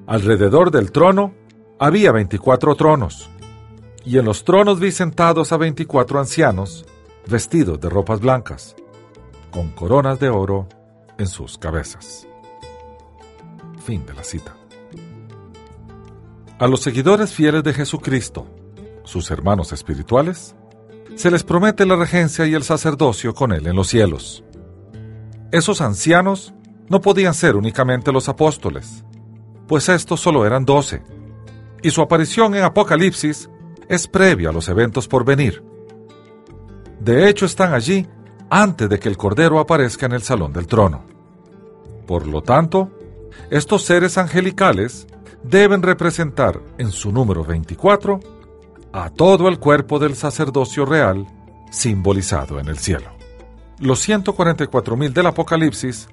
Alrededor 0.08 0.72
del 0.72 0.92
trono 0.92 1.34
había 1.80 2.12
veinticuatro 2.12 2.76
tronos, 2.76 3.30
y 4.04 4.18
en 4.18 4.26
los 4.26 4.44
tronos 4.44 4.80
vi 4.80 4.92
sentados 4.92 5.52
a 5.52 5.58
veinticuatro 5.58 6.20
ancianos, 6.20 6.86
vestidos 7.28 7.80
de 7.80 7.90
ropas 7.90 8.20
blancas, 8.20 8.76
con 9.52 9.70
coronas 9.72 10.20
de 10.20 10.30
oro 10.30 10.68
en 11.18 11.28
sus 11.28 11.58
cabezas. 11.58 12.28
Fin 13.84 14.06
de 14.06 14.14
la 14.14 14.24
cita. 14.24 14.56
A 16.60 16.68
los 16.68 16.82
seguidores 16.82 17.34
fieles 17.34 17.64
de 17.64 17.74
Jesucristo, 17.74 18.48
sus 19.12 19.30
hermanos 19.30 19.74
espirituales, 19.74 20.56
se 21.16 21.30
les 21.30 21.44
promete 21.44 21.86
la 21.86 21.98
regencia 21.98 22.48
y 22.48 22.54
el 22.54 22.64
sacerdocio 22.64 23.34
con 23.34 23.52
Él 23.52 23.68
en 23.68 23.76
los 23.76 23.90
cielos. 23.90 24.44
Esos 25.52 25.82
ancianos 25.82 26.54
no 26.88 27.02
podían 27.02 27.34
ser 27.34 27.58
únicamente 27.58 28.12
los 28.12 28.30
apóstoles, 28.30 29.04
pues 29.68 29.90
estos 29.90 30.22
solo 30.22 30.46
eran 30.46 30.66
doce, 30.66 31.04
y 31.84 31.92
su 31.92 32.02
aparición 32.02 32.56
en 32.56 32.64
Apocalipsis 32.64 33.50
es 33.90 34.08
previa 34.08 34.50
a 34.50 34.54
los 34.54 34.70
eventos 34.70 35.08
por 35.08 35.26
venir. 35.26 35.62
De 37.00 37.28
hecho, 37.28 37.46
están 37.46 37.74
allí 37.74 38.08
antes 38.50 38.88
de 38.88 39.00
que 39.00 39.10
el 39.10 39.18
Cordero 39.18 39.60
aparezca 39.60 40.06
en 40.06 40.14
el 40.14 40.22
salón 40.22 40.54
del 40.54 40.68
trono. 40.68 41.04
Por 42.08 42.28
lo 42.28 42.42
tanto, 42.42 42.92
estos 43.50 43.84
seres 43.84 44.18
angelicales 44.18 45.08
deben 45.44 45.82
representar 45.82 46.62
en 46.78 46.92
su 46.92 47.12
número 47.12 47.44
24 47.44 48.41
a 48.94 49.10
todo 49.10 49.48
el 49.48 49.60
cuerpo 49.60 50.00
del 50.00 50.16
sacerdocio 50.16 50.86
real 50.86 51.28
simbolizado 51.72 52.60
en 52.60 52.68
el 52.68 52.78
cielo. 52.78 53.12
Los 53.80 54.08
144.000 54.08 55.14
del 55.14 55.28
Apocalipsis 55.28 56.08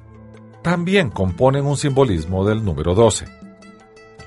también 0.63 1.11
componen 1.11 1.67
un 1.67 1.77
simbolismo 1.77 2.45
del 2.45 2.65
número 2.65 2.95
12. 2.95 3.27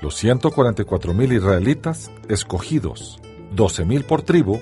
Los 0.00 0.22
144.000 0.22 1.36
israelitas 1.36 2.10
escogidos 2.28 3.20
12.000 3.54 4.04
por 4.04 4.22
tribu, 4.22 4.60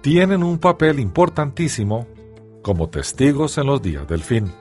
tienen 0.00 0.42
un 0.42 0.58
papel 0.58 1.00
importantísimo 1.00 2.06
como 2.62 2.88
testigos 2.88 3.58
en 3.58 3.66
los 3.66 3.82
días 3.82 4.06
del 4.08 4.22
fin. 4.22 4.52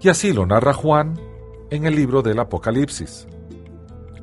Y 0.00 0.08
así 0.08 0.32
lo 0.32 0.46
narra 0.46 0.72
Juan 0.72 1.18
en 1.70 1.86
el 1.86 1.96
libro 1.96 2.22
del 2.22 2.38
Apocalipsis. 2.38 3.26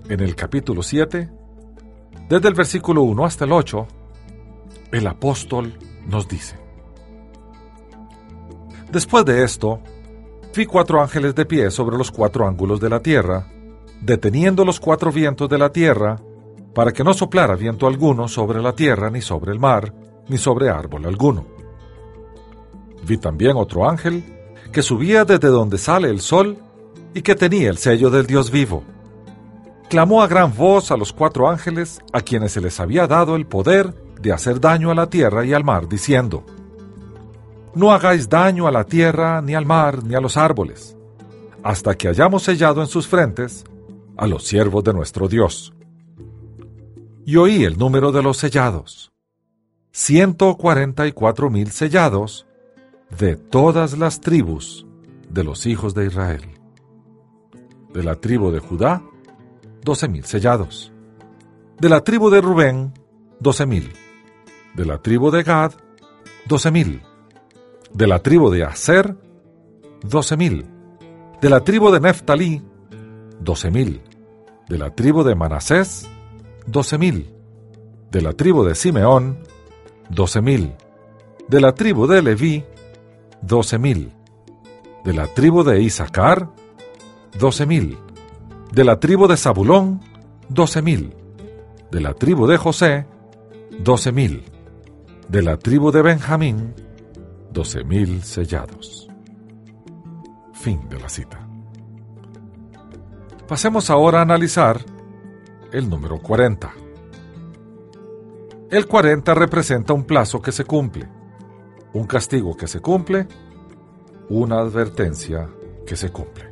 En 0.10 0.20
el 0.20 0.36
capítulo 0.36 0.84
7, 0.84 1.30
desde 2.32 2.48
el 2.48 2.54
versículo 2.54 3.02
1 3.02 3.26
hasta 3.26 3.44
el 3.44 3.52
8, 3.52 3.88
el 4.94 5.06
apóstol 5.06 5.78
nos 6.08 6.30
dice, 6.30 6.58
Después 8.90 9.26
de 9.26 9.44
esto, 9.44 9.82
vi 10.56 10.66
cuatro 10.66 11.02
ángeles 11.02 11.36
de 11.36 11.46
pie 11.46 11.70
sobre 11.72 11.98
los 11.98 12.10
cuatro 12.10 12.48
ángulos 12.48 12.80
de 12.80 12.90
la 12.90 13.02
tierra, 13.02 13.48
deteniendo 14.00 14.64
los 14.64 14.80
cuatro 14.80 15.12
vientos 15.12 15.50
de 15.50 15.58
la 15.58 15.74
tierra, 15.74 16.22
para 16.74 16.94
que 16.94 17.04
no 17.04 17.14
soplara 17.14 17.58
viento 17.58 17.86
alguno 17.86 18.30
sobre 18.30 18.62
la 18.62 18.72
tierra, 18.72 19.10
ni 19.10 19.20
sobre 19.20 19.52
el 19.52 19.60
mar, 19.60 19.94
ni 20.30 20.38
sobre 20.38 20.70
árbol 20.70 21.06
alguno. 21.08 21.46
Vi 23.06 23.18
también 23.18 23.58
otro 23.58 23.90
ángel 23.90 24.24
que 24.72 24.82
subía 24.82 25.26
desde 25.26 25.50
donde 25.50 25.78
sale 25.78 26.10
el 26.10 26.22
sol 26.22 26.58
y 27.14 27.24
que 27.24 27.36
tenía 27.36 27.70
el 27.70 27.78
sello 27.78 28.10
del 28.10 28.26
Dios 28.26 28.52
vivo. 28.52 28.86
Clamó 29.92 30.24
a 30.24 30.28
gran 30.28 30.56
voz 30.56 30.90
a 30.90 30.96
los 30.96 31.12
cuatro 31.12 31.50
ángeles 31.50 32.00
a 32.14 32.22
quienes 32.22 32.54
se 32.54 32.62
les 32.62 32.80
había 32.80 33.08
dado 33.08 33.36
el 33.36 33.46
poder 33.46 33.94
de 34.22 34.32
hacer 34.32 34.62
daño 34.62 34.90
a 34.90 34.96
la 34.96 35.10
tierra 35.10 35.46
y 35.46 35.52
al 35.52 35.66
mar, 35.66 35.90
diciendo, 35.90 36.46
No 37.76 37.92
hagáis 37.92 38.30
daño 38.30 38.68
a 38.68 38.72
la 38.72 38.86
tierra, 38.86 39.42
ni 39.42 39.54
al 39.54 39.66
mar, 39.66 40.02
ni 40.06 40.16
a 40.16 40.22
los 40.22 40.38
árboles, 40.38 40.96
hasta 41.62 41.96
que 41.96 42.08
hayamos 42.08 42.44
sellado 42.44 42.80
en 42.80 42.88
sus 42.88 43.06
frentes 43.06 43.66
a 44.16 44.28
los 44.28 44.46
siervos 44.46 44.82
de 44.86 44.94
nuestro 44.94 45.28
Dios 45.28 45.74
y 47.26 47.36
oí 47.36 47.66
el 47.66 47.78
número 47.78 48.14
de 48.14 48.24
los 48.24 48.38
sellados. 48.38 49.12
144 49.92 51.50
mil 51.50 51.70
sellados 51.70 52.48
de 53.20 53.36
todas 53.36 53.98
las 53.98 54.22
tribus 54.22 54.88
de 55.30 55.44
los 55.44 55.66
hijos 55.66 55.94
de 55.94 56.06
Israel. 56.06 56.44
De 57.94 58.04
la 58.06 58.16
tribu 58.16 58.52
de 58.52 58.60
Judá, 58.60 59.04
12.000 59.84 60.24
sellados. 60.24 60.92
De 61.80 61.90
la 61.90 62.02
tribu 62.02 62.30
de 62.30 62.42
Rubén, 62.42 62.94
12.000. 63.42 63.92
De 64.76 64.86
la 64.86 65.00
tribu 65.00 65.32
de 65.32 65.44
Gad, 65.44 65.74
12.000. 66.48 67.02
De 67.94 68.08
la 68.08 68.20
tribu 68.20 68.50
de 68.50 68.64
Aser, 68.64 69.16
12.000. 70.04 70.66
De 71.42 71.50
la 71.50 71.62
tribu 71.64 71.92
de 71.92 72.00
Neftalí, 72.00 72.62
12.000. 73.44 74.02
De 74.70 74.78
la 74.78 74.92
tribu 74.92 75.24
de 75.24 75.36
Manasés, 75.36 76.08
12.000. 76.68 77.26
De 78.12 78.22
la 78.22 78.34
tribu 78.34 78.64
de 78.64 78.76
Simeón, 78.76 79.40
12.000. 80.12 80.76
De 81.48 81.60
la 81.60 81.74
tribu 81.74 82.08
de 82.08 82.22
Leví, 82.22 82.64
12.000. 83.44 84.12
De 85.04 85.14
la 85.14 85.28
tribu 85.28 85.64
de 85.64 85.82
Isaacar, 85.82 86.50
12.000. 87.40 88.11
De 88.72 88.86
la 88.86 89.00
tribu 89.02 89.28
de 89.28 89.36
Zabulón, 89.36 90.00
12.000. 90.50 91.14
De 91.92 92.00
la 92.00 92.14
tribu 92.14 92.48
de 92.48 92.56
José, 92.56 93.06
12.000. 93.84 94.44
De 95.28 95.42
la 95.42 95.58
tribu 95.58 95.92
de 95.92 96.02
Benjamín, 96.02 96.74
12.000 97.54 98.22
sellados. 98.22 99.10
Fin 100.54 100.88
de 100.88 101.00
la 101.00 101.10
cita. 101.10 101.46
Pasemos 103.46 103.90
ahora 103.90 104.20
a 104.20 104.22
analizar 104.22 104.80
el 105.74 105.90
número 105.90 106.20
40. 106.20 106.72
El 108.70 108.88
40 108.88 109.34
representa 109.34 109.92
un 109.92 110.06
plazo 110.06 110.42
que 110.42 110.54
se 110.54 110.64
cumple, 110.64 111.10
un 111.92 112.08
castigo 112.08 112.56
que 112.56 112.68
se 112.68 112.80
cumple, 112.80 113.28
una 114.30 114.60
advertencia 114.60 115.50
que 115.86 115.98
se 115.98 116.10
cumple. 116.10 116.51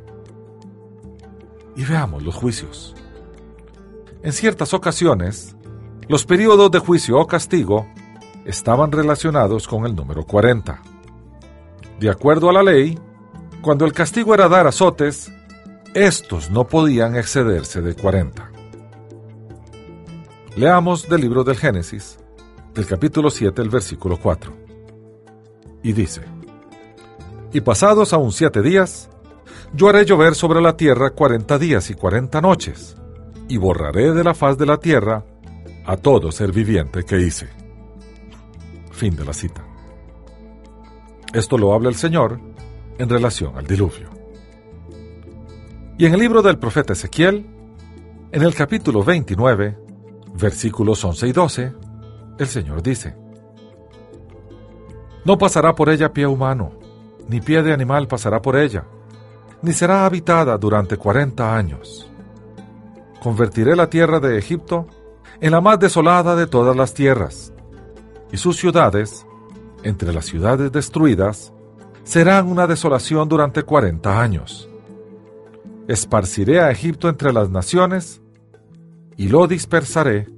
Y 1.76 1.84
veamos 1.84 2.22
los 2.22 2.34
juicios. 2.34 2.94
En 4.22 4.32
ciertas 4.32 4.74
ocasiones, 4.74 5.56
los 6.08 6.26
periodos 6.26 6.70
de 6.70 6.78
juicio 6.78 7.18
o 7.18 7.26
castigo 7.26 7.86
estaban 8.44 8.92
relacionados 8.92 9.68
con 9.68 9.86
el 9.86 9.94
número 9.94 10.24
40. 10.24 10.82
De 11.98 12.10
acuerdo 12.10 12.50
a 12.50 12.52
la 12.52 12.62
ley, 12.62 12.98
cuando 13.62 13.84
el 13.84 13.92
castigo 13.92 14.34
era 14.34 14.48
dar 14.48 14.66
azotes, 14.66 15.30
estos 15.94 16.50
no 16.50 16.66
podían 16.66 17.16
excederse 17.16 17.80
de 17.80 17.94
40. 17.94 18.50
Leamos 20.56 21.08
del 21.08 21.20
libro 21.20 21.44
del 21.44 21.56
Génesis, 21.56 22.18
del 22.74 22.86
capítulo 22.86 23.30
7, 23.30 23.60
el 23.62 23.70
versículo 23.70 24.18
4. 24.18 24.52
Y 25.82 25.92
dice, 25.92 26.22
Y 27.52 27.60
pasados 27.60 28.12
aún 28.12 28.32
siete 28.32 28.62
días, 28.62 29.08
yo 29.72 29.88
haré 29.88 30.04
llover 30.04 30.34
sobre 30.34 30.60
la 30.60 30.76
tierra 30.76 31.10
cuarenta 31.10 31.58
días 31.58 31.90
y 31.90 31.94
cuarenta 31.94 32.40
noches, 32.40 32.96
y 33.48 33.56
borraré 33.56 34.12
de 34.12 34.24
la 34.24 34.34
faz 34.34 34.58
de 34.58 34.66
la 34.66 34.78
tierra 34.78 35.24
a 35.86 35.96
todo 35.96 36.32
ser 36.32 36.52
viviente 36.52 37.04
que 37.04 37.20
hice. 37.20 37.48
Fin 38.90 39.14
de 39.16 39.24
la 39.24 39.32
cita. 39.32 39.64
Esto 41.32 41.56
lo 41.56 41.72
habla 41.72 41.88
el 41.88 41.94
Señor 41.94 42.40
en 42.98 43.08
relación 43.08 43.56
al 43.56 43.66
diluvio. 43.66 44.10
Y 45.96 46.06
en 46.06 46.14
el 46.14 46.20
libro 46.20 46.42
del 46.42 46.58
profeta 46.58 46.92
Ezequiel, 46.92 47.46
en 48.32 48.42
el 48.42 48.54
capítulo 48.54 49.04
29, 49.04 49.78
versículos 50.34 51.04
11 51.04 51.28
y 51.28 51.32
12, 51.32 51.72
el 52.38 52.46
Señor 52.46 52.82
dice, 52.82 53.16
No 55.24 55.38
pasará 55.38 55.74
por 55.74 55.88
ella 55.90 56.12
pie 56.12 56.26
humano, 56.26 56.72
ni 57.28 57.40
pie 57.40 57.62
de 57.62 57.72
animal 57.72 58.08
pasará 58.08 58.40
por 58.40 58.56
ella, 58.56 58.84
ni 59.62 59.72
será 59.72 60.06
habitada 60.06 60.56
durante 60.58 60.96
cuarenta 60.96 61.56
años. 61.56 62.10
Convertiré 63.22 63.76
la 63.76 63.90
tierra 63.90 64.20
de 64.20 64.38
Egipto 64.38 64.86
en 65.40 65.52
la 65.52 65.60
más 65.60 65.78
desolada 65.78 66.36
de 66.36 66.46
todas 66.46 66.76
las 66.76 66.94
tierras, 66.94 67.52
y 68.32 68.36
sus 68.36 68.56
ciudades, 68.56 69.26
entre 69.82 70.12
las 70.12 70.26
ciudades 70.26 70.70
destruidas, 70.72 71.52
serán 72.04 72.48
una 72.48 72.66
desolación 72.66 73.28
durante 73.28 73.62
cuarenta 73.62 74.20
años. 74.20 74.68
Esparciré 75.88 76.60
a 76.60 76.70
Egipto 76.70 77.08
entre 77.08 77.32
las 77.32 77.50
naciones, 77.50 78.20
y 79.16 79.28
lo 79.28 79.46
dispersaré 79.46 80.28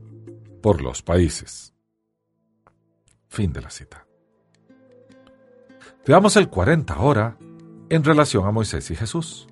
por 0.61 0.81
los 0.83 1.03
países. 1.03 1.73
Fin 3.29 3.53
de 3.53 3.61
la 3.61 3.71
cita. 3.71 4.07
Veamos 6.07 6.37
el 6.37 6.49
40 6.49 6.95
ahora 6.95 7.37
en 7.93 8.03
relación 8.05 8.47
a 8.47 8.51
Moisés 8.51 8.91
y 8.91 8.97
Jesús. 8.97 9.47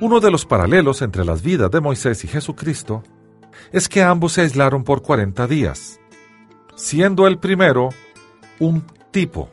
Uno 0.00 0.18
de 0.18 0.30
los 0.30 0.46
paralelos 0.46 1.02
entre 1.02 1.22
las 1.22 1.42
vidas 1.42 1.70
de 1.70 1.82
Moisés 1.82 2.24
y 2.24 2.26
Jesucristo 2.26 3.02
es 3.70 3.86
que 3.86 4.02
ambos 4.02 4.32
se 4.32 4.40
aislaron 4.40 4.82
por 4.82 5.02
40 5.02 5.46
días, 5.46 6.00
siendo 6.74 7.26
el 7.26 7.38
primero 7.38 7.90
un 8.60 8.82
tipo 9.10 9.50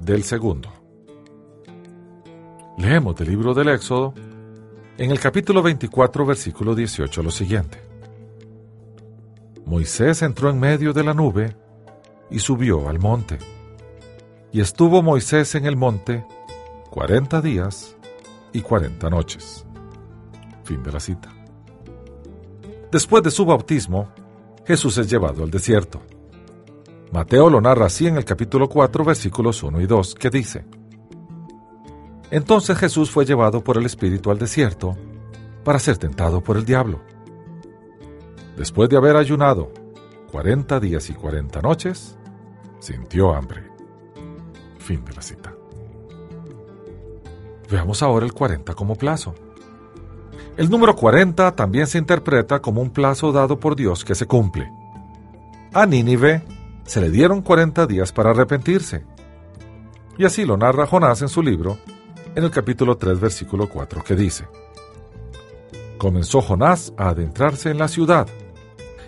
del 0.00 0.24
segundo. 0.24 0.72
Leemos 2.78 3.16
del 3.16 3.28
libro 3.28 3.52
del 3.52 3.68
Éxodo 3.68 4.14
en 4.96 5.10
el 5.10 5.20
capítulo 5.20 5.62
24, 5.62 6.24
versículo 6.24 6.74
18, 6.74 7.22
lo 7.22 7.30
siguiente. 7.30 7.82
Moisés 9.66 10.22
entró 10.22 10.48
en 10.48 10.58
medio 10.58 10.94
de 10.94 11.04
la 11.04 11.12
nube 11.12 11.54
y 12.30 12.38
subió 12.38 12.88
al 12.88 12.98
monte. 12.98 13.38
Y 14.54 14.60
estuvo 14.60 15.02
Moisés 15.02 15.56
en 15.56 15.66
el 15.66 15.76
monte 15.76 16.24
cuarenta 16.88 17.40
días 17.40 17.96
y 18.52 18.60
cuarenta 18.60 19.10
noches. 19.10 19.66
Fin 20.62 20.80
de 20.80 20.92
la 20.92 21.00
cita. 21.00 21.28
Después 22.92 23.24
de 23.24 23.32
su 23.32 23.44
bautismo, 23.44 24.10
Jesús 24.64 24.96
es 24.98 25.10
llevado 25.10 25.42
al 25.42 25.50
desierto. 25.50 26.02
Mateo 27.10 27.50
lo 27.50 27.60
narra 27.60 27.86
así 27.86 28.06
en 28.06 28.16
el 28.16 28.24
capítulo 28.24 28.68
4, 28.68 29.04
versículos 29.04 29.60
1 29.60 29.80
y 29.80 29.86
2, 29.88 30.14
que 30.14 30.30
dice, 30.30 30.64
Entonces 32.30 32.78
Jesús 32.78 33.10
fue 33.10 33.24
llevado 33.24 33.64
por 33.64 33.76
el 33.76 33.86
Espíritu 33.86 34.30
al 34.30 34.38
desierto 34.38 34.96
para 35.64 35.80
ser 35.80 35.98
tentado 35.98 36.44
por 36.44 36.56
el 36.56 36.64
diablo. 36.64 37.02
Después 38.56 38.88
de 38.88 38.98
haber 38.98 39.16
ayunado 39.16 39.72
cuarenta 40.30 40.78
días 40.78 41.10
y 41.10 41.14
cuarenta 41.14 41.60
noches, 41.60 42.16
sintió 42.78 43.34
hambre. 43.34 43.73
Fin 44.84 45.02
de 45.02 45.14
la 45.14 45.22
cita. 45.22 45.54
Veamos 47.70 48.02
ahora 48.02 48.26
el 48.26 48.34
40 48.34 48.74
como 48.74 48.96
plazo. 48.96 49.34
El 50.58 50.68
número 50.68 50.94
40 50.94 51.56
también 51.56 51.86
se 51.86 51.96
interpreta 51.96 52.60
como 52.60 52.82
un 52.82 52.90
plazo 52.90 53.32
dado 53.32 53.58
por 53.58 53.76
Dios 53.76 54.04
que 54.04 54.14
se 54.14 54.26
cumple. 54.26 54.70
A 55.72 55.86
Nínive 55.86 56.42
se 56.84 57.00
le 57.00 57.08
dieron 57.08 57.40
40 57.40 57.86
días 57.86 58.12
para 58.12 58.32
arrepentirse. 58.32 59.06
Y 60.18 60.26
así 60.26 60.44
lo 60.44 60.58
narra 60.58 60.86
Jonás 60.86 61.22
en 61.22 61.30
su 61.30 61.42
libro, 61.42 61.78
en 62.34 62.44
el 62.44 62.50
capítulo 62.50 62.98
3, 62.98 63.18
versículo 63.18 63.70
4, 63.70 64.04
que 64.04 64.14
dice, 64.14 64.46
Comenzó 65.96 66.42
Jonás 66.42 66.92
a 66.98 67.08
adentrarse 67.08 67.70
en 67.70 67.78
la 67.78 67.88
ciudad, 67.88 68.28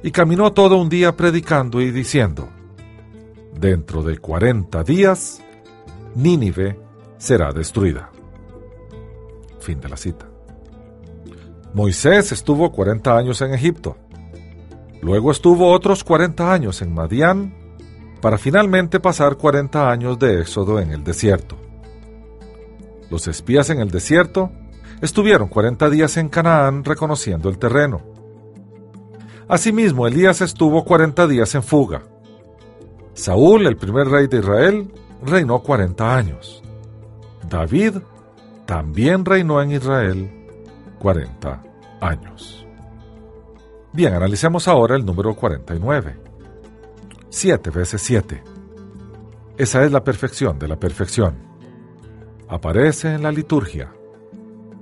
y 0.03 0.11
caminó 0.11 0.55
todo 0.55 0.79
un 0.79 0.89
día 0.89 1.15
predicando 1.19 1.83
y 1.83 1.91
diciendo, 1.91 2.49
Dentro 3.53 4.03
de 4.03 4.17
40 4.17 4.83
días, 4.83 5.43
Nínive 6.17 6.81
será 7.19 7.53
destruida. 7.53 8.11
Fin 9.61 9.79
de 9.83 9.89
la 9.91 9.99
cita. 9.99 10.27
Moisés 11.75 12.33
estuvo 12.33 12.73
40 12.73 13.19
años 13.19 13.43
en 13.43 13.53
Egipto. 13.53 13.99
Luego 15.03 15.31
estuvo 15.31 15.71
otros 15.71 16.03
40 16.05 16.51
años 16.51 16.81
en 16.81 16.95
Madián 16.95 17.55
para 18.23 18.39
finalmente 18.39 18.99
pasar 18.99 19.37
40 19.37 19.91
años 19.91 20.19
de 20.19 20.41
éxodo 20.41 20.81
en 20.81 20.91
el 20.91 21.05
desierto. 21.05 21.55
Los 23.11 23.29
espías 23.29 23.69
en 23.69 23.81
el 23.81 23.91
desierto 23.91 24.51
estuvieron 25.03 25.49
40 25.49 25.91
días 25.91 26.17
en 26.17 26.31
Canaán 26.31 26.83
reconociendo 26.83 27.51
el 27.51 27.59
terreno. 27.59 28.01
Asimismo, 29.49 30.07
Elías 30.07 30.41
estuvo 30.41 30.83
40 30.83 31.27
días 31.27 31.55
en 31.55 31.63
fuga. 31.63 32.05
Saúl, 33.13 33.67
el 33.67 33.77
primer 33.77 34.09
rey 34.09 34.29
de 34.29 34.39
Israel, 34.39 34.91
reinó 35.23 35.61
40 35.61 36.17
años. 36.17 36.63
David 37.49 37.99
también 38.67 39.25
reinó 39.25 39.63
en 39.63 39.73
Israel 39.73 40.31
40 40.99 41.63
años. 42.01 42.67
Bien, 43.93 44.13
analicemos 44.13 44.69
ahora 44.69 44.97
el 44.97 45.07
número 45.07 45.35
49. 45.35 46.17
7 47.31 47.71
veces 47.71 48.03
7. 48.03 48.43
Esa 49.59 49.85
es 49.85 49.93
la 49.93 50.05
perfección 50.05 50.59
de 50.59 50.69
la 50.69 50.77
perfección. 50.77 51.37
Aparece 52.49 53.15
en 53.15 53.23
la 53.23 53.33
liturgia. 53.33 53.93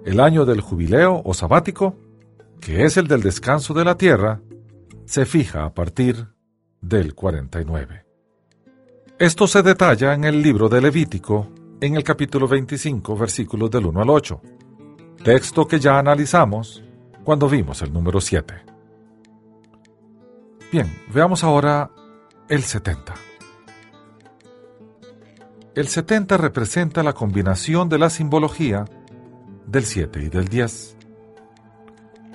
El 0.05 0.21
año 0.21 0.45
del 0.45 0.61
jubileo 0.61 1.23
o 1.25 1.33
sabático, 1.33 1.97
que 2.61 2.85
es 2.85 2.97
el 2.97 3.07
del 3.07 3.23
descanso 3.23 3.73
de 3.73 3.85
la 3.85 3.97
tierra, 3.97 4.41
se 5.07 5.27
fija 5.27 5.65
a 5.65 5.75
partir 5.75 6.29
del 6.81 7.15
49. 7.15 8.05
Esto 9.19 9.47
se 9.47 9.63
detalla 9.63 10.13
en 10.13 10.25
el 10.25 10.43
libro 10.43 10.69
de 10.69 10.81
Levítico 10.81 11.47
en 11.81 11.95
el 11.95 12.03
capítulo 12.03 12.49
25, 12.49 13.17
versículos 13.17 13.71
del 13.71 13.87
1 13.87 14.03
al 14.03 14.11
8, 14.11 14.41
texto 15.23 15.69
que 15.69 15.79
ya 15.79 16.01
analizamos 16.01 16.83
cuando 17.23 17.49
vimos 17.49 17.81
el 17.83 17.93
número 17.93 18.21
7. 18.21 18.55
Bien, 20.73 20.93
veamos 21.13 21.45
ahora 21.45 21.93
el 22.49 22.65
70. 22.65 23.15
El 25.77 25.87
70 25.87 26.37
representa 26.37 27.05
la 27.05 27.13
combinación 27.13 27.89
de 27.89 27.99
la 28.01 28.11
simbología 28.11 28.85
del 29.65 29.85
7 29.85 30.25
y 30.25 30.29
del 30.29 30.49
10. 30.49 30.97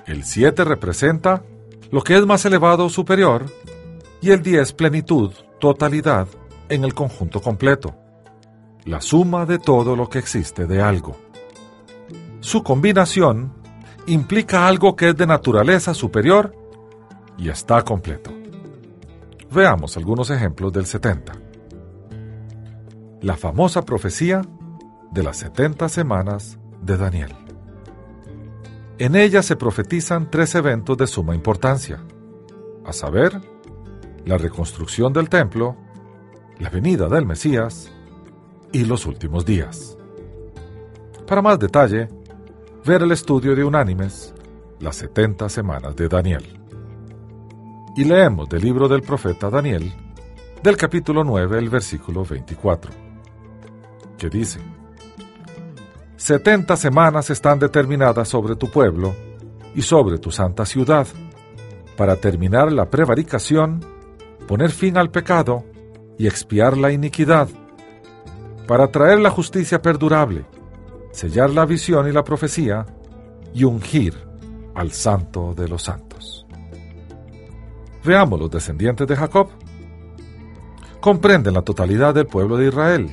El 0.06 0.24
7 0.24 0.64
representa 0.64 1.42
lo 1.90 2.00
que 2.00 2.16
es 2.16 2.24
más 2.24 2.42
elevado 2.46 2.86
o 2.86 2.88
superior 2.88 3.44
y 4.22 4.30
el 4.30 4.42
10 4.42 4.72
plenitud, 4.72 5.32
totalidad 5.58 6.26
en 6.70 6.84
el 6.84 6.94
conjunto 6.94 7.42
completo, 7.42 7.94
la 8.84 9.00
suma 9.00 9.44
de 9.44 9.58
todo 9.58 9.96
lo 9.96 10.08
que 10.08 10.18
existe 10.18 10.66
de 10.66 10.80
algo. 10.80 11.16
Su 12.40 12.62
combinación 12.62 13.52
implica 14.06 14.66
algo 14.66 14.96
que 14.96 15.10
es 15.10 15.16
de 15.16 15.26
naturaleza 15.26 15.92
superior 15.92 16.54
y 17.36 17.50
está 17.50 17.82
completo. 17.82 18.30
Veamos 19.52 19.96
algunos 19.96 20.30
ejemplos 20.30 20.72
del 20.72 20.86
70. 20.86 21.32
La 23.20 23.36
famosa 23.36 23.84
profecía 23.84 24.42
de 25.10 25.22
las 25.22 25.38
70 25.38 25.88
semanas 25.88 26.58
de 26.80 26.96
Daniel. 26.96 27.34
En 28.98 29.16
ella 29.16 29.42
se 29.42 29.56
profetizan 29.56 30.30
tres 30.30 30.54
eventos 30.54 30.96
de 30.96 31.06
suma 31.06 31.34
importancia, 31.34 32.04
a 32.84 32.92
saber, 32.92 33.40
la 34.24 34.38
reconstrucción 34.38 35.12
del 35.12 35.28
templo, 35.28 35.76
la 36.60 36.68
venida 36.68 37.08
del 37.08 37.24
Mesías 37.24 37.90
y 38.70 38.84
los 38.84 39.06
últimos 39.06 39.44
días. 39.46 39.96
Para 41.26 41.40
más 41.40 41.58
detalle, 41.58 42.08
ver 42.84 43.02
el 43.02 43.12
estudio 43.12 43.56
de 43.56 43.64
Unánimes, 43.64 44.34
las 44.78 44.96
70 44.96 45.48
semanas 45.48 45.96
de 45.96 46.08
Daniel. 46.08 46.44
Y 47.96 48.04
leemos 48.04 48.48
del 48.48 48.62
libro 48.62 48.88
del 48.88 49.00
profeta 49.02 49.48
Daniel, 49.48 49.90
del 50.62 50.76
capítulo 50.76 51.24
9, 51.24 51.58
el 51.58 51.70
versículo 51.70 52.24
24, 52.24 52.92
que 54.18 54.28
dice, 54.28 54.60
70 56.16 56.76
semanas 56.76 57.30
están 57.30 57.58
determinadas 57.58 58.28
sobre 58.28 58.54
tu 58.56 58.70
pueblo 58.70 59.14
y 59.74 59.80
sobre 59.80 60.18
tu 60.18 60.30
santa 60.30 60.66
ciudad, 60.66 61.06
para 61.96 62.16
terminar 62.16 62.70
la 62.70 62.90
prevaricación, 62.90 63.80
poner 64.46 64.70
fin 64.70 64.98
al 64.98 65.10
pecado 65.10 65.64
y 66.20 66.26
expiar 66.26 66.76
la 66.76 66.92
iniquidad, 66.92 67.48
para 68.66 68.88
traer 68.88 69.20
la 69.20 69.30
justicia 69.30 69.80
perdurable, 69.80 70.44
sellar 71.12 71.48
la 71.48 71.64
visión 71.64 72.06
y 72.06 72.12
la 72.12 72.22
profecía, 72.22 72.84
y 73.54 73.64
ungir 73.64 74.12
al 74.74 74.92
santo 74.92 75.54
de 75.54 75.66
los 75.66 75.84
santos. 75.84 76.44
Veamos 78.04 78.38
los 78.38 78.50
descendientes 78.50 79.08
de 79.08 79.16
Jacob. 79.16 79.48
Comprenden 81.00 81.54
la 81.54 81.62
totalidad 81.62 82.12
del 82.12 82.26
pueblo 82.26 82.58
de 82.58 82.68
Israel. 82.68 83.10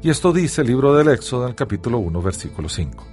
Y 0.00 0.08
esto 0.08 0.32
dice 0.32 0.62
el 0.62 0.68
libro 0.68 0.94
del 0.94 1.08
Éxodo 1.08 1.42
en 1.42 1.50
el 1.50 1.54
capítulo 1.54 1.98
1, 1.98 2.22
versículo 2.22 2.70
5. 2.70 3.04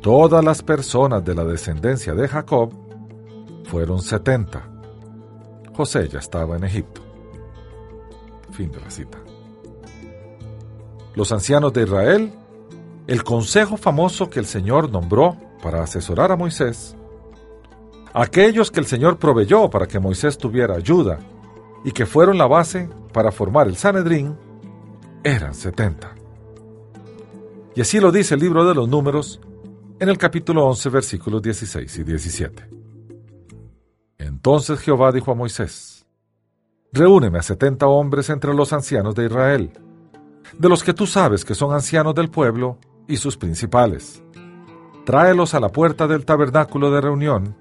Todas 0.00 0.44
las 0.44 0.62
personas 0.62 1.24
de 1.24 1.34
la 1.34 1.42
descendencia 1.42 2.14
de 2.14 2.28
Jacob 2.28 2.72
fueron 3.64 4.00
70. 4.00 4.62
José 5.74 6.08
ya 6.08 6.20
estaba 6.20 6.56
en 6.56 6.62
Egipto. 6.62 7.07
Fin 8.58 8.72
de 8.72 8.80
la 8.80 8.90
cita. 8.90 9.18
Los 11.14 11.30
ancianos 11.30 11.72
de 11.72 11.84
Israel, 11.84 12.32
el 13.06 13.22
consejo 13.22 13.76
famoso 13.76 14.28
que 14.28 14.40
el 14.40 14.46
Señor 14.46 14.90
nombró 14.90 15.36
para 15.62 15.84
asesorar 15.84 16.32
a 16.32 16.36
Moisés, 16.36 16.96
aquellos 18.12 18.72
que 18.72 18.80
el 18.80 18.86
Señor 18.86 19.16
proveyó 19.16 19.70
para 19.70 19.86
que 19.86 20.00
Moisés 20.00 20.36
tuviera 20.36 20.74
ayuda 20.74 21.20
y 21.84 21.92
que 21.92 22.04
fueron 22.04 22.36
la 22.36 22.48
base 22.48 22.90
para 23.12 23.30
formar 23.30 23.68
el 23.68 23.76
Sanedrín, 23.76 24.36
eran 25.22 25.54
setenta. 25.54 26.16
Y 27.76 27.80
así 27.80 28.00
lo 28.00 28.10
dice 28.10 28.34
el 28.34 28.40
libro 28.40 28.66
de 28.66 28.74
los 28.74 28.88
números 28.88 29.40
en 30.00 30.08
el 30.08 30.18
capítulo 30.18 30.66
11, 30.66 30.88
versículos 30.88 31.42
16 31.42 31.96
y 31.96 32.02
17. 32.02 32.68
Entonces 34.18 34.80
Jehová 34.80 35.12
dijo 35.12 35.30
a 35.30 35.36
Moisés, 35.36 35.97
Reúneme 36.92 37.38
a 37.38 37.42
setenta 37.42 37.86
hombres 37.86 38.30
entre 38.30 38.54
los 38.54 38.72
ancianos 38.72 39.14
de 39.14 39.26
Israel, 39.26 39.72
de 40.56 40.68
los 40.68 40.82
que 40.82 40.94
tú 40.94 41.06
sabes 41.06 41.44
que 41.44 41.54
son 41.54 41.74
ancianos 41.74 42.14
del 42.14 42.30
pueblo 42.30 42.78
y 43.06 43.18
sus 43.18 43.36
principales. 43.36 44.22
Tráelos 45.04 45.54
a 45.54 45.60
la 45.60 45.68
puerta 45.68 46.06
del 46.06 46.24
tabernáculo 46.24 46.90
de 46.90 47.00
reunión 47.00 47.56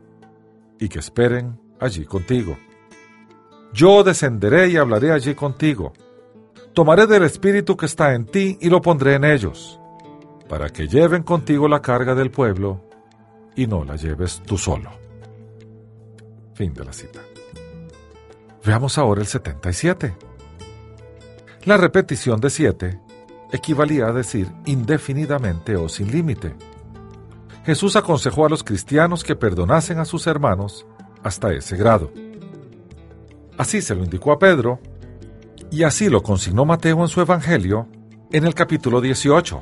y 0.80 0.88
que 0.88 0.99
esperen 0.99 1.59
allí 1.80 2.05
contigo. 2.05 2.57
Yo 3.73 4.03
descenderé 4.03 4.69
y 4.69 4.78
hablaré 4.78 5.11
allí 5.11 5.36
contigo. 5.36 5.91
Tomaré 6.73 7.05
del 7.05 7.23
espíritu 7.23 7.75
que 7.75 7.86
está 7.86 8.13
en 8.13 8.25
ti 8.25 8.57
y 8.61 8.69
lo 8.69 8.82
pondré 8.82 9.15
en 9.15 9.25
ellos, 9.25 9.80
para 10.47 10.69
que 10.69 10.88
lleven 10.88 11.23
contigo 11.23 11.67
la 11.67 11.82
carga 11.82 12.15
del 12.15 12.32
pueblo 12.32 12.82
y 13.55 13.67
no 13.67 13.84
la 13.84 13.97
lleves 13.97 14.41
tú 14.45 14.57
solo. 14.57 14.89
Fin 16.53 16.73
de 16.73 16.86
la 16.86 16.93
cita. 16.93 17.26
Veamos 18.68 18.97
ahora 18.97 19.22
el 19.22 19.28
77. 19.28 20.13
La 21.63 21.78
repetición 21.78 22.41
de 22.41 22.49
7 22.49 22.99
equivalía 23.53 24.07
a 24.07 24.11
decir 24.11 24.51
indefinidamente 24.65 25.78
o 25.78 25.88
sin 25.88 26.11
límite. 26.11 26.53
Jesús 27.65 27.95
aconsejó 27.95 28.45
a 28.45 28.49
los 28.49 28.65
cristianos 28.65 29.24
que 29.24 29.38
perdonasen 29.38 29.99
a 29.99 30.05
sus 30.05 30.28
hermanos 30.28 30.86
hasta 31.24 31.53
ese 31.53 31.78
grado. 31.78 32.11
Así 33.57 33.82
se 33.82 33.95
lo 33.95 34.03
indicó 34.03 34.34
a 34.34 34.39
Pedro, 34.39 34.82
y 35.72 35.84
así 35.84 36.09
lo 36.09 36.22
consignó 36.22 36.65
Mateo 36.65 37.01
en 37.01 37.07
su 37.07 37.22
Evangelio 37.22 37.88
en 38.34 38.43
el 38.43 38.53
capítulo 38.53 38.99
18, 38.99 39.61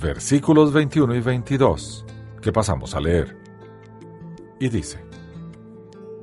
versículos 0.00 0.72
21 0.72 1.16
y 1.16 1.20
22, 1.20 2.06
que 2.40 2.52
pasamos 2.52 2.94
a 2.94 3.00
leer. 3.00 3.36
Y 4.60 4.68
dice, 4.68 5.00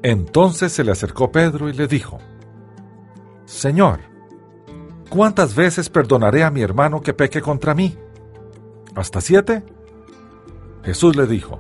entonces 0.04 0.72
se 0.72 0.84
le 0.84 0.92
acercó 0.92 1.32
Pedro 1.32 1.70
y 1.70 1.74
le 1.74 1.88
dijo, 1.88 2.20
Señor, 3.46 4.00
¿cuántas 5.10 5.56
veces 5.56 5.90
perdonaré 5.90 6.44
a 6.44 6.52
mi 6.52 6.62
hermano 6.62 7.02
que 7.02 7.14
peque 7.14 7.42
contra 7.42 7.74
mí? 7.74 7.98
¿Hasta 8.96 9.22
siete? 9.22 9.64
Jesús 10.84 11.16
le 11.16 11.28
dijo, 11.28 11.60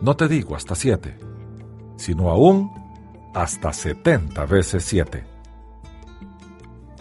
No 0.00 0.16
te 0.16 0.28
digo 0.28 0.56
hasta 0.56 0.74
siete, 0.74 1.18
sino 1.96 2.30
aún 2.30 2.70
hasta 3.34 3.72
setenta 3.72 4.46
veces 4.46 4.84
siete. 4.84 5.24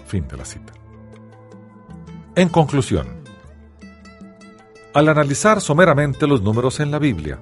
Fin 0.05 0.27
de 0.27 0.37
la 0.37 0.45
cita. 0.45 0.73
En 2.35 2.49
conclusión, 2.49 3.07
al 4.93 5.09
analizar 5.09 5.61
someramente 5.61 6.27
los 6.27 6.41
números 6.41 6.79
en 6.79 6.91
la 6.91 6.99
Biblia 6.99 7.39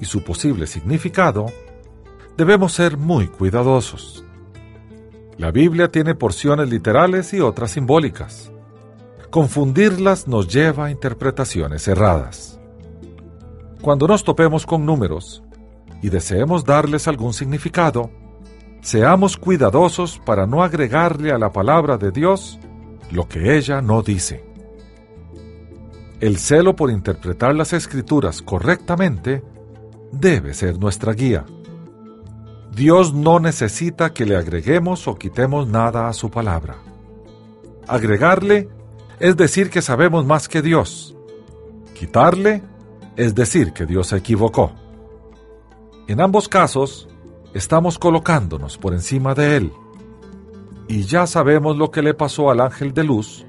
y 0.00 0.04
su 0.04 0.22
posible 0.22 0.66
significado, 0.66 1.46
debemos 2.36 2.72
ser 2.72 2.96
muy 2.96 3.28
cuidadosos. 3.28 4.24
La 5.38 5.50
Biblia 5.50 5.90
tiene 5.90 6.14
porciones 6.14 6.68
literales 6.68 7.32
y 7.34 7.40
otras 7.40 7.72
simbólicas. 7.72 8.50
Confundirlas 9.30 10.28
nos 10.28 10.48
lleva 10.48 10.86
a 10.86 10.90
interpretaciones 10.90 11.86
erradas. 11.88 12.58
Cuando 13.82 14.06
nos 14.08 14.24
topemos 14.24 14.64
con 14.64 14.86
números 14.86 15.42
y 16.02 16.08
deseemos 16.08 16.64
darles 16.64 17.06
algún 17.06 17.34
significado, 17.34 18.10
seamos 18.80 19.36
cuidadosos 19.36 20.20
para 20.24 20.46
no 20.46 20.62
agregarle 20.62 21.32
a 21.32 21.38
la 21.38 21.52
palabra 21.52 21.98
de 21.98 22.10
Dios 22.10 22.58
lo 23.10 23.28
que 23.28 23.56
ella 23.56 23.80
no 23.82 24.02
dice. 24.02 24.44
El 26.20 26.38
celo 26.38 26.74
por 26.74 26.90
interpretar 26.90 27.54
las 27.54 27.74
escrituras 27.74 28.40
correctamente 28.40 29.42
debe 30.12 30.54
ser 30.54 30.78
nuestra 30.78 31.12
guía. 31.12 31.44
Dios 32.76 33.14
no 33.14 33.40
necesita 33.40 34.12
que 34.12 34.26
le 34.26 34.36
agreguemos 34.36 35.08
o 35.08 35.14
quitemos 35.14 35.66
nada 35.66 36.08
a 36.08 36.12
su 36.12 36.30
palabra. 36.30 36.76
Agregarle 37.88 38.68
es 39.18 39.34
decir 39.34 39.70
que 39.70 39.80
sabemos 39.80 40.26
más 40.26 40.46
que 40.46 40.60
Dios. 40.60 41.16
Quitarle 41.94 42.62
es 43.16 43.34
decir 43.34 43.72
que 43.72 43.86
Dios 43.86 44.08
se 44.08 44.18
equivocó. 44.18 44.72
En 46.06 46.20
ambos 46.20 46.50
casos, 46.50 47.08
estamos 47.54 47.98
colocándonos 47.98 48.76
por 48.76 48.92
encima 48.92 49.32
de 49.32 49.56
Él. 49.56 49.72
Y 50.86 51.04
ya 51.04 51.26
sabemos 51.26 51.78
lo 51.78 51.90
que 51.90 52.02
le 52.02 52.12
pasó 52.12 52.50
al 52.50 52.60
ángel 52.60 52.92
de 52.92 53.04
luz 53.04 53.46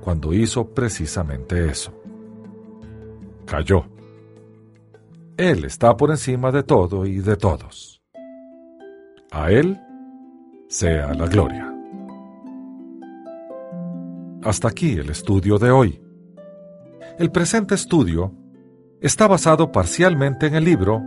cuando 0.00 0.32
hizo 0.32 0.64
precisamente 0.68 1.70
eso. 1.70 1.92
Cayó. 3.44 3.84
Él 5.36 5.66
está 5.66 5.94
por 5.94 6.10
encima 6.10 6.50
de 6.50 6.62
todo 6.62 7.04
y 7.04 7.18
de 7.18 7.36
todos. 7.36 7.91
A 9.32 9.50
Él 9.50 9.80
sea 10.68 11.12
la 11.14 11.26
gloria. 11.26 11.74
Hasta 14.44 14.68
aquí 14.68 14.92
el 14.92 15.08
estudio 15.08 15.58
de 15.58 15.70
hoy. 15.70 16.02
El 17.18 17.30
presente 17.30 17.74
estudio 17.74 18.34
está 19.00 19.26
basado 19.26 19.72
parcialmente 19.72 20.48
en 20.48 20.54
el 20.54 20.64
libro 20.64 21.02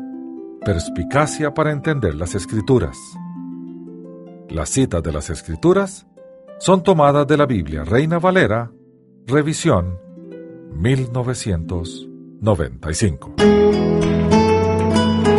Perspicacia 0.65 1.53
para 1.53 1.71
entender 1.71 2.15
las 2.15 2.33
Escrituras. 2.33 2.97
Las 4.49 4.69
citas 4.69 5.03
de 5.03 5.11
las 5.11 5.29
Escrituras 5.29 6.07
son 6.57 6.81
tomadas 6.81 7.27
de 7.27 7.37
la 7.37 7.45
Biblia 7.45 7.83
Reina 7.83 8.17
Valera, 8.17 8.71
revisión 9.27 9.99
1995. 10.73 13.35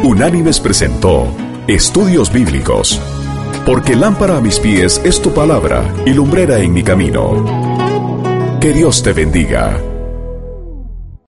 Unánimes 0.05 0.61
presentó 0.61 1.27
Estudios 1.69 2.33
Bíblicos, 2.33 3.01
porque 3.67 3.97
lámpara 3.97 4.37
a 4.37 4.41
mis 4.41 4.61
pies 4.61 5.01
es 5.05 5.21
tu 5.21 5.35
palabra 5.35 5.83
y 6.07 6.11
lumbrera 6.11 6.61
en 6.61 6.73
mi 6.73 6.85
camino. 6.85 7.45
Que 8.61 8.73
Dios 8.73 9.03
te 9.03 9.13
bendiga. 9.13 9.95